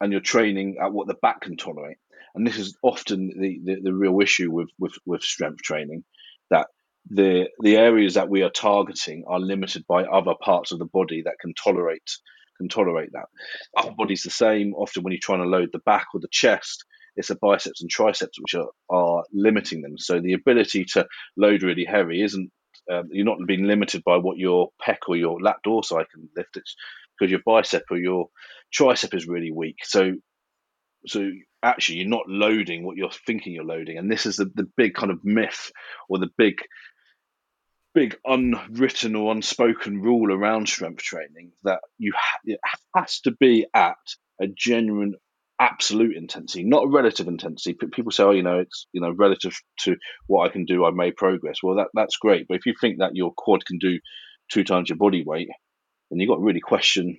and 0.00 0.10
you're 0.10 0.20
training 0.20 0.78
at 0.82 0.92
what 0.92 1.06
the 1.06 1.14
back 1.14 1.42
can 1.42 1.56
tolerate 1.56 1.98
and 2.34 2.46
this 2.46 2.58
is 2.58 2.76
often 2.82 3.28
the, 3.28 3.60
the, 3.64 3.80
the 3.82 3.94
real 3.94 4.20
issue 4.20 4.50
with, 4.50 4.68
with, 4.78 4.94
with 5.06 5.22
strength 5.22 5.62
training 5.62 6.04
that 6.50 6.66
the 7.10 7.48
the 7.60 7.76
areas 7.76 8.14
that 8.14 8.28
we 8.28 8.42
are 8.42 8.50
targeting 8.50 9.24
are 9.26 9.40
limited 9.40 9.84
by 9.88 10.04
other 10.04 10.34
parts 10.42 10.72
of 10.72 10.78
the 10.78 10.84
body 10.84 11.22
that 11.22 11.38
can 11.40 11.54
tolerate 11.54 12.10
can 12.58 12.68
tolerate 12.68 13.12
that. 13.12 13.26
Upper 13.76 13.94
body's 13.96 14.22
the 14.22 14.30
same. 14.30 14.74
Often 14.74 15.04
when 15.04 15.12
you're 15.12 15.20
trying 15.22 15.42
to 15.42 15.48
load 15.48 15.70
the 15.72 15.78
back 15.78 16.06
or 16.12 16.20
the 16.20 16.28
chest, 16.30 16.84
it's 17.16 17.28
the 17.28 17.36
biceps 17.36 17.80
and 17.80 17.90
triceps 17.90 18.38
which 18.40 18.54
are, 18.54 18.68
are 18.90 19.24
limiting 19.32 19.80
them. 19.80 19.96
So 19.96 20.20
the 20.20 20.34
ability 20.34 20.84
to 20.92 21.06
load 21.36 21.62
really 21.62 21.84
heavy 21.84 22.22
isn't 22.22 22.50
um, 22.92 23.08
you're 23.12 23.24
not 23.24 23.38
being 23.46 23.64
limited 23.64 24.02
by 24.04 24.16
what 24.16 24.38
your 24.38 24.70
pec 24.84 24.96
or 25.08 25.16
your 25.16 25.40
lat 25.40 25.56
dorsi 25.66 26.04
can 26.12 26.28
lift. 26.36 26.56
It's 26.56 26.74
because 27.18 27.30
your 27.30 27.40
bicep 27.46 27.84
or 27.90 27.98
your 27.98 28.28
tricep 28.76 29.14
is 29.14 29.28
really 29.28 29.52
weak. 29.52 29.76
So 29.84 30.14
so 31.06 31.30
actually 31.62 31.98
you're 31.98 32.08
not 32.08 32.28
loading 32.28 32.84
what 32.84 32.96
you're 32.96 33.10
thinking 33.10 33.52
you're 33.52 33.64
loading. 33.64 33.98
And 33.98 34.10
this 34.10 34.26
is 34.26 34.36
the, 34.36 34.50
the 34.54 34.68
big 34.76 34.94
kind 34.94 35.10
of 35.10 35.24
myth 35.24 35.70
or 36.08 36.18
the 36.18 36.30
big 36.36 36.60
big 37.94 38.16
unwritten 38.24 39.16
or 39.16 39.32
unspoken 39.32 40.00
rule 40.00 40.32
around 40.32 40.68
strength 40.68 41.02
training 41.02 41.52
that 41.64 41.80
you 41.96 42.12
ha- 42.14 42.38
it 42.44 42.60
has 42.94 43.20
to 43.20 43.32
be 43.32 43.66
at 43.74 43.96
a 44.40 44.46
genuine 44.46 45.14
absolute 45.58 46.16
intensity 46.16 46.62
not 46.62 46.84
a 46.84 46.88
relative 46.88 47.26
intensity. 47.26 47.76
People 47.92 48.12
say 48.12 48.22
oh 48.22 48.30
you 48.30 48.42
know 48.42 48.58
it's 48.60 48.86
you 48.92 49.00
know 49.00 49.10
relative 49.10 49.58
to 49.80 49.96
what 50.26 50.48
i 50.48 50.52
can 50.52 50.64
do 50.64 50.84
i 50.84 50.90
made 50.90 51.16
progress. 51.16 51.62
Well 51.62 51.76
that 51.76 51.88
that's 51.94 52.16
great. 52.18 52.46
But 52.48 52.58
if 52.58 52.66
you 52.66 52.74
think 52.80 52.98
that 52.98 53.16
your 53.16 53.32
quad 53.36 53.64
can 53.64 53.78
do 53.78 53.98
two 54.50 54.64
times 54.64 54.88
your 54.88 54.98
body 54.98 55.24
weight 55.24 55.48
then 56.10 56.20
you've 56.20 56.28
got 56.28 56.36
to 56.36 56.42
really 56.42 56.60
question 56.60 57.16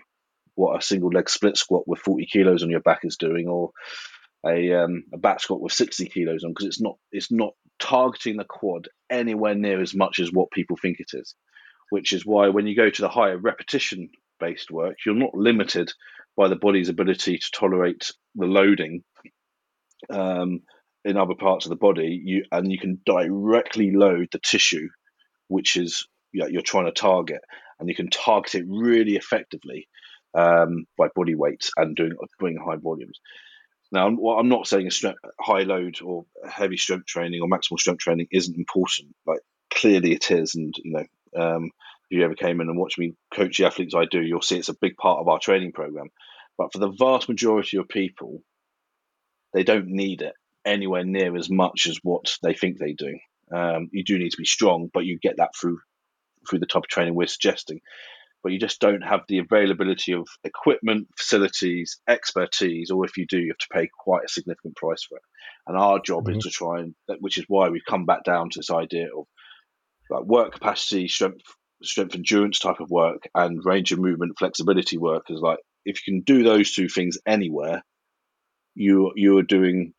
what 0.60 0.78
a 0.78 0.86
single 0.86 1.10
leg 1.10 1.30
split 1.30 1.56
squat 1.56 1.88
with 1.88 2.02
40 2.02 2.26
kilos 2.26 2.64
on 2.64 2.70
your 2.70 2.82
back 2.82 3.00
is 3.04 3.16
doing 3.16 3.48
or 3.48 3.72
a, 4.46 4.74
um, 4.74 5.06
a 5.14 5.18
back 5.18 5.40
squat 5.40 5.62
with 5.62 5.72
60 5.72 6.08
kilos 6.08 6.44
on 6.44 6.52
because 6.52 6.66
it's 6.66 6.82
not 6.82 6.98
it's 7.14 7.32
not 7.32 7.54
targeting 7.80 8.36
the 8.36 8.44
quad 8.44 8.90
anywhere 9.10 9.56
near 9.56 9.82
as 9.82 9.96
much 9.96 10.20
as 10.20 10.34
what 10.34 10.52
people 10.52 10.76
think 10.76 11.00
it 11.00 11.12
is. 11.14 11.34
Which 11.92 12.12
is 12.12 12.26
why 12.26 12.50
when 12.50 12.68
you 12.68 12.76
go 12.76 12.90
to 12.90 13.02
the 13.02 13.08
higher 13.08 13.38
repetition 13.38 14.10
based 14.38 14.70
work 14.70 14.98
you're 15.06 15.16
not 15.16 15.34
limited 15.34 15.92
by 16.36 16.50
the 16.50 16.58
body's 16.58 16.90
ability 16.90 17.38
to 17.38 17.52
tolerate 17.54 18.12
the 18.36 18.46
loading 18.46 19.04
um, 20.10 20.62
in 21.06 21.16
other 21.16 21.36
parts 21.36 21.66
of 21.66 21.70
the 21.70 21.78
body. 21.78 22.22
You 22.22 22.44
and 22.52 22.70
you 22.70 22.80
can 22.80 23.00
directly 23.06 23.92
load 23.92 24.28
the 24.34 24.40
tissue 24.40 24.90
which 25.48 25.78
is 25.78 26.06
you 26.34 26.42
know, 26.42 26.48
you're 26.48 26.62
trying 26.62 26.86
to 26.86 26.92
target 26.92 27.40
and 27.80 27.88
you 27.88 27.96
can 27.96 28.10
target 28.10 28.56
it 28.56 28.66
really 28.68 29.16
effectively 29.16 29.88
um, 30.34 30.86
by 30.98 31.08
body 31.16 31.36
weight 31.36 31.70
and 31.78 31.96
doing 31.96 32.14
doing 32.40 32.58
high 32.58 32.78
volumes 32.78 33.20
now, 33.92 34.08
I'm 34.08 34.50
not 34.50 34.68
saying 34.68 34.90
high 35.40 35.64
load 35.64 36.00
or 36.02 36.26
heavy 36.48 36.78
strength 36.78 37.08
training 37.08 37.42
or 37.42 37.48
maximal 37.48 37.80
strength 37.80 38.02
training 38.02 38.28
isn't 38.32 38.56
important. 38.56 39.16
Like 39.26 39.40
clearly 39.74 40.14
it 40.14 40.30
is, 40.30 40.56
and 40.56 40.74
you 40.84 40.92
know, 40.92 41.06
um, 41.42 41.72
if 42.10 42.18
you 42.18 42.24
ever 42.24 42.36
came 42.36 42.62
in 42.62 42.70
and 42.70 42.78
watched 42.78 43.00
me 43.00 43.16
coach 43.34 43.58
the 43.58 43.66
athletes 43.66 43.96
I 43.96 44.06
do, 44.06 44.22
you'll 44.22 44.42
see 44.42 44.60
it's 44.60 44.70
a 44.70 44.78
big 44.80 44.96
part 44.98 45.20
of 45.20 45.28
our 45.28 45.40
training 45.40 45.72
program. 45.72 46.10
But 46.58 46.72
for 46.72 46.80
the 46.80 46.92
vast 46.92 47.30
majority 47.30 47.78
of 47.78 47.88
people, 47.88 48.44
they 49.54 49.64
don't 49.64 49.88
need 49.88 50.22
it 50.22 50.34
anywhere 50.66 51.04
near 51.04 51.36
as 51.36 51.50
much 51.50 51.88
as 51.88 52.00
what 52.04 52.38
they 52.44 52.54
think 52.54 52.78
they 52.78 52.94
do. 52.94 53.18
Um, 53.52 53.90
you 53.92 54.04
do 54.04 54.20
need 54.20 54.32
to 54.32 54.38
be 54.38 54.46
strong, 54.46 54.92
but 54.94 55.06
you 55.06 55.18
get 55.18 55.38
that 55.38 55.56
through 55.60 55.80
through 56.48 56.60
the 56.60 56.68
type 56.68 56.84
of 56.84 56.90
training 56.90 57.16
we're 57.16 57.28
suggesting. 57.28 57.82
But 58.44 58.52
you 58.52 58.60
just 58.60 58.80
don't 58.80 59.02
have 59.02 59.22
the 59.28 59.40
availability 59.40 60.14
of 60.14 60.28
equipment, 60.44 61.08
facilities, 61.18 62.00
expertise, 62.08 62.90
or 62.90 63.06
if 63.06 63.18
you 63.18 63.26
do, 63.28 63.40
you 63.40 63.52
have 63.52 63.58
to 63.58 63.74
pay 63.74 63.90
quite 64.00 64.26
a 64.26 64.30
significant 64.30 64.76
price 64.76 65.04
for 65.04 65.18
it. 65.18 65.24
And 65.68 65.78
our 65.78 66.00
job 66.00 66.26
mm-hmm. 66.26 66.38
is 66.38 66.44
to 66.44 66.50
try 66.50 66.80
and, 66.80 66.96
which 67.20 67.38
is 67.38 67.46
why 67.48 67.70
we've 67.70 67.82
come 67.88 68.06
back 68.06 68.24
down 68.24 68.50
to 68.50 68.60
this 68.60 68.72
idea 68.72 69.08
of 69.16 69.26
like 70.10 70.24
work 70.24 70.54
capacity, 70.54 71.08
strength, 71.08 71.44
strength 71.84 72.16
endurance 72.16 72.60
type 72.60 72.80
of 72.80 72.90
work, 72.90 73.30
and 73.36 73.64
range 73.64 73.92
of 73.92 74.00
movement, 74.00 74.40
flexibility 74.40 74.98
work. 74.98 75.26
Is 75.30 75.42
like 75.42 75.60
if 75.86 76.00
you 76.06 76.14
can 76.14 76.22
do 76.22 76.44
those 76.44 76.74
two 76.74 76.90
things 76.90 77.18
anywhere, 77.26 77.84
you 78.76 79.12
you 79.16 79.38
are 79.38 79.44
doing 79.44 79.94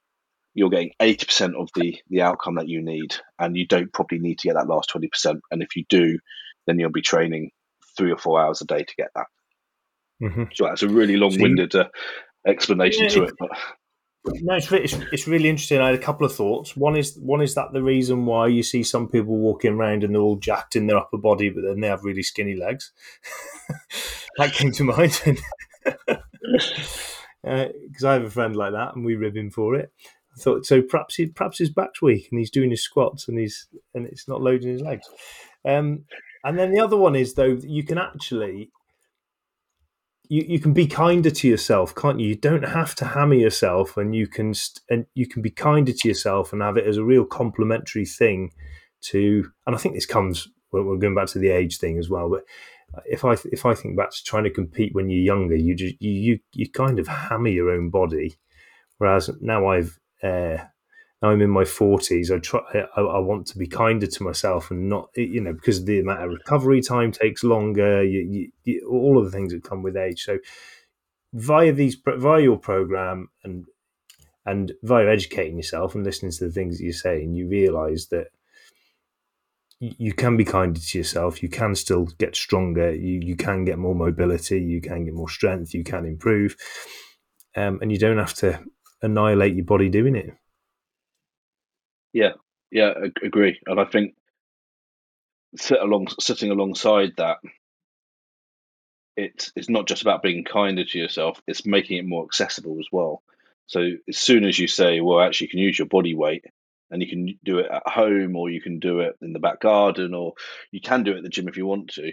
you're 0.54 0.70
getting 0.70 0.90
80% 1.00 1.54
of 1.60 1.70
the 1.76 1.98
the 2.08 2.22
outcome 2.22 2.56
that 2.56 2.68
you 2.68 2.82
need 2.82 3.14
and 3.38 3.56
you 3.56 3.66
don't 3.66 3.92
probably 3.92 4.18
need 4.18 4.38
to 4.40 4.48
get 4.48 4.54
that 4.54 4.66
last 4.66 4.90
20% 4.92 5.40
and 5.50 5.62
if 5.62 5.76
you 5.76 5.84
do 5.88 6.18
then 6.66 6.78
you'll 6.78 6.90
be 6.90 7.02
training 7.02 7.50
three 7.96 8.10
or 8.10 8.18
four 8.18 8.40
hours 8.40 8.60
a 8.60 8.64
day 8.64 8.82
to 8.82 8.94
get 8.96 9.10
that 9.14 9.26
mm-hmm. 10.22 10.44
so 10.52 10.64
that's 10.64 10.82
a 10.82 10.88
really 10.88 11.16
long-winded 11.16 11.74
uh, 11.74 11.88
explanation 12.46 13.04
yeah, 13.04 13.10
to 13.10 13.24
it 13.24 13.34
but 13.38 13.50
no 14.42 14.54
it's, 14.54 14.70
it's, 14.72 14.96
it's, 15.12 15.26
really 15.26 15.48
interesting 15.48 15.80
i 15.80 15.86
had 15.86 15.94
a 15.94 15.98
couple 15.98 16.26
of 16.26 16.34
thoughts 16.34 16.76
one 16.76 16.96
is 16.96 17.18
one 17.18 17.40
is 17.40 17.54
that 17.54 17.72
the 17.72 17.82
reason 17.82 18.26
why 18.26 18.46
you 18.46 18.62
see 18.62 18.82
some 18.82 19.08
people 19.08 19.36
walking 19.36 19.74
around 19.74 20.04
and 20.04 20.14
they're 20.14 20.22
all 20.22 20.36
jacked 20.36 20.76
in 20.76 20.86
their 20.86 20.98
upper 20.98 21.18
body 21.18 21.48
but 21.48 21.62
then 21.62 21.80
they 21.80 21.88
have 21.88 22.04
really 22.04 22.22
skinny 22.22 22.54
legs 22.54 22.92
that 24.36 24.52
came 24.52 24.72
to 24.72 24.84
mind 24.84 25.20
because 25.84 27.14
uh, 27.46 28.08
I 28.08 28.12
have 28.12 28.24
a 28.24 28.30
friend 28.30 28.56
like 28.56 28.72
that, 28.72 28.94
and 28.94 29.04
we 29.04 29.16
rib 29.16 29.36
him 29.36 29.50
for 29.50 29.74
it. 29.74 29.92
I 30.36 30.40
thought 30.40 30.66
so. 30.66 30.82
Perhaps 30.82 31.16
he, 31.16 31.26
perhaps 31.26 31.58
his 31.58 31.70
back's 31.70 32.02
weak, 32.02 32.28
and 32.30 32.38
he's 32.38 32.50
doing 32.50 32.70
his 32.70 32.82
squats, 32.82 33.28
and 33.28 33.38
he's 33.38 33.66
and 33.94 34.06
it's 34.06 34.28
not 34.28 34.42
loading 34.42 34.70
his 34.70 34.82
legs. 34.82 35.06
Um, 35.64 36.04
and 36.44 36.58
then 36.58 36.72
the 36.72 36.80
other 36.80 36.96
one 36.96 37.14
is 37.14 37.34
though 37.34 37.58
you 37.62 37.84
can 37.84 37.98
actually 37.98 38.70
you, 40.28 40.44
you 40.46 40.60
can 40.60 40.72
be 40.72 40.86
kinder 40.86 41.30
to 41.30 41.48
yourself, 41.48 41.94
can't 41.94 42.20
you? 42.20 42.28
You 42.28 42.36
don't 42.36 42.62
have 42.62 42.94
to 42.96 43.04
hammer 43.04 43.34
yourself, 43.34 43.96
and 43.96 44.14
you 44.14 44.26
can 44.26 44.54
st- 44.54 44.80
and 44.88 45.06
you 45.14 45.26
can 45.26 45.42
be 45.42 45.50
kinder 45.50 45.92
to 45.92 46.08
yourself 46.08 46.52
and 46.52 46.62
have 46.62 46.76
it 46.76 46.86
as 46.86 46.96
a 46.96 47.04
real 47.04 47.24
complementary 47.24 48.06
thing 48.06 48.52
to. 49.02 49.50
And 49.66 49.74
I 49.74 49.78
think 49.78 49.94
this 49.94 50.06
comes 50.06 50.48
we're 50.72 50.96
going 50.98 51.16
back 51.16 51.26
to 51.28 51.40
the 51.40 51.48
age 51.48 51.78
thing 51.78 51.98
as 51.98 52.08
well, 52.08 52.30
but 52.30 52.44
if 53.06 53.24
I 53.24 53.36
if 53.52 53.66
I 53.66 53.74
think 53.74 53.96
back 53.96 54.10
to 54.10 54.24
trying 54.24 54.44
to 54.44 54.50
compete 54.50 54.94
when 54.94 55.10
you're 55.10 55.22
younger, 55.22 55.56
you 55.56 55.74
just 55.74 55.96
you 56.00 56.10
you, 56.12 56.38
you 56.54 56.70
kind 56.70 56.98
of 56.98 57.08
hammer 57.08 57.48
your 57.48 57.70
own 57.70 57.90
body, 57.90 58.36
whereas 58.98 59.30
now 59.40 59.66
I've 59.66 59.98
uh, 60.22 60.58
now 61.22 61.30
I'm 61.30 61.42
in 61.42 61.50
my 61.50 61.64
forties. 61.64 62.30
I 62.30 62.38
try 62.38 62.60
I, 62.96 63.00
I, 63.00 63.18
want 63.18 63.46
to 63.48 63.58
be 63.58 63.66
kinder 63.66 64.06
to 64.06 64.22
myself 64.22 64.70
and 64.70 64.88
not 64.88 65.10
you 65.14 65.40
know 65.40 65.52
because 65.52 65.84
the 65.84 66.00
amount 66.00 66.22
of 66.22 66.30
recovery 66.30 66.80
time 66.80 67.12
takes 67.12 67.44
longer. 67.44 68.02
You, 68.02 68.20
you, 68.20 68.52
you, 68.64 68.88
all 68.88 69.18
of 69.18 69.24
the 69.24 69.30
things 69.30 69.52
that 69.52 69.62
come 69.62 69.82
with 69.82 69.96
age. 69.96 70.24
So 70.24 70.38
via 71.32 71.72
these 71.72 71.96
via 72.04 72.42
your 72.42 72.58
program 72.58 73.28
and 73.44 73.66
and 74.46 74.72
via 74.82 75.08
educating 75.08 75.56
yourself 75.56 75.94
and 75.94 76.04
listening 76.04 76.32
to 76.32 76.46
the 76.46 76.52
things 76.52 76.78
that 76.78 76.84
you're 76.84 76.92
saying, 76.92 77.34
you 77.34 77.48
realise 77.48 78.06
that 78.06 78.28
you 79.80 80.12
can 80.12 80.36
be 80.36 80.44
kinder 80.44 80.78
to 80.78 80.98
yourself. 80.98 81.42
You 81.42 81.48
can 81.48 81.74
still 81.74 82.04
get 82.18 82.36
stronger. 82.36 82.94
You 82.94 83.20
you 83.20 83.36
can 83.36 83.64
get 83.64 83.78
more 83.78 83.94
mobility. 83.94 84.60
You 84.60 84.80
can 84.80 85.04
get 85.04 85.14
more 85.14 85.28
strength. 85.28 85.74
You 85.74 85.84
can 85.84 86.04
improve, 86.04 86.56
um, 87.56 87.78
and 87.80 87.90
you 87.90 87.98
don't 87.98 88.18
have 88.18 88.34
to 88.34 88.62
annihilate 89.02 89.54
your 89.54 89.64
body 89.64 89.88
doing 89.88 90.16
it. 90.16 90.34
Yeah, 92.12 92.32
yeah, 92.70 92.92
agree. 93.22 93.60
And 93.66 93.80
I 93.80 93.84
think 93.84 94.14
sit 95.56 95.80
along 95.80 96.08
sitting 96.20 96.50
alongside 96.50 97.12
that, 97.16 97.38
it's 99.16 99.52
it's 99.56 99.68
not 99.68 99.86
just 99.86 100.02
about 100.02 100.22
being 100.22 100.44
kinder 100.44 100.84
to 100.84 100.98
yourself. 100.98 101.40
It's 101.46 101.66
making 101.66 101.98
it 101.98 102.06
more 102.06 102.24
accessible 102.24 102.76
as 102.78 102.86
well. 102.92 103.22
So 103.66 103.80
as 104.08 104.16
soon 104.18 104.44
as 104.44 104.58
you 104.58 104.66
say, 104.66 105.00
well, 105.00 105.20
actually, 105.20 105.46
you 105.46 105.50
can 105.50 105.58
use 105.60 105.78
your 105.78 105.86
body 105.88 106.14
weight 106.14 106.44
and 106.90 107.02
you 107.02 107.08
can 107.08 107.38
do 107.44 107.58
it 107.58 107.66
at 107.70 107.88
home 107.88 108.36
or 108.36 108.50
you 108.50 108.60
can 108.60 108.78
do 108.80 109.00
it 109.00 109.16
in 109.22 109.32
the 109.32 109.38
back 109.38 109.60
garden 109.60 110.14
or 110.14 110.34
you 110.72 110.80
can 110.80 111.04
do 111.04 111.12
it 111.12 111.18
at 111.18 111.22
the 111.22 111.28
gym 111.28 111.48
if 111.48 111.56
you 111.56 111.66
want 111.66 111.90
to 111.90 112.12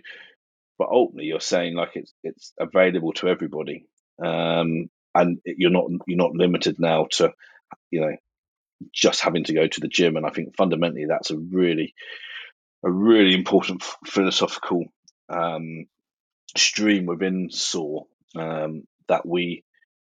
but 0.78 0.90
ultimately 0.90 1.26
you're 1.28 1.40
saying 1.42 1.76
like 1.76 1.92
it's 1.96 2.14
it's 2.24 2.54
available 2.60 3.14
to 3.14 3.28
everybody 3.28 3.86
um, 4.24 4.90
and 5.16 5.40
you're 5.46 5.72
not 5.72 5.86
you're 6.08 6.18
not 6.18 6.34
limited 6.34 6.80
now 6.80 7.08
to 7.12 7.34
you 7.92 8.02
know 8.02 8.16
just 8.94 9.22
having 9.22 9.44
to 9.46 9.54
go 9.54 9.68
to 9.68 9.80
the 9.82 9.88
gym. 9.88 10.16
And 10.18 10.26
i 10.26 10.30
think 10.30 10.56
fundamentally 10.56 11.06
that's 11.08 11.32
a 11.32 11.38
really 11.38 11.94
a 12.84 12.92
really 12.92 13.34
important 13.34 13.84
philosophical 14.06 14.86
um, 15.30 15.86
stream 16.56 17.06
within 17.06 17.50
SOAR 17.52 18.06
um, 18.36 18.84
that 19.08 19.26
we 19.26 19.64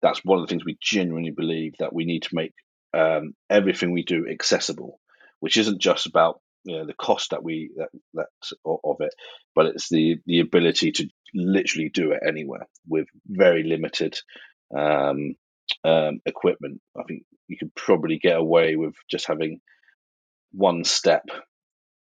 that's 0.01 0.23
one 0.23 0.39
of 0.39 0.47
the 0.47 0.51
things 0.51 0.63
we 0.63 0.77
genuinely 0.81 1.31
believe 1.31 1.73
that 1.79 1.93
we 1.93 2.05
need 2.05 2.23
to 2.23 2.35
make 2.35 2.53
um, 2.93 3.33
everything 3.49 3.91
we 3.91 4.03
do 4.03 4.27
accessible, 4.29 4.99
which 5.39 5.57
isn't 5.57 5.81
just 5.81 6.05
about 6.05 6.41
you 6.63 6.77
know 6.77 6.85
the 6.85 6.93
cost 6.93 7.31
that 7.31 7.43
we 7.43 7.71
that 7.77 7.89
that 8.13 8.27
of 8.65 8.97
it, 8.99 9.13
but 9.55 9.67
it's 9.67 9.89
the 9.89 10.17
the 10.25 10.39
ability 10.39 10.91
to 10.93 11.07
literally 11.33 11.89
do 11.93 12.11
it 12.11 12.21
anywhere 12.27 12.67
with 12.87 13.07
very 13.27 13.63
limited 13.63 14.17
um, 14.75 15.35
um, 15.83 16.19
equipment. 16.25 16.81
I 16.97 17.03
think 17.03 17.23
you 17.47 17.57
could 17.57 17.73
probably 17.75 18.19
get 18.19 18.37
away 18.37 18.75
with 18.75 18.95
just 19.09 19.27
having 19.27 19.59
one 20.51 20.83
step 20.83 21.25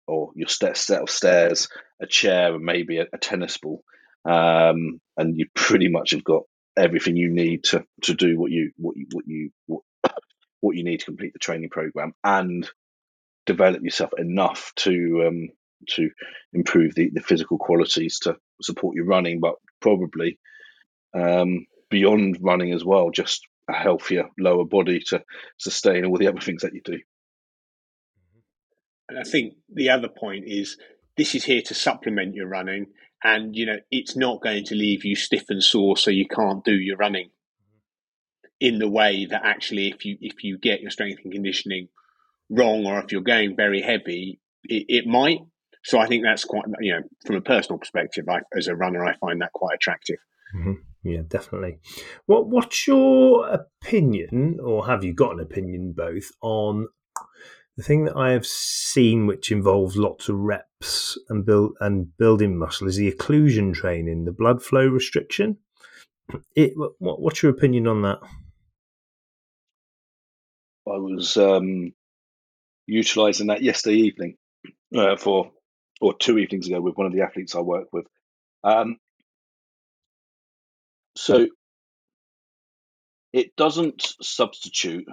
or 0.07 0.33
your 0.35 0.49
set 0.49 0.77
set 0.77 1.03
of 1.03 1.11
stairs, 1.11 1.69
a 2.01 2.07
chair, 2.07 2.55
and 2.55 2.65
maybe 2.65 2.99
a, 2.99 3.07
a 3.13 3.19
tennis 3.19 3.59
ball, 3.59 3.83
um, 4.25 5.01
and 5.17 5.39
you 5.39 5.47
pretty 5.55 5.89
much 5.89 6.13
have 6.13 6.25
got 6.25 6.43
everything 6.77 7.17
you 7.17 7.31
need 7.31 7.65
to 7.65 7.85
to 8.03 8.15
do 8.15 8.39
what 8.39 8.51
you 8.51 8.73
what 8.77 8.97
you 8.97 9.07
what 9.13 9.27
you 9.27 9.51
what, 9.67 9.83
what 10.61 10.77
you 10.77 10.85
need 10.85 11.01
to 11.01 11.07
complete 11.07 11.33
the 11.33 11.39
training 11.39 11.71
program 11.71 12.13
and 12.25 12.69
develop 13.47 13.83
yourself 13.83 14.11
enough 14.19 14.73
to 14.77 15.25
um, 15.27 15.49
to 15.89 16.11
improve 16.53 16.95
the, 16.95 17.11
the 17.13 17.21
physical 17.21 17.59
qualities 17.59 18.19
to 18.21 18.37
support 18.63 18.95
your 18.95 19.07
running, 19.07 19.41
but 19.41 19.55
probably 19.81 20.39
um, 21.15 21.67
beyond 21.91 22.39
running 22.41 22.73
as 22.73 22.85
well, 22.85 23.11
just 23.11 23.47
a 23.69 23.73
healthier 23.73 24.25
lower 24.39 24.65
body 24.65 25.01
to 25.09 25.23
sustain 25.59 26.05
all 26.05 26.17
the 26.17 26.29
other 26.29 26.41
things 26.41 26.63
that 26.63 26.75
you 26.75 26.81
do. 26.85 26.99
And 29.09 29.19
I 29.19 29.23
think 29.23 29.55
the 29.73 29.91
other 29.91 30.09
point 30.09 30.45
is 30.47 30.77
this 31.17 31.35
is 31.35 31.45
here 31.45 31.63
to 31.63 31.75
supplement 31.75 32.35
your 32.35 32.47
running, 32.47 32.87
and 33.23 33.55
you 33.55 33.67
know 33.67 33.79
it's 33.91 34.17
not 34.17 34.43
going 34.43 34.65
to 34.65 34.75
leave 34.75 35.05
you 35.05 35.17
stiff 35.17 35.45
and 35.49 35.63
sore 35.63 35.97
so 35.97 36.11
you 36.11 36.27
can't 36.27 36.65
do 36.65 36.75
your 36.75 36.97
running 36.97 37.31
in 38.61 38.79
the 38.79 38.89
way 38.89 39.27
that 39.27 39.45
actually 39.45 39.89
if 39.89 40.05
you 40.05 40.17
if 40.21 40.45
you 40.45 40.59
get 40.59 40.81
your 40.81 40.91
strength 40.91 41.21
and 41.25 41.33
conditioning 41.33 41.89
wrong 42.51 42.87
or 42.87 43.01
if 43.01 43.13
you're 43.13 43.21
going 43.21 43.57
very 43.57 43.81
heavy 43.81 44.41
it, 44.65 44.85
it 44.89 45.07
might 45.07 45.41
so 45.85 45.99
i 45.99 46.07
think 46.07 46.23
that's 46.25 46.45
quite 46.45 46.65
you 46.81 46.93
know 46.93 47.03
from 47.27 47.37
a 47.37 47.41
personal 47.41 47.79
perspective 47.79 48.25
I, 48.29 48.41
as 48.57 48.69
a 48.69 48.77
runner 48.77 49.05
i 49.05 49.15
find 49.17 49.41
that 49.41 49.53
quite 49.53 49.77
attractive 49.77 50.19
mm-hmm. 50.57 50.73
Yeah 51.03 51.21
definitely 51.29 51.79
what 52.27 52.47
what's 52.49 52.87
your 52.87 53.49
opinion 53.49 54.59
or 54.63 54.87
have 54.87 55.03
you 55.03 55.13
got 55.13 55.33
an 55.33 55.41
opinion 55.41 55.93
both 55.93 56.31
on 56.43 56.87
the 57.81 57.87
thing 57.87 58.05
that 58.05 58.17
I 58.17 58.33
have 58.33 58.45
seen, 58.45 59.27
which 59.27 59.51
involves 59.51 59.97
lots 59.97 60.29
of 60.29 60.37
reps 60.37 61.19
and 61.31 61.47
build 61.47 61.77
and 61.81 62.15
building 62.19 62.59
muscle, 62.59 62.87
is 62.87 62.97
the 62.97 63.11
occlusion 63.11 63.73
training, 63.73 64.27
the 64.27 64.33
blood 64.33 64.63
flow 64.63 64.87
restriction. 64.87 65.57
It, 66.55 66.73
what, 66.77 67.23
what's 67.23 67.43
your 67.43 67.53
opinion 67.53 67.87
on 67.87 68.03
that? 68.03 68.19
I 70.87 70.99
was 70.99 71.39
um, 71.39 71.95
utilizing 72.87 73.47
that 73.47 73.63
yesterday 73.63 73.97
evening 73.97 74.37
uh, 74.95 75.17
for, 75.17 75.51
or 76.03 76.13
two 76.13 76.39
evenings 76.39 76.67
ago, 76.67 76.83
with 76.83 76.99
one 76.99 77.07
of 77.07 77.15
the 77.15 77.23
athletes 77.23 77.55
I 77.55 77.61
work 77.61 77.89
with. 77.93 78.07
Um, 78.63 78.99
so 81.21 81.47
it 83.33 83.55
doesn't 83.55 84.15
substitute 84.23 85.07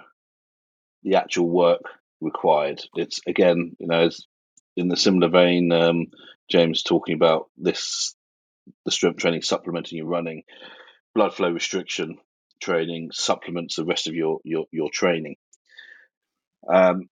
the 1.04 1.16
actual 1.16 1.50
work 1.50 1.82
required. 2.22 2.82
It's 2.96 3.20
again, 3.28 3.76
you 3.78 3.88
know, 3.88 4.10
in 4.78 4.88
the 4.88 4.96
similar 4.96 5.28
vein, 5.30 5.72
um, 5.72 6.08
James 6.50 6.82
talking 6.82 7.14
about 7.16 7.50
this 7.58 8.16
the 8.86 8.92
strength 8.92 9.20
training 9.20 9.42
supplementing 9.42 9.98
your 9.98 10.08
running, 10.08 10.44
blood 11.14 11.34
flow 11.34 11.52
restriction 11.52 12.18
training 12.62 13.12
supplements 13.12 13.76
the 13.76 13.86
rest 13.86 14.08
of 14.08 14.16
your 14.16 14.40
your 14.46 14.66
your 14.72 14.90
training. 14.90 15.36
Um, 16.72 17.10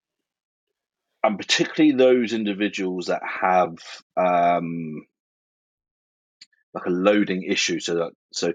and 1.22 1.38
particularly 1.38 1.96
those 1.96 2.32
individuals 2.32 3.08
that 3.08 3.22
have 3.42 3.76
um, 4.16 5.06
like 6.76 6.86
a 6.86 6.92
loading 6.92 7.44
issue. 7.44 7.80
So 7.80 7.96
that 7.96 8.12
so 8.34 8.54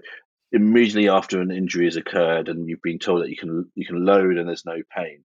immediately 0.51 1.09
after 1.09 1.41
an 1.41 1.51
injury 1.51 1.85
has 1.85 1.95
occurred 1.95 2.49
and 2.49 2.67
you've 2.67 2.81
been 2.81 2.99
told 2.99 3.21
that 3.21 3.29
you 3.29 3.37
can 3.37 3.71
you 3.75 3.85
can 3.85 4.05
load 4.05 4.37
and 4.37 4.47
there's 4.47 4.65
no 4.65 4.77
pain, 4.95 5.23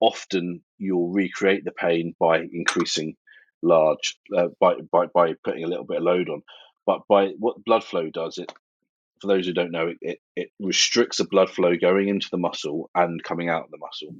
often 0.00 0.62
you'll 0.78 1.12
recreate 1.12 1.64
the 1.64 1.72
pain 1.72 2.14
by 2.18 2.40
increasing 2.52 3.16
large 3.62 4.18
uh, 4.36 4.48
by, 4.60 4.74
by 4.90 5.06
by 5.06 5.34
putting 5.44 5.64
a 5.64 5.68
little 5.68 5.84
bit 5.84 5.98
of 5.98 6.02
load 6.02 6.28
on. 6.28 6.42
but 6.84 7.02
by 7.08 7.28
what 7.38 7.64
blood 7.64 7.84
flow 7.84 8.10
does 8.10 8.38
it 8.38 8.52
for 9.20 9.28
those 9.28 9.46
who 9.46 9.52
don't 9.52 9.70
know 9.70 9.86
it, 9.88 9.98
it, 10.00 10.18
it 10.34 10.48
restricts 10.58 11.18
the 11.18 11.24
blood 11.24 11.48
flow 11.48 11.76
going 11.80 12.08
into 12.08 12.28
the 12.32 12.38
muscle 12.38 12.90
and 12.94 13.22
coming 13.22 13.48
out 13.48 13.64
of 13.64 13.70
the 13.70 13.78
muscle 13.78 14.16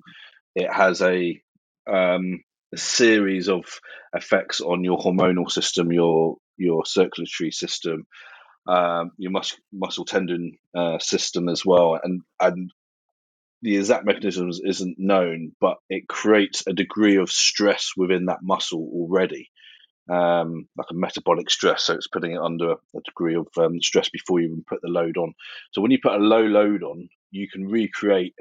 it 0.55 0.73
has 0.73 1.03
a 1.03 1.41
um, 1.91 2.41
a 2.73 2.77
series 2.77 3.49
of 3.49 3.65
effects 4.15 4.61
on 4.61 4.85
your 4.85 4.99
hormonal 4.99 5.51
system 5.51 5.93
your 5.93 6.37
your 6.57 6.87
circulatory 6.87 7.51
system 7.51 8.07
um, 8.67 9.11
your 9.19 9.33
mus- 9.33 9.61
muscle 9.73 10.05
tendon 10.05 10.57
uh, 10.75 10.99
system 10.99 11.49
as 11.49 11.65
well 11.65 11.99
and 12.03 12.23
and 12.41 12.73
the 13.63 13.77
exact 13.77 14.05
mechanisms 14.05 14.61
isn't 14.65 14.99
known, 14.99 15.53
but 15.61 15.77
it 15.89 16.09
creates 16.09 16.65
a 16.67 16.73
degree 16.73 17.17
of 17.17 17.31
stress 17.31 17.93
within 17.97 18.27
that 18.27 18.43
muscle 18.43 18.91
already, 18.93 19.51
um, 20.11 20.67
like 20.77 20.89
a 20.91 20.95
metabolic 20.95 21.49
stress. 21.49 21.85
So 21.85 21.95
it's 21.95 22.09
putting 22.09 22.33
it 22.33 22.41
under 22.41 22.73
a 22.73 23.01
degree 23.05 23.37
of 23.37 23.47
um, 23.57 23.81
stress 23.81 24.09
before 24.09 24.41
you 24.41 24.49
even 24.49 24.65
put 24.69 24.81
the 24.83 24.89
load 24.89 25.17
on. 25.17 25.33
So 25.71 25.81
when 25.81 25.93
you 25.93 25.99
put 26.03 26.15
a 26.15 26.25
low 26.25 26.43
load 26.43 26.83
on, 26.83 27.09
you 27.31 27.49
can 27.49 27.69
recreate 27.69 28.35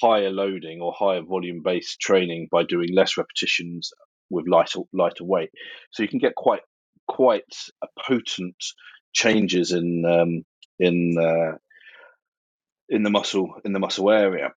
higher 0.00 0.30
loading 0.30 0.80
or 0.80 0.92
higher 0.92 1.22
volume 1.22 1.62
based 1.62 2.00
training 2.00 2.48
by 2.50 2.64
doing 2.64 2.92
less 2.92 3.16
repetitions 3.16 3.92
with 4.30 4.48
lighter 4.48 4.80
lighter 4.92 5.24
weight. 5.24 5.50
So 5.92 6.02
you 6.02 6.08
can 6.08 6.18
get 6.18 6.34
quite 6.34 6.62
quite 7.06 7.44
a 7.82 7.86
potent 8.04 8.56
changes 9.14 9.72
in 9.72 10.04
um, 10.04 10.44
in 10.78 11.16
uh, 11.18 11.56
in 12.88 13.02
the 13.02 13.10
muscle 13.10 13.54
in 13.64 13.72
the 13.72 13.78
muscle 13.78 14.10
area, 14.10 14.52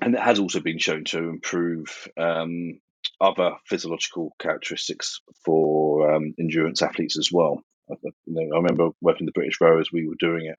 and 0.00 0.14
it 0.14 0.20
has 0.20 0.38
also 0.38 0.60
been 0.60 0.78
shown 0.78 1.04
to 1.04 1.18
improve 1.18 2.08
um, 2.16 2.80
other 3.20 3.56
physiological 3.66 4.32
characteristics 4.38 5.20
for 5.44 6.14
um, 6.14 6.34
endurance 6.38 6.82
athletes 6.82 7.18
as 7.18 7.30
well. 7.32 7.62
I, 7.90 7.94
you 8.04 8.12
know, 8.26 8.56
I 8.56 8.60
remember 8.60 8.90
working 9.00 9.26
the 9.26 9.32
British 9.32 9.60
rowers; 9.60 9.90
we 9.92 10.06
were 10.06 10.16
doing 10.18 10.46
it 10.46 10.58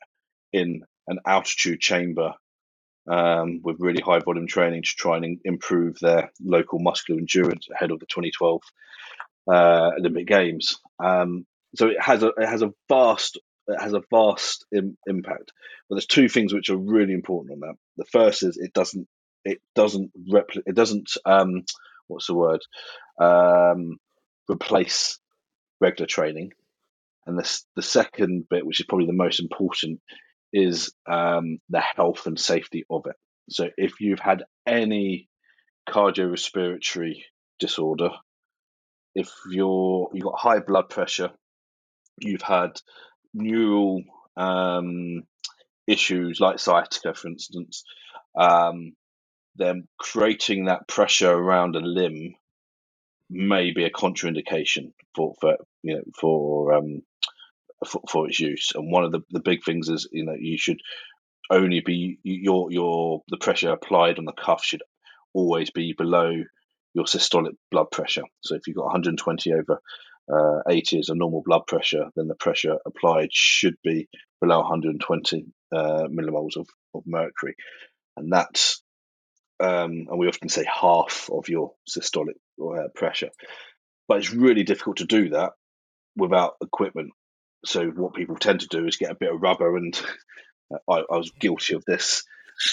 in 0.52 0.82
an 1.08 1.20
altitude 1.26 1.80
chamber 1.80 2.34
um, 3.10 3.62
with 3.64 3.78
really 3.80 4.02
high 4.02 4.20
volume 4.20 4.48
training 4.48 4.84
to 4.84 4.96
try 4.98 5.18
and 5.18 5.40
improve 5.44 5.98
their 6.00 6.32
local 6.44 6.80
muscular 6.80 7.20
endurance 7.20 7.68
ahead 7.74 7.92
of 7.92 8.00
the 8.00 8.06
2012 8.06 8.62
uh, 9.52 9.92
Olympic 9.98 10.28
Games. 10.28 10.80
Um, 11.04 11.46
so 11.76 11.88
it 11.88 12.02
has 12.02 12.24
a 12.24 12.28
it 12.38 12.48
has 12.48 12.62
a 12.62 12.72
vast 12.88 13.40
it 13.68 13.82
has 13.82 13.94
a 13.94 14.02
vast 14.12 14.66
Im- 14.74 14.98
impact. 15.08 15.52
But 15.88 15.96
there's 15.96 16.08
two 16.08 16.30
things 16.30 16.54
which 16.54 16.70
are 16.70 16.78
really 16.78 17.14
important 17.14 17.54
on 17.54 17.60
that. 17.62 17.76
The 17.98 18.06
first 18.06 18.44
is 18.44 18.58
it 18.58 18.74
doesn't 18.74 19.08
it 19.46 19.60
doesn't 19.76 20.12
replicate 20.32 20.64
it 20.66 20.76
doesn't 20.76 21.12
um, 21.26 21.64
what's 22.08 22.28
the 22.28 22.34
word 22.34 22.62
um, 23.22 23.98
replace 24.50 25.20
regular 25.80 26.08
training. 26.08 26.52
And 27.26 27.38
this 27.38 27.66
the 27.76 27.82
second 27.82 28.48
bit, 28.50 28.66
which 28.66 28.80
is 28.80 28.86
probably 28.88 29.06
the 29.06 29.14
most 29.14 29.40
important, 29.40 30.00
is 30.52 30.92
um, 31.10 31.60
the 31.70 31.82
health 31.82 32.26
and 32.26 32.40
safety 32.40 32.86
of 32.90 33.04
it. 33.06 33.16
So 33.50 33.70
if 33.78 34.00
you've 34.00 34.20
had 34.20 34.44
any 34.66 35.30
cardiorespiratory 35.88 37.22
disorder, 37.60 38.10
if 39.16 39.30
you're 39.50 40.10
you've 40.14 40.24
got 40.24 40.40
high 40.40 40.60
blood 40.60 40.90
pressure, 40.90 41.32
you've 42.22 42.42
had 42.42 42.80
neural 43.34 44.04
um, 44.38 45.24
issues 45.88 46.40
like 46.40 46.60
sciatica, 46.60 47.14
for 47.14 47.28
instance, 47.28 47.84
um, 48.38 48.94
then 49.56 49.88
creating 49.98 50.66
that 50.66 50.88
pressure 50.88 51.32
around 51.32 51.76
a 51.76 51.80
limb 51.80 52.36
may 53.30 53.72
be 53.72 53.84
a 53.84 53.92
contraindication 53.92 54.94
for, 55.16 55.36
for 55.40 55.58
you 55.84 55.96
know 55.96 56.04
for 56.20 56.74
um, 56.74 57.02
for, 57.86 58.02
for 58.10 58.28
its 58.28 58.40
use. 58.40 58.72
And 58.76 58.92
one 58.92 59.04
of 59.04 59.12
the, 59.12 59.22
the 59.32 59.42
big 59.42 59.64
things 59.64 59.90
is 59.90 60.08
you 60.12 60.26
know 60.26 60.36
you 60.40 60.58
should 60.58 60.80
only 61.50 61.82
be 61.82 62.20
your 62.24 62.72
your 62.72 63.24
the 63.30 63.38
pressure 63.38 63.72
applied 63.72 64.20
on 64.20 64.26
the 64.26 64.34
cuff 64.34 64.64
should 64.64 64.84
always 65.34 65.70
be 65.72 65.94
below 65.98 66.32
your 66.94 67.06
systolic 67.06 67.56
blood 67.72 67.92
pressure. 67.92 68.24
So 68.42 68.56
if 68.56 68.68
you've 68.68 68.78
got 68.78 68.86
120 68.86 69.54
over 69.54 69.80
uh, 70.32 70.60
80 70.68 71.00
is 71.00 71.10
a 71.10 71.16
normal 71.16 71.42
blood 71.46 71.64
pressure, 71.68 72.06
then 72.16 72.28
the 72.28 72.36
pressure 72.36 72.78
applied 72.86 73.30
should 73.32 73.76
be 73.84 74.08
below 74.42 74.60
120 74.60 75.46
uh, 75.72 76.08
millimoles 76.08 76.58
of, 76.58 76.68
of 76.94 77.04
mercury. 77.06 77.56
And 78.16 78.32
that's, 78.32 78.82
um, 79.60 80.08
and 80.10 80.20
we 80.20 80.28
often 80.28 80.50
say 80.50 80.66
half 80.66 81.30
of 81.32 81.50
your 81.50 81.74
systolic 81.90 82.36
uh, 82.62 82.90
pressure. 82.96 83.30
But 84.08 84.20
it's 84.20 84.34
really 84.34 84.64
difficult 84.64 84.98
to 84.98 85.06
do 85.06 85.30
that 85.30 85.54
without 86.16 86.56
equipment. 86.62 87.12
So 87.66 87.88
what 87.88 88.14
people 88.14 88.36
tend 88.36 88.62
to 88.62 88.68
do 88.68 88.86
is 88.88 88.98
get 88.98 89.12
a 89.12 89.18
bit 89.20 89.34
of 89.34 89.42
rubber, 89.42 89.78
and 89.78 90.00
I, 90.90 91.04
I 91.12 91.18
was 91.18 91.32
guilty 91.32 91.76
of 91.76 91.84
this, 91.86 92.24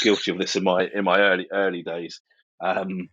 guilty 0.03 0.31
of 0.31 0.39
this 0.39 0.57
in 0.57 0.65
my 0.65 0.89
in 0.95 1.05
my 1.05 1.19
early 1.19 1.49
early 1.53 1.83
days. 1.83 2.21
Um, 2.61 3.09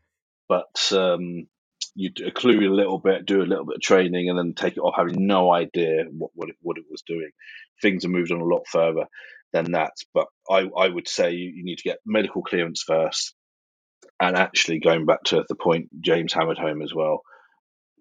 but 0.47 0.91
um, 0.91 1.47
you 1.95 2.11
occlude 2.11 2.65
a 2.65 2.73
little 2.73 2.97
bit, 2.97 3.25
do 3.25 3.41
a 3.41 3.43
little 3.43 3.65
bit 3.65 3.77
of 3.77 3.81
training, 3.81 4.29
and 4.29 4.37
then 4.37 4.53
take 4.53 4.77
it 4.77 4.81
off, 4.81 4.95
having 4.97 5.27
no 5.27 5.51
idea 5.51 6.05
what 6.11 6.31
what 6.33 6.49
it, 6.49 6.55
what 6.61 6.77
it 6.77 6.85
was 6.89 7.03
doing. 7.05 7.29
Things 7.81 8.03
have 8.03 8.11
moved 8.11 8.31
on 8.31 8.41
a 8.41 8.45
lot 8.45 8.63
further 8.67 9.05
than 9.51 9.73
that, 9.73 9.93
but 10.13 10.27
I, 10.49 10.69
I 10.75 10.87
would 10.87 11.07
say 11.07 11.31
you, 11.33 11.51
you 11.55 11.63
need 11.63 11.77
to 11.77 11.83
get 11.83 11.99
medical 12.05 12.41
clearance 12.41 12.83
first, 12.85 13.35
and 14.19 14.35
actually 14.35 14.79
going 14.79 15.05
back 15.05 15.23
to 15.25 15.43
the 15.47 15.55
point 15.55 15.89
James 16.01 16.33
hammered 16.33 16.57
home 16.57 16.81
as 16.81 16.93
well. 16.93 17.21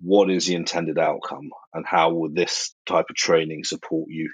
What 0.00 0.30
is 0.30 0.46
the 0.46 0.54
intended 0.54 0.98
outcome, 0.98 1.50
and 1.74 1.84
how 1.86 2.12
will 2.12 2.30
this 2.32 2.74
type 2.86 3.06
of 3.10 3.16
training 3.16 3.64
support 3.64 4.08
you 4.08 4.30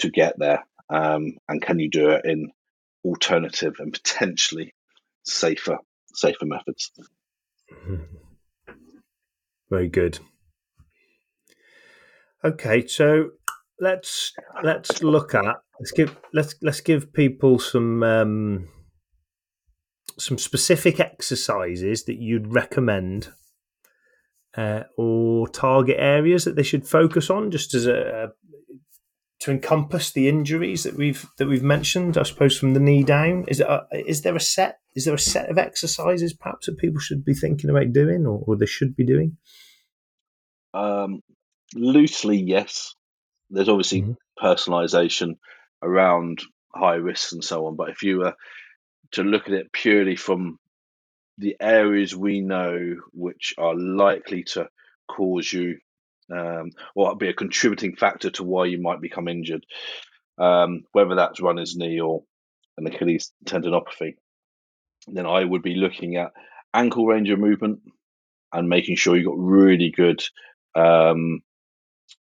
to 0.00 0.10
get 0.10 0.34
there? 0.38 0.64
Um, 0.92 1.36
and 1.48 1.62
can 1.62 1.78
you 1.78 1.88
do 1.88 2.10
it 2.10 2.22
in 2.24 2.50
alternative 3.04 3.74
and 3.78 3.92
potentially 3.92 4.74
safer 5.24 5.78
safer 6.14 6.46
methods? 6.46 6.92
Mm-hmm. 7.72 8.16
Very 9.70 9.88
good. 9.88 10.18
Okay, 12.44 12.86
so 12.86 13.30
let's 13.78 14.32
let's 14.62 15.02
look 15.02 15.34
at 15.34 15.56
let's 15.78 15.92
give 15.92 16.16
let's 16.32 16.54
let's 16.62 16.80
give 16.80 17.12
people 17.12 17.58
some 17.58 18.02
um, 18.02 18.68
some 20.18 20.38
specific 20.38 21.00
exercises 21.00 22.04
that 22.04 22.16
you'd 22.16 22.52
recommend 22.52 23.32
uh, 24.56 24.82
or 24.96 25.48
target 25.48 25.96
areas 25.98 26.44
that 26.44 26.56
they 26.56 26.62
should 26.62 26.86
focus 26.86 27.30
on, 27.30 27.50
just 27.50 27.74
as 27.74 27.86
a, 27.86 28.30
to 29.40 29.50
encompass 29.50 30.12
the 30.12 30.28
injuries 30.28 30.84
that 30.84 30.96
we've 30.96 31.26
that 31.38 31.48
we've 31.48 31.62
mentioned. 31.62 32.18
I 32.18 32.22
suppose 32.22 32.58
from 32.58 32.74
the 32.74 32.80
knee 32.80 33.02
down, 33.02 33.44
is 33.48 33.58
there 33.58 33.68
a, 33.68 33.86
is 33.92 34.22
there 34.22 34.36
a 34.36 34.40
set 34.40 34.80
is 34.94 35.04
there 35.04 35.14
a 35.14 35.18
set 35.18 35.48
of 35.48 35.58
exercises 35.58 36.32
perhaps 36.32 36.66
that 36.66 36.78
people 36.78 37.00
should 37.00 37.24
be 37.24 37.34
thinking 37.34 37.70
about 37.70 37.92
doing 37.92 38.26
or, 38.26 38.42
or 38.46 38.56
they 38.56 38.66
should 38.66 38.94
be 38.96 39.04
doing? 39.04 39.36
Um, 40.74 41.22
loosely, 41.74 42.36
yes. 42.36 42.94
There's 43.48 43.68
obviously 43.68 44.02
mm-hmm. 44.02 44.46
personalisation 44.46 45.38
around 45.82 46.42
high 46.74 46.96
risks 46.96 47.32
and 47.32 47.42
so 47.42 47.66
on, 47.66 47.76
but 47.76 47.88
if 47.88 48.02
you 48.02 48.18
were 48.18 48.34
to 49.12 49.22
look 49.22 49.48
at 49.48 49.54
it 49.54 49.72
purely 49.72 50.16
from 50.16 50.58
the 51.38 51.56
areas 51.60 52.14
we 52.14 52.40
know 52.40 52.96
which 53.12 53.54
are 53.58 53.74
likely 53.74 54.44
to 54.44 54.68
cause 55.08 55.50
you 55.52 55.78
um, 56.32 56.70
or 56.94 57.16
be 57.16 57.28
a 57.28 57.34
contributing 57.34 57.96
factor 57.96 58.30
to 58.30 58.44
why 58.44 58.66
you 58.66 58.80
might 58.80 59.00
become 59.00 59.28
injured, 59.28 59.64
um, 60.38 60.82
whether 60.92 61.14
that's 61.14 61.40
runner's 61.40 61.76
knee 61.76 62.00
or 62.00 62.22
an 62.78 62.86
Achilles 62.86 63.32
tendinopathy, 63.44 64.14
then 65.06 65.26
I 65.26 65.44
would 65.44 65.62
be 65.62 65.74
looking 65.74 66.16
at 66.16 66.32
ankle 66.72 67.06
range 67.06 67.30
of 67.30 67.38
movement 67.38 67.80
and 68.52 68.68
making 68.68 68.96
sure 68.96 69.16
you've 69.16 69.26
got 69.26 69.38
really 69.38 69.92
good 69.94 70.22
um, 70.74 71.40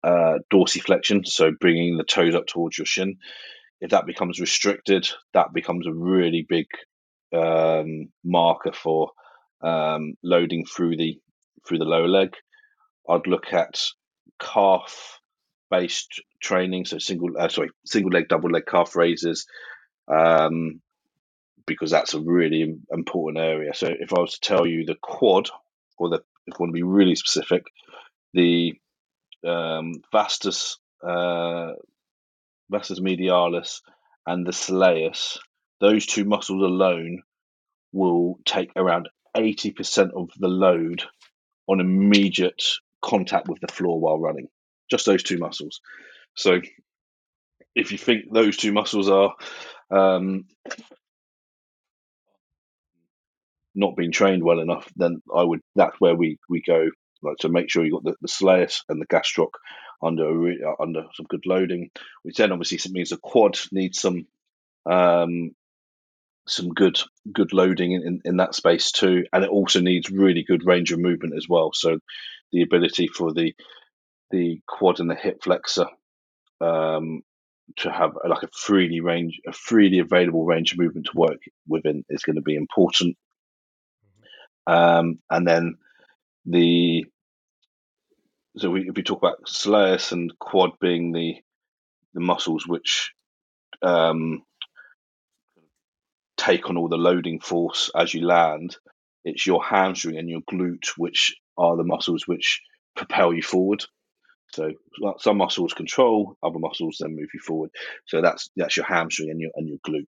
uh, 0.03 0.39
dorsiflexion, 0.53 1.27
so 1.27 1.53
bringing 1.61 1.97
the 1.97 2.05
toes 2.05 2.35
up 2.35 2.47
towards 2.47 2.79
your 2.79 2.87
shin. 2.87 3.17
If 3.81 3.91
that 3.91 4.07
becomes 4.07 4.41
restricted, 4.41 5.09
that 5.33 5.53
becomes 5.53 5.87
a 5.87 5.93
really 5.93 6.45
big 6.47 6.67
um, 7.35 8.09
marker 8.25 8.73
for 8.73 9.11
um, 9.63 10.15
loading 10.23 10.65
through 10.67 10.97
the 10.97 11.19
through 11.67 11.79
the 11.79 11.85
lower 11.85 12.09
leg. 12.09 12.35
I'd 13.11 13.27
look 13.27 13.53
at 13.53 13.81
calf 14.41 15.21
based 15.71 16.23
training, 16.41 16.85
so 16.85 16.99
single 16.99 17.31
uh, 17.39 17.49
sorry 17.49 17.71
single 17.85 18.11
leg, 18.11 18.29
double 18.29 18.51
leg 18.51 18.67
calf 18.67 18.97
raises, 18.97 19.47
um, 20.09 20.81
because 21.67 21.91
that's 21.91 22.15
a 22.15 22.21
really 22.21 22.77
important 22.91 23.45
area. 23.45 23.75
So 23.75 23.89
if 23.89 24.13
I 24.13 24.21
was 24.21 24.35
to 24.35 24.41
tell 24.41 24.67
you 24.67 24.85
the 24.85 24.97
quad, 25.01 25.49
or 25.99 26.09
the 26.09 26.23
if 26.47 26.55
I 26.55 26.57
want 26.59 26.71
to 26.71 26.75
be 26.75 26.83
really 26.83 27.15
specific, 27.15 27.65
the 28.35 28.75
um, 29.47 29.95
vastus 30.13 30.79
uh, 31.07 31.73
vastus 32.71 33.01
medialis 33.01 33.81
and 34.27 34.47
the 34.47 34.53
soleus, 34.53 35.39
those 35.81 36.07
two 36.07 36.25
muscles 36.25 36.63
alone 36.63 37.23
will 37.93 38.39
take 38.45 38.71
around 38.77 39.09
80% 39.37 40.11
of 40.15 40.31
the 40.39 40.49
load 40.49 41.03
on 41.69 41.81
immediate 41.81 42.63
contact 43.03 43.49
with 43.49 43.61
the 43.61 43.73
floor 43.73 44.01
while 44.01 44.19
running. 44.19 44.49
Just 44.91 45.07
those 45.07 45.23
two 45.23 45.39
muscles. 45.39 45.81
So 46.37 46.61
if 47.75 47.93
you 47.93 47.99
think 47.99 48.33
those 48.33 48.57
two 48.57 48.73
muscles 48.73 49.09
are 49.09 49.35
um, 49.91 50.47
not 53.75 53.97
being 53.97 54.13
trained 54.13 54.43
well 54.43 54.61
enough, 54.61 54.89
then 54.97 55.23
I 55.35 55.43
would 55.43 55.61
that's 55.75 56.01
where 56.01 56.15
we 56.15 56.39
we 56.49 56.63
go. 56.67 56.89
Like 57.23 57.37
to 57.41 57.49
make 57.51 57.71
sure 57.71 57.85
you 57.85 57.93
got 57.93 58.05
the, 58.05 58.15
the 58.23 58.29
soleus 58.29 58.81
and 58.89 59.01
the 59.01 59.07
gastroc 59.07 59.51
under 60.03 60.49
uh, 60.49 60.83
under 60.83 61.05
some 61.15 61.27
good 61.29 61.45
loading, 61.47 61.91
which 62.23 62.37
then 62.37 62.53
obviously 62.53 62.79
means 62.93 63.11
the 63.11 63.19
quad 63.19 63.59
needs 63.73 64.01
some 64.01 64.27
um, 64.91 65.51
some 66.49 66.71
good 66.71 66.99
good 67.33 67.53
loading 67.53 67.93
in, 67.93 68.21
in 68.25 68.37
that 68.39 68.55
space 68.55 68.93
too, 68.93 69.25
and 69.33 69.45
it 69.45 69.51
also 69.51 69.81
needs 69.81 70.11
really 70.11 70.43
good 70.43 70.67
range 70.67 70.93
of 70.93 70.99
movement 70.99 71.35
as 71.37 71.47
well. 71.49 71.71
So 71.75 71.99
the 72.53 72.63
ability 72.63 73.09
for 73.09 73.33
the 73.33 73.55
the 74.31 74.61
quad 74.67 75.01
and 75.01 75.11
the 75.11 75.15
hip 75.15 75.43
flexor 75.43 75.87
um, 76.61 77.23
to 77.77 77.91
have 77.91 78.13
like 78.29 78.43
a 78.43 78.49
freely 78.53 79.01
range, 79.01 79.41
a 79.47 79.53
freely 79.53 79.99
available 79.99 80.45
range 80.45 80.73
of 80.73 80.79
movement 80.79 81.07
to 81.07 81.19
work 81.19 81.41
within 81.69 82.05
is 82.09 82.23
going 82.23 82.37
to 82.37 82.43
be 82.43 82.55
important. 82.55 83.17
Um, 84.67 85.19
and 85.31 85.47
then 85.47 85.77
the 86.47 87.07
so 88.57 88.71
we, 88.71 88.89
if 88.89 88.97
we 88.97 89.03
talk 89.03 89.19
about 89.19 89.45
soleus 89.47 90.13
and 90.13 90.37
quad 90.39 90.73
being 90.81 91.13
the 91.13 91.37
the 92.15 92.21
muscles 92.21 92.67
which 92.67 93.13
um, 93.83 94.43
take 96.37 96.69
on 96.69 96.77
all 96.77 96.89
the 96.89 96.97
loading 96.97 97.41
force 97.41 97.91
as 97.95 98.13
you 98.13 98.27
land, 98.27 98.77
it's 99.25 99.47
your 99.47 99.63
hamstring 99.63 100.17
and 100.17 100.29
your 100.29 100.41
glute 100.51 100.89
which 100.97 101.37
are 101.57 101.77
the 101.77 101.85
muscles 101.85 102.27
which 102.27 102.61
propel 102.97 103.33
you 103.33 103.43
forward. 103.43 103.85
So 104.53 104.73
some 105.19 105.37
muscles 105.37 105.75
control, 105.75 106.37
other 106.43 106.59
muscles 106.59 106.99
then 107.01 107.15
move 107.15 107.29
you 107.33 107.41
forward. 107.41 107.71
So 108.07 108.21
that's 108.21 108.51
that's 108.57 108.77
your 108.77 108.87
hamstring 108.87 109.31
and 109.31 109.41
your 109.41 109.51
and 109.55 109.69
your 109.69 109.79
glute. 109.87 110.07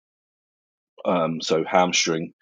Um, 1.05 1.41
so 1.41 1.63
hamstring, 1.65 2.33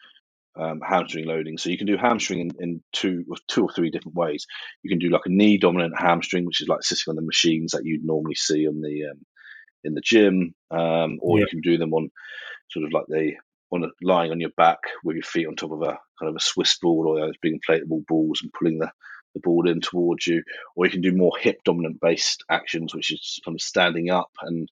um, 0.59 0.81
hamstring 0.87 1.25
loading. 1.25 1.57
So 1.57 1.69
you 1.69 1.77
can 1.77 1.87
do 1.87 1.97
hamstring 1.97 2.39
in, 2.39 2.51
in 2.59 2.83
two 2.91 3.25
two 3.47 3.63
or 3.63 3.71
three 3.71 3.91
different 3.91 4.15
ways. 4.15 4.47
You 4.81 4.89
can 4.89 4.99
do 4.99 5.09
like 5.09 5.25
a 5.25 5.29
knee 5.29 5.57
dominant 5.57 5.93
hamstring, 5.97 6.45
which 6.45 6.61
is 6.61 6.67
like 6.67 6.81
sitting 6.81 7.09
on 7.09 7.15
the 7.15 7.21
machines 7.21 7.71
that 7.71 7.85
you'd 7.85 8.05
normally 8.05 8.35
see 8.35 8.67
on 8.67 8.81
the 8.81 9.11
um, 9.11 9.19
in 9.83 9.93
the 9.93 10.01
gym, 10.01 10.55
um, 10.71 11.19
or 11.21 11.37
yeah. 11.37 11.43
you 11.43 11.47
can 11.47 11.61
do 11.61 11.77
them 11.77 11.93
on 11.93 12.09
sort 12.71 12.85
of 12.85 12.93
like 12.93 13.05
the 13.07 13.33
on 13.71 13.83
a, 13.83 13.87
lying 14.01 14.31
on 14.31 14.39
your 14.39 14.51
back 14.57 14.79
with 15.03 15.15
your 15.15 15.23
feet 15.23 15.47
on 15.47 15.55
top 15.55 15.71
of 15.71 15.81
a 15.81 15.97
kind 16.19 16.29
of 16.29 16.35
a 16.35 16.41
Swiss 16.41 16.77
ball 16.79 17.07
or 17.07 17.19
those 17.19 17.35
big 17.41 17.53
inflatable 17.53 18.05
balls 18.05 18.41
and 18.41 18.51
pulling 18.53 18.79
the 18.79 18.91
the 19.33 19.39
ball 19.39 19.69
in 19.69 19.81
towards 19.81 20.27
you, 20.27 20.43
or 20.75 20.85
you 20.85 20.91
can 20.91 21.01
do 21.01 21.15
more 21.15 21.31
hip 21.39 21.59
dominant 21.63 21.99
based 22.01 22.43
actions, 22.49 22.93
which 22.93 23.11
is 23.11 23.39
kind 23.45 23.55
of 23.55 23.61
standing 23.61 24.09
up 24.09 24.29
and 24.41 24.67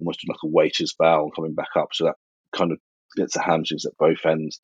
almost 0.00 0.20
like 0.28 0.38
a 0.44 0.48
waiter's 0.48 0.94
bow 0.98 1.24
and 1.24 1.34
coming 1.34 1.54
back 1.54 1.70
up. 1.76 1.88
So 1.92 2.04
that 2.04 2.16
kind 2.54 2.72
of 2.72 2.78
gets 3.16 3.34
the 3.34 3.42
hamstrings 3.42 3.86
at 3.86 3.96
both 3.98 4.24
ends. 4.26 4.60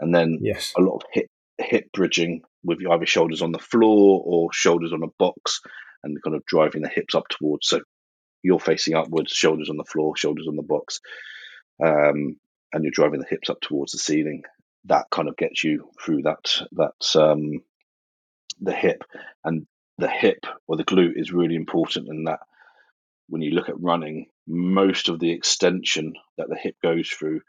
And 0.00 0.14
then 0.14 0.38
yes. 0.40 0.72
a 0.76 0.82
lot 0.82 0.96
of 0.96 1.02
hip 1.12 1.26
hip 1.58 1.90
bridging 1.92 2.42
with 2.64 2.78
either 2.90 3.06
shoulders 3.06 3.42
on 3.42 3.52
the 3.52 3.58
floor 3.58 4.22
or 4.24 4.52
shoulders 4.52 4.92
on 4.92 5.02
a 5.02 5.12
box 5.18 5.60
and 6.02 6.22
kind 6.22 6.36
of 6.36 6.44
driving 6.46 6.82
the 6.82 6.88
hips 6.88 7.14
up 7.14 7.28
towards. 7.28 7.68
So 7.68 7.80
you're 8.42 8.60
facing 8.60 8.94
upwards, 8.94 9.32
shoulders 9.32 9.70
on 9.70 9.76
the 9.76 9.84
floor, 9.84 10.16
shoulders 10.16 10.46
on 10.48 10.56
the 10.56 10.62
box, 10.62 11.00
um, 11.84 12.36
and 12.76 12.84
you're 12.84 12.92
driving 12.92 13.20
the 13.20 13.26
hips 13.26 13.48
up 13.48 13.60
towards 13.62 13.92
the 13.92 13.98
ceiling. 13.98 14.42
That 14.84 15.06
kind 15.10 15.28
of 15.28 15.36
gets 15.38 15.64
you 15.64 15.88
through 16.04 16.22
that 16.22 16.62
that 16.72 17.20
um, 17.20 17.62
the 18.60 18.74
hip 18.74 19.02
and 19.44 19.66
the 19.98 20.08
hip 20.08 20.44
or 20.68 20.76
the 20.76 20.84
glute 20.84 21.16
is 21.16 21.32
really 21.32 21.56
important 21.56 22.08
in 22.08 22.24
that 22.24 22.40
when 23.28 23.40
you 23.40 23.52
look 23.52 23.70
at 23.70 23.80
running 23.80 24.26
most 24.46 25.08
of 25.08 25.18
the 25.18 25.30
extension 25.30 26.12
that 26.36 26.48
the 26.50 26.56
hip 26.56 26.76
goes 26.82 27.08
through 27.08 27.40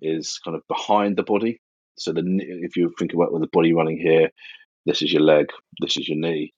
is 0.00 0.38
kind 0.44 0.54
of 0.54 0.62
behind 0.68 1.16
the 1.16 1.22
body 1.22 1.60
so 1.96 2.12
the 2.12 2.22
if 2.38 2.76
you 2.76 2.92
think 2.98 3.14
about 3.14 3.32
with 3.32 3.42
the 3.42 3.48
body 3.52 3.72
running 3.72 3.98
here 3.98 4.30
this 4.86 5.02
is 5.02 5.12
your 5.12 5.22
leg 5.22 5.46
this 5.80 5.96
is 5.96 6.08
your 6.08 6.18
knee 6.18 6.52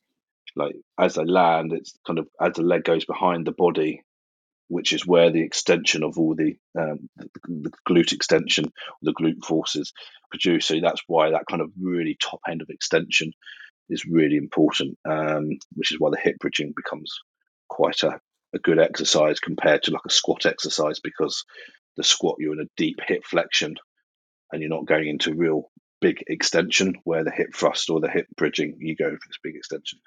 like 0.56 0.74
as 0.98 1.14
they 1.14 1.24
land 1.24 1.72
it's 1.72 1.98
kind 2.06 2.18
of 2.18 2.28
as 2.40 2.54
the 2.54 2.62
leg 2.62 2.84
goes 2.84 3.04
behind 3.04 3.46
the 3.46 3.52
body 3.52 4.02
which 4.70 4.92
is 4.92 5.06
where 5.06 5.30
the 5.30 5.42
extension 5.42 6.02
of 6.02 6.18
all 6.18 6.34
the, 6.34 6.56
um, 6.78 7.08
the, 7.16 7.28
the 7.48 7.70
glute 7.88 8.12
extension 8.12 8.72
the 9.02 9.12
glute 9.12 9.44
forces 9.44 9.92
produce 10.30 10.66
so 10.66 10.80
that's 10.80 11.02
why 11.06 11.30
that 11.30 11.44
kind 11.50 11.60
of 11.60 11.70
really 11.80 12.16
top 12.20 12.40
end 12.48 12.62
of 12.62 12.68
extension 12.70 13.32
is 13.90 14.06
really 14.06 14.36
important, 14.36 14.96
um, 15.08 15.50
which 15.74 15.92
is 15.92 15.98
why 15.98 16.10
the 16.10 16.20
hip 16.20 16.38
bridging 16.38 16.72
becomes 16.74 17.12
quite 17.68 18.02
a, 18.02 18.20
a 18.54 18.58
good 18.58 18.78
exercise 18.78 19.40
compared 19.40 19.82
to 19.82 19.90
like 19.90 20.02
a 20.06 20.12
squat 20.12 20.46
exercise 20.46 21.00
because 21.00 21.44
the 21.96 22.04
squat 22.04 22.36
you're 22.38 22.54
in 22.54 22.60
a 22.60 22.70
deep 22.76 23.00
hip 23.06 23.24
flexion 23.24 23.74
and 24.52 24.62
you're 24.62 24.70
not 24.70 24.86
going 24.86 25.08
into 25.08 25.34
real 25.34 25.70
big 26.00 26.22
extension 26.28 26.94
where 27.04 27.24
the 27.24 27.30
hip 27.30 27.48
thrust 27.54 27.90
or 27.90 28.00
the 28.00 28.08
hip 28.08 28.26
bridging 28.36 28.76
you 28.78 28.96
go 28.96 29.10
for 29.10 29.28
this 29.28 29.38
big 29.42 29.56
extension. 29.56 29.98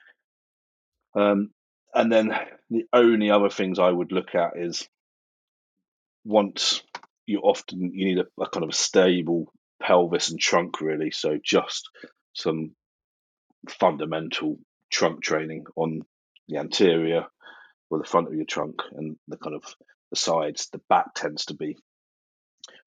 Um, 1.15 1.51
and 1.93 2.11
then 2.11 2.33
the 2.69 2.85
only 2.93 3.29
other 3.31 3.49
things 3.49 3.79
I 3.79 3.89
would 3.89 4.11
look 4.11 4.35
at 4.35 4.57
is 4.57 4.87
once 6.25 6.81
you 7.25 7.39
often 7.39 7.91
you 7.93 8.05
need 8.05 8.19
a, 8.19 8.41
a 8.41 8.49
kind 8.49 8.63
of 8.63 8.69
a 8.69 8.73
stable 8.73 9.51
pelvis 9.81 10.29
and 10.29 10.39
trunk 10.39 10.81
really 10.81 11.11
so 11.11 11.37
just 11.43 11.89
some 12.33 12.71
fundamental 13.69 14.57
trunk 14.91 15.23
training 15.23 15.65
on 15.75 16.01
the 16.47 16.57
anterior 16.57 17.25
or 17.89 17.99
the 17.99 18.05
front 18.05 18.27
of 18.27 18.33
your 18.33 18.45
trunk 18.45 18.81
and 18.95 19.17
the 19.27 19.37
kind 19.37 19.55
of 19.55 19.63
the 20.11 20.17
sides. 20.17 20.69
The 20.71 20.81
back 20.89 21.13
tends 21.15 21.45
to 21.45 21.55
be, 21.55 21.77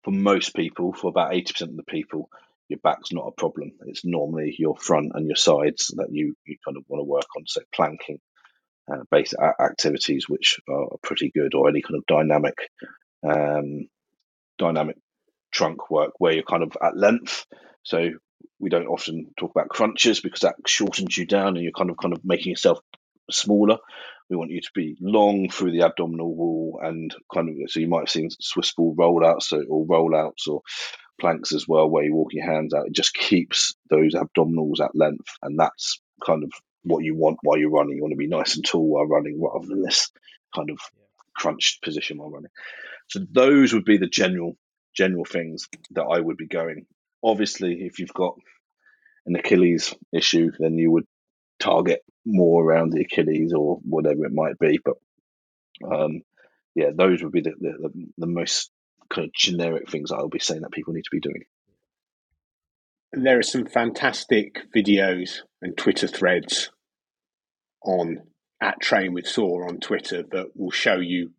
for 0.04 0.12
most 0.12 0.56
people, 0.56 0.94
for 0.94 1.08
about 1.08 1.32
80% 1.32 1.62
of 1.62 1.76
the 1.76 1.84
people, 1.84 2.30
your 2.68 2.80
back's 2.80 3.12
not 3.12 3.28
a 3.28 3.32
problem. 3.32 3.74
It's 3.86 4.06
normally 4.06 4.56
your 4.58 4.78
front 4.78 5.12
and 5.14 5.28
your 5.28 5.36
sides 5.36 5.94
that 5.98 6.12
you, 6.12 6.36
you 6.46 6.58
kind 6.66 6.78
of 6.78 6.84
want 6.88 7.02
to 7.02 7.10
work 7.10 7.28
on. 7.38 7.44
So 7.46 7.62
planking, 7.74 8.20
uh, 8.92 9.04
basic 9.12 9.40
activities 9.60 10.26
which 10.28 10.60
are 10.70 10.88
pretty 11.02 11.32
good, 11.34 11.56
or 11.56 11.70
any 11.70 11.82
kind 11.82 11.96
of 11.96 12.06
dynamic, 12.08 12.56
um, 13.28 13.88
dynamic 14.58 14.98
trunk 15.52 15.90
work 15.90 16.12
where 16.20 16.34
you're 16.34 16.44
kind 16.44 16.64
of 16.64 16.78
at 16.84 16.98
length. 16.98 17.46
So 17.84 18.10
we 18.60 18.70
don't 18.70 18.88
often 18.88 19.28
talk 19.38 19.52
about 19.52 19.70
crunches 19.70 20.20
because 20.20 20.42
that 20.42 20.56
shortens 20.68 21.18
you 21.18 21.26
down 21.26 21.56
and 21.56 21.64
you're 21.64 21.72
kind 21.72 21.90
of 21.90 21.98
kind 21.98 22.14
of 22.14 22.22
making 22.24 22.52
yourself 22.52 22.80
smaller. 23.32 23.78
We 24.30 24.38
want 24.38 24.52
you 24.52 24.62
to 24.62 24.72
be 24.74 24.98
long 25.00 25.50
through 25.50 25.72
the 25.72 25.84
abdominal 25.84 26.36
wall 26.36 26.80
and 26.84 27.16
kind 27.34 27.50
of 27.50 27.72
so 27.72 27.80
you 27.80 27.88
might 27.88 28.02
have 28.02 28.10
seen 28.10 28.30
Swiss 28.40 28.74
ball 28.74 28.96
rollouts 28.96 29.52
or 29.52 29.86
rollouts 29.86 30.48
or 30.48 30.62
planks 31.20 31.54
as 31.54 31.68
well 31.68 31.90
where 31.90 32.04
you 32.04 32.14
walk 32.14 32.34
your 32.34 32.46
hands 32.46 32.74
out. 32.74 32.88
It 32.88 32.94
just 32.94 33.14
keeps 33.14 33.76
those 33.90 34.16
abdominals 34.16 34.80
at 34.84 34.96
length 34.96 35.30
and 35.42 35.60
that's 35.60 36.02
kind 36.26 36.44
of 36.44 36.52
what 36.86 37.04
you 37.04 37.16
want 37.16 37.40
while 37.42 37.58
you're 37.58 37.70
running. 37.70 37.98
You 37.98 38.02
want 38.02 38.14
to 38.14 38.18
be 38.18 38.28
nice 38.28 38.56
and 38.56 38.66
tall 38.66 38.88
while 38.88 39.06
running 39.06 39.42
rather 39.42 39.68
than 39.68 39.82
this 39.82 40.12
kind 40.56 40.70
of 40.70 40.80
crunched 41.36 41.82
position 41.84 42.18
while 42.18 42.32
running. 42.32 42.52
So 43.08 43.20
those 43.32 43.74
would 43.74 43.86
be 43.86 43.98
the 43.98 44.08
general 44.08 44.58
general 44.96 45.26
things 45.26 45.68
that 45.92 46.04
I 46.04 46.20
would 46.20 46.38
be 46.38 46.48
going 46.48 46.86
obviously, 47.26 47.82
if 47.86 48.00
you've 48.00 48.14
got 48.14 48.38
an 49.26 49.36
Achilles 49.36 49.94
issue, 50.14 50.52
then 50.60 50.78
you 50.78 50.92
would 50.92 51.08
target 51.60 52.04
more 52.26 52.64
around 52.64 52.92
the 52.92 53.02
Achilles 53.02 53.52
or 53.54 53.80
whatever 53.84 54.26
it 54.26 54.32
might 54.32 54.60
be. 54.60 54.80
But 54.84 54.98
um, 55.84 56.22
yeah, 56.76 56.92
those 56.96 57.24
would 57.24 57.32
be 57.32 57.42
the, 57.42 57.54
the, 57.60 58.08
the 58.18 58.28
most 58.28 58.70
kind 59.10 59.28
of 59.28 59.34
generic 59.34 59.90
things 59.90 60.12
I 60.12 60.22
would 60.22 60.32
be 60.32 60.40
saying 60.40 60.62
that 60.62 60.72
people 60.72 60.94
need 60.94 61.06
to 61.06 61.12
be 61.12 61.20
doing. 61.20 61.46
There 63.12 63.40
are 63.40 63.44
some 63.44 63.66
fantastic 63.66 64.62
videos 64.76 65.40
and 65.62 65.76
Twitter 65.76 66.08
threads 66.08 66.70
on 67.86 68.18
at 68.62 68.80
Train 68.82 69.14
with 69.14 69.28
Soar 69.28 69.68
on 69.68 69.80
Twitter 69.80 70.24
that 70.32 70.48
will 70.56 70.72
show 70.72 70.96
you 70.96 71.32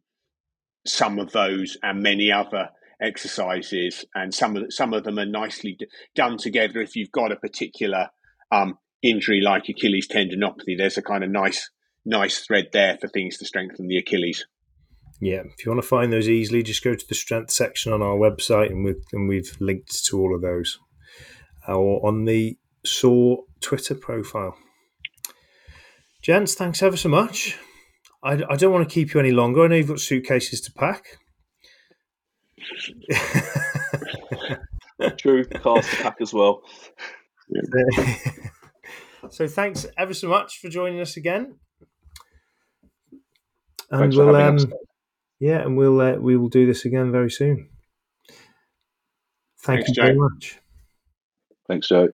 some 0.86 1.18
of 1.18 1.32
those 1.32 1.76
and 1.82 2.03
many 2.03 2.30
other 2.30 2.68
exercises, 3.01 4.05
and 4.14 4.32
some 4.32 4.57
of 4.57 4.72
some 4.72 4.94
of 4.94 5.05
them 5.05 5.18
are 5.18 5.26
nicely 5.26 5.76
d- 5.78 5.86
done 6.14 6.38
together. 6.38 6.80
If 6.80 6.97
you've 6.97 7.12
got 7.12 7.32
a 7.32 7.36
particular 7.36 8.09
um, 8.51 8.78
injury 9.03 9.40
like 9.40 9.68
Achilles 9.68 10.09
tendinopathy, 10.09 10.76
there's 10.78 10.97
a 10.97 11.03
kind 11.03 11.24
of 11.24 11.30
nice 11.30 11.70
nice 12.05 12.38
thread 12.38 12.68
there 12.72 12.97
for 13.01 13.09
things 13.09 13.36
to 13.38 13.44
strengthen 13.44 13.88
the 13.88 13.99
Achilles. 13.99 14.47
Yeah, 15.20 15.42
if 15.47 15.64
you 15.64 15.72
want 15.72 15.82
to 15.82 15.88
find 15.88 16.12
those 16.12 16.28
easily, 16.28 16.62
just 16.62 16.84
go 16.84 16.94
to 16.94 17.07
the 17.09 17.14
strength 17.14 17.51
section 17.51 17.92
on 17.92 18.03
our 18.03 18.16
website, 18.16 18.70
and 18.70 18.84
we've 18.84 19.03
and 19.12 19.28
we've 19.28 19.57
linked 19.61 20.05
to 20.07 20.18
all 20.18 20.34
of 20.34 20.42
those, 20.42 20.78
or 21.66 22.07
on 22.07 22.24
the 22.24 22.57
Soar 22.84 23.44
Twitter 23.61 23.94
profile. 23.94 24.57
Gents, 26.27 26.57
thanks 26.57 26.83
ever 26.83 26.97
so 26.97 27.09
much. 27.09 27.57
I, 28.20 28.43
I 28.51 28.57
don't 28.57 28.72
want 28.72 28.89
to 28.89 28.93
keep 28.93 29.14
you 29.14 29.20
any 29.20 29.31
longer. 29.31 29.62
I 29.62 29.68
know 29.68 29.77
you've 29.77 29.87
got 29.87 30.01
suitcases 30.01 30.61
to 30.62 30.72
pack. 30.72 31.05
True, 35.18 35.45
cars 35.45 35.89
to 35.89 35.97
pack 36.03 36.16
as 36.20 36.35
well. 36.35 36.62
so 39.31 39.47
thanks 39.47 39.87
ever 39.97 40.12
so 40.12 40.29
much 40.29 40.59
for 40.59 40.68
joining 40.68 41.01
us 41.01 41.16
again. 41.16 41.61
and 43.93 44.01
Thanks 44.01 44.16
we'll 44.16 44.35
um, 44.35 44.59
yeah, 45.39 45.61
and 45.61 45.77
we'll 45.77 46.01
uh, 46.01 46.14
we 46.14 46.37
will 46.37 46.49
do 46.49 46.66
this 46.66 46.85
again 46.85 47.12
very 47.12 47.31
soon. 47.31 47.68
Thank 49.62 49.85
Thanks, 49.85 49.97
you 49.97 50.03
very 50.03 50.18
much. 50.18 50.59
Thanks, 51.68 51.87
Joe. 51.87 52.09